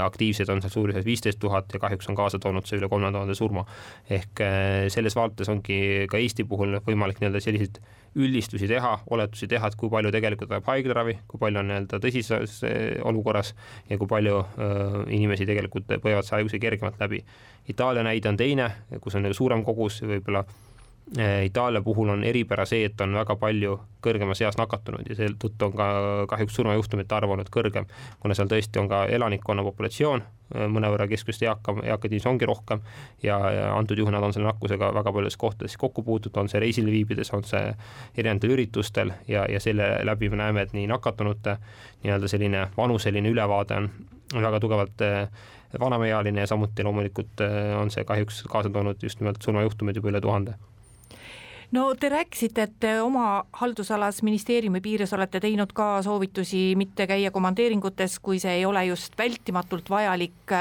aktiivsed 0.04 0.50
on 0.50 0.62
seal 0.62 0.74
suurusjärgus 0.74 1.06
viisteist 1.06 1.39
tuhat 1.39 1.74
ja 1.74 1.80
kahjuks 1.80 2.10
on 2.10 2.15
kaasa 2.15 2.39
toonud 2.39 2.65
see 2.65 2.80
üle 2.80 2.89
kolme 2.89 3.12
tuhande 3.12 3.36
surma. 3.36 3.65
ehk 4.10 4.41
äh, 4.41 4.88
selles 4.89 5.15
vaates 5.15 5.50
ongi 5.50 6.08
ka 6.10 6.18
Eesti 6.18 6.44
puhul 6.44 6.80
võimalik 6.88 7.22
nii-öelda 7.22 7.41
selliseid 7.44 7.80
üldistusi 8.15 8.68
teha, 8.68 9.00
oletusi 9.12 9.48
teha, 9.52 9.68
et 9.68 9.76
kui 9.76 9.89
palju 9.91 10.12
tegelikult 10.12 10.50
vajab 10.50 10.70
haiglaravi, 10.72 11.18
kui 11.28 11.39
palju 11.39 11.60
on 11.60 11.72
nii-öelda 11.72 12.00
tõsises 12.04 12.62
äh, 12.63 12.78
olukorras 13.04 13.54
ja 13.89 13.98
kui 13.98 14.08
palju 14.08 14.39
äh, 14.39 15.02
inimesi 15.18 15.46
tegelikult 15.46 15.91
põevad 16.00 16.26
see 16.26 16.39
haiguse 16.39 16.62
kergemalt 16.63 17.02
läbi. 17.02 17.22
Itaalia 17.70 18.06
näide 18.06 18.30
on 18.30 18.38
teine, 18.38 18.70
kus 19.02 19.18
on 19.18 19.26
nagu 19.26 19.36
suurem 19.36 19.65
kogus, 19.65 20.02
võib-olla 20.06 20.46
Eh, 20.46 20.64
Itaalia 21.44 21.82
puhul 21.82 22.10
on 22.10 22.24
eripära 22.24 22.65
see, 22.65 22.88
et 22.89 23.02
on 23.02 23.12
väga 23.13 23.36
palju 23.38 23.76
kõrgemas 24.02 24.39
eas 24.41 24.56
nakatunud 24.58 25.06
ja 25.06 25.18
seetõttu 25.20 25.68
on 25.68 25.76
ka 25.78 25.89
kahjuks 26.32 26.58
surmajuhtumite 26.58 27.14
arv 27.14 27.36
olnud 27.36 27.51
kõrgem, 27.53 27.86
kuna 28.24 28.34
seal 28.38 28.49
tõesti 28.49 28.82
on 28.82 28.89
ka 28.89 29.03
elanikkonna 29.14 29.62
populatsioon 29.68 30.24
eh, 30.24 30.66
mõnevõrra 30.66 31.06
keskmist 31.12 31.45
eakam, 31.45 31.84
eakaid 31.86 32.10
inimesi 32.10 32.30
ongi 32.32 32.49
rohkem 32.49 32.82
ja, 33.22 33.38
ja 33.53 33.70
antud 33.78 34.01
juhul 34.01 34.18
nad 34.18 34.26
on 34.26 34.34
selle 34.34 34.49
nakkusega 34.49 34.89
väga 34.97 35.14
paljudes 35.14 35.38
kohtades 35.38 35.78
kokku 35.78 36.01
puutunud, 36.10 36.41
on 36.41 36.49
see 36.49 36.66
reisil 36.66 36.89
viibides, 36.89 37.30
on 37.38 37.45
see 37.45 37.64
erinevatel 38.18 38.58
üritustel 38.58 39.14
ja, 39.30 39.45
ja 39.45 39.62
selle 39.62 39.93
läbi 40.10 40.34
me 40.34 40.41
näeme, 40.41 40.66
et 40.66 40.74
nii 40.74 40.89
nakatunute 40.89 41.60
nii-öelda 42.01 42.34
selline 42.34 42.70
vanuseline 42.78 43.30
ülevaade 43.30 43.78
on 43.78 43.91
väga 44.41 44.60
tugevalt 44.60 45.06
eh, 45.06 45.28
vanemaealine 45.80 46.41
ja 46.41 46.49
samuti 46.49 46.84
loomulikult 46.88 47.45
on 47.78 47.93
see 47.93 48.06
kahjuks 48.10 48.47
kaasa 48.49 48.74
toonud 48.74 49.03
just 49.03 49.22
nimelt 49.22 49.38
surmajuhtumeid 49.45 50.01
juba 50.01 50.10
üle 50.10 50.22
tuhande 50.24 50.56
no 51.72 51.95
te 51.99 52.09
rääkisite, 52.09 52.63
et 52.63 52.74
te 52.80 53.01
oma 53.01 53.45
haldusalas 53.53 54.22
ministeeriumi 54.24 54.82
piires 54.82 55.13
olete 55.13 55.39
teinud 55.39 55.74
ka 55.74 56.01
soovitusi 56.05 56.76
mitte 56.78 57.07
käia 57.07 57.32
komandeeringutes, 57.32 58.20
kui 58.20 58.39
see 58.39 58.59
ei 58.59 58.66
ole 58.66 58.86
just 58.86 59.18
vältimatult 59.18 59.89
vajalik. 59.89 60.55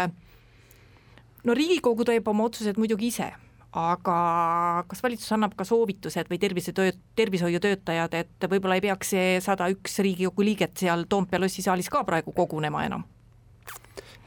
no 1.44 1.55
Riigikogu 1.55 2.05
teeb 2.05 2.28
oma 2.28 2.44
otsused 2.44 2.78
muidugi 2.80 3.07
ise, 3.12 3.32
aga 3.72 4.84
kas 4.88 5.02
valitsus 5.02 5.32
annab 5.34 5.57
ka 5.57 5.64
soovitused 5.64 6.30
või 6.30 6.38
tervisetöö, 6.38 6.92
tervishoiutöötajad, 7.16 8.14
et 8.14 8.48
võib-olla 8.50 8.78
ei 8.78 8.86
peaks 8.86 9.11
see 9.16 9.40
sada 9.40 9.68
üks 9.72 9.98
Riigikogu 9.98 10.44
liiget 10.44 10.78
seal 10.78 11.05
Toompea 11.09 11.40
lossi 11.40 11.62
saalis 11.62 11.90
ka 11.90 12.05
praegu 12.05 12.32
kogunema 12.32 12.84
enam? 12.86 13.05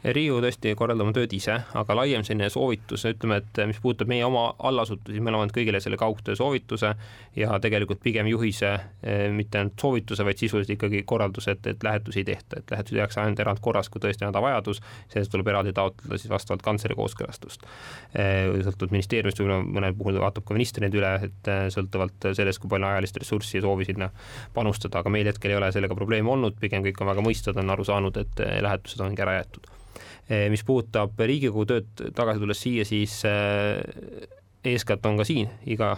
Riigikogu 0.05 0.43
tõesti 0.45 0.71
korraldab 0.77 1.07
oma 1.07 1.13
tööd 1.15 1.31
ise, 1.33 1.55
aga 1.75 1.95
laiem 1.97 2.21
selline 2.23 2.47
soovitus, 2.53 3.01
ütleme, 3.09 3.39
et 3.41 3.59
mis 3.67 3.79
puudutab 3.81 4.07
meie 4.07 4.23
oma 4.23 4.43
allasutusi, 4.69 5.17
me 5.19 5.31
oleme 5.31 5.47
andnud 5.47 5.55
kõigile 5.55 5.81
selle 5.83 5.97
kaugtöö 5.99 6.37
soovituse 6.37 6.91
ja 7.35 7.57
tegelikult 7.59 7.99
pigem 8.03 8.29
juhise, 8.29 8.69
eh, 9.01 9.25
mitte 9.33 9.57
ainult 9.59 9.81
soovituse, 9.81 10.23
vaid 10.27 10.39
sisuliselt 10.39 10.75
ikkagi 10.77 11.01
korralduse, 11.09 11.57
et, 11.57 11.67
et 11.73 11.83
lähetusi 11.83 12.21
ei 12.21 12.27
tehta, 12.29 12.61
et 12.61 12.71
lähetusi 12.71 12.99
tehakse 12.99 13.21
ainult 13.23 13.41
erandkorras, 13.43 13.89
kui 13.89 14.03
tõesti 14.03 14.23
on 14.23 14.29
hädavajadus, 14.29 14.83
sellest 15.11 15.33
tuleb 15.33 15.49
eraldi 15.51 15.73
taotleda 15.75 16.21
siis 16.21 16.31
vastavalt 16.31 16.63
kantsleri 16.63 16.95
kooskõlastust. 16.95 17.65
Eh, 18.13 18.53
sõltuvalt 18.69 18.93
ministeeriumist, 18.95 19.41
võib-olla 19.41 19.59
mõnel 19.65 19.97
puhul 19.97 20.21
vaatab 20.21 20.45
ka 20.45 20.55
minister 20.55 20.85
neid 20.85 20.95
üle, 20.95 21.15
et 21.27 21.51
eh, 21.51 21.65
sõltuvalt 21.73 22.29
sellest, 22.37 22.61
kui 22.61 22.69
palju 22.71 22.91
ajalist 22.93 23.17
ressurssi 23.17 23.57
ja 23.57 23.65
soovi 23.65 23.89
sinna 23.89 24.11
panustada, 24.53 25.01
aga 25.01 25.11
meil 25.11 25.33
hetkel 25.33 25.51
ei 25.51 25.59
ole 25.59 25.73
sellega 25.73 25.97
probleeme 25.97 26.31
olnud, 26.37 26.61
pigem 26.61 26.85
kõik 26.85 27.01
on 27.01 27.11
väga 27.15 27.25
mõistvad, 27.25 27.59
on 27.65 27.75
aru 27.75 27.89
saanud, 27.91 28.21
et 28.23 28.45
lähetused 28.61 29.01
ongi 29.03 29.25
ära 29.25 29.41
jäetud 29.41 29.56
mis 30.51 30.63
puudutab 30.67 31.19
Riigikogu 31.19 31.65
tööd 31.69 32.05
tagasi 32.15 32.41
tulles 32.41 32.59
siia, 32.59 32.85
siis 32.87 33.21
eh, 33.27 34.27
eeskätt 34.67 35.05
on 35.07 35.19
ka 35.19 35.25
siin 35.27 35.49
iga 35.65 35.95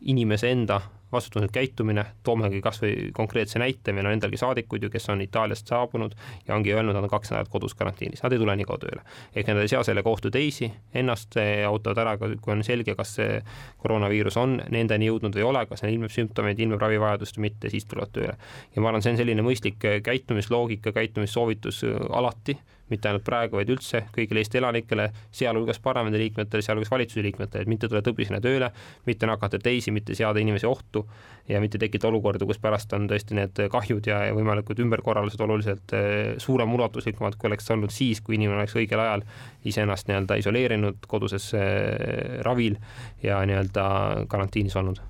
inimese 0.00 0.50
enda 0.50 0.80
vastutustundlik 1.12 1.52
käitumine, 1.54 2.04
toomegi 2.24 2.60
kas 2.64 2.80
või 2.82 3.10
konkreetse 3.14 3.60
näite, 3.62 3.92
meil 3.92 4.08
on 4.08 4.16
endalgi 4.16 4.40
saadikuid 4.40 4.86
ju, 4.86 4.90
kes 4.92 5.08
on 5.12 5.22
Itaaliast 5.24 5.68
saabunud 5.68 6.16
ja 6.48 6.56
ongi 6.56 6.72
öelnud, 6.74 6.96
nad 6.96 7.06
on 7.06 7.12
kaks 7.12 7.32
nädalat 7.32 7.52
kodus 7.52 7.76
karantiinis, 7.78 8.22
nad 8.24 8.32
ei 8.32 8.40
tule 8.42 8.56
nii 8.56 8.68
kaua 8.68 8.82
tööle. 8.82 9.04
ehk 9.34 9.48
nad 9.48 9.62
ei 9.62 9.68
sea 9.68 9.82
sellega 9.84 10.10
ohtu 10.10 10.30
teisi, 10.30 10.70
ennast 10.94 11.38
ootavad 11.68 12.02
ära, 12.04 12.16
kui 12.18 12.54
on 12.54 12.64
selge, 12.64 12.96
kas 12.98 13.14
see 13.18 13.38
koroonaviirus 13.82 14.36
on 14.40 14.60
nendeni 14.70 15.10
jõudnud 15.10 15.36
või 15.36 15.44
ei 15.44 15.48
ole, 15.48 15.66
kas 15.66 15.82
neil 15.82 15.96
ilmneb 15.96 16.14
sümptomeid, 16.14 16.60
ilmneb 16.60 16.80
ravivajadust 16.80 17.38
või 17.38 17.48
mitte, 17.50 17.70
siis 17.70 17.86
tulevad 17.88 18.12
tööle. 18.12 18.36
ja 18.74 18.82
ma 18.82 18.92
arvan, 18.92 19.02
see 19.02 19.14
on 19.14 19.22
selline 19.22 19.42
mõistlik 19.42 19.80
käitumisloogika, 20.02 20.92
käitumissoovitus 20.92 21.84
alati 22.10 22.58
mitte 22.92 23.08
ainult 23.08 23.24
praegu, 23.26 23.58
vaid 23.58 23.70
üldse 23.72 24.04
kõigile 24.14 24.42
Eesti 24.42 24.60
elanikele, 24.60 25.08
sealhulgas 25.34 25.80
parlamendiliikmetele, 25.84 26.64
sealhulgas 26.64 26.92
valitsuse 26.92 27.24
liikmetele, 27.24 27.64
et 27.64 27.70
mitte 27.70 27.88
tulla 27.88 28.02
tõbisena 28.04 28.40
tööle, 28.44 28.68
mitte 29.08 29.28
nakatada 29.30 29.62
teisi, 29.64 29.94
mitte 29.94 30.16
seada 30.18 30.42
inimesi 30.42 30.68
ohtu 30.68 31.01
ja 31.48 31.60
mitte 31.60 31.78
tekitada 31.78 32.10
olukorda, 32.12 32.46
kus 32.46 32.60
pärast 32.62 32.92
on 32.96 33.08
tõesti 33.10 33.36
need 33.38 33.58
kahjud 33.70 34.06
ja, 34.06 34.20
ja 34.28 34.36
võimalikud 34.36 34.78
ümberkorraldused 34.84 35.42
oluliselt 35.42 35.96
eh, 35.98 36.34
suurem 36.42 36.74
ulatuslikumad, 36.74 37.36
kui 37.38 37.50
oleks 37.50 37.70
olnud 37.74 37.94
siis, 37.94 38.20
kui 38.20 38.38
inimene 38.38 38.62
oleks 38.62 38.76
õigel 38.78 39.02
ajal 39.02 39.26
iseennast 39.64 40.08
nii-öelda 40.08 40.38
isoleerinud 40.42 41.08
koduses 41.10 41.50
eh, 41.58 42.38
ravil 42.46 42.78
ja 43.22 43.42
nii-öelda 43.46 43.84
karantiinis 44.30 44.78
olnud 44.78 45.02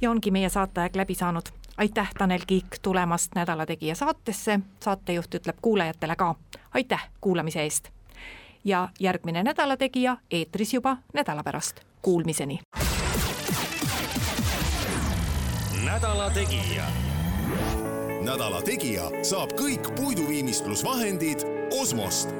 ja 0.00 0.10
ongi 0.10 0.30
meie 0.30 0.48
saateaeg 0.48 0.96
läbi 0.96 1.14
saanud 1.18 1.52
aitäh, 1.76 2.10
Tanel 2.18 2.40
Kiik, 2.46 2.78
tulemast 2.82 3.34
Nädala 3.34 3.66
Tegija 3.66 3.94
saatesse, 3.94 4.60
saatejuht 4.80 5.34
ütleb 5.34 5.56
kuulajatele 5.62 6.16
ka 6.16 6.34
aitäh 6.74 7.08
kuulamise 7.20 7.62
eest. 7.62 7.88
ja 8.64 8.88
järgmine 9.00 9.42
Nädala 9.42 9.76
Tegija 9.76 10.16
eetris 10.30 10.74
juba 10.74 10.96
nädala 11.14 11.42
pärast, 11.42 11.80
kuulmiseni. 12.02 12.58
Nädala 15.96 16.30
Tegija. 16.30 16.84
nädala 18.20 18.58
Tegija 18.62 19.06
saab 19.24 19.54
kõik 19.56 19.86
puiduviimistlusvahendid 19.96 21.40
Osmost 21.72 22.34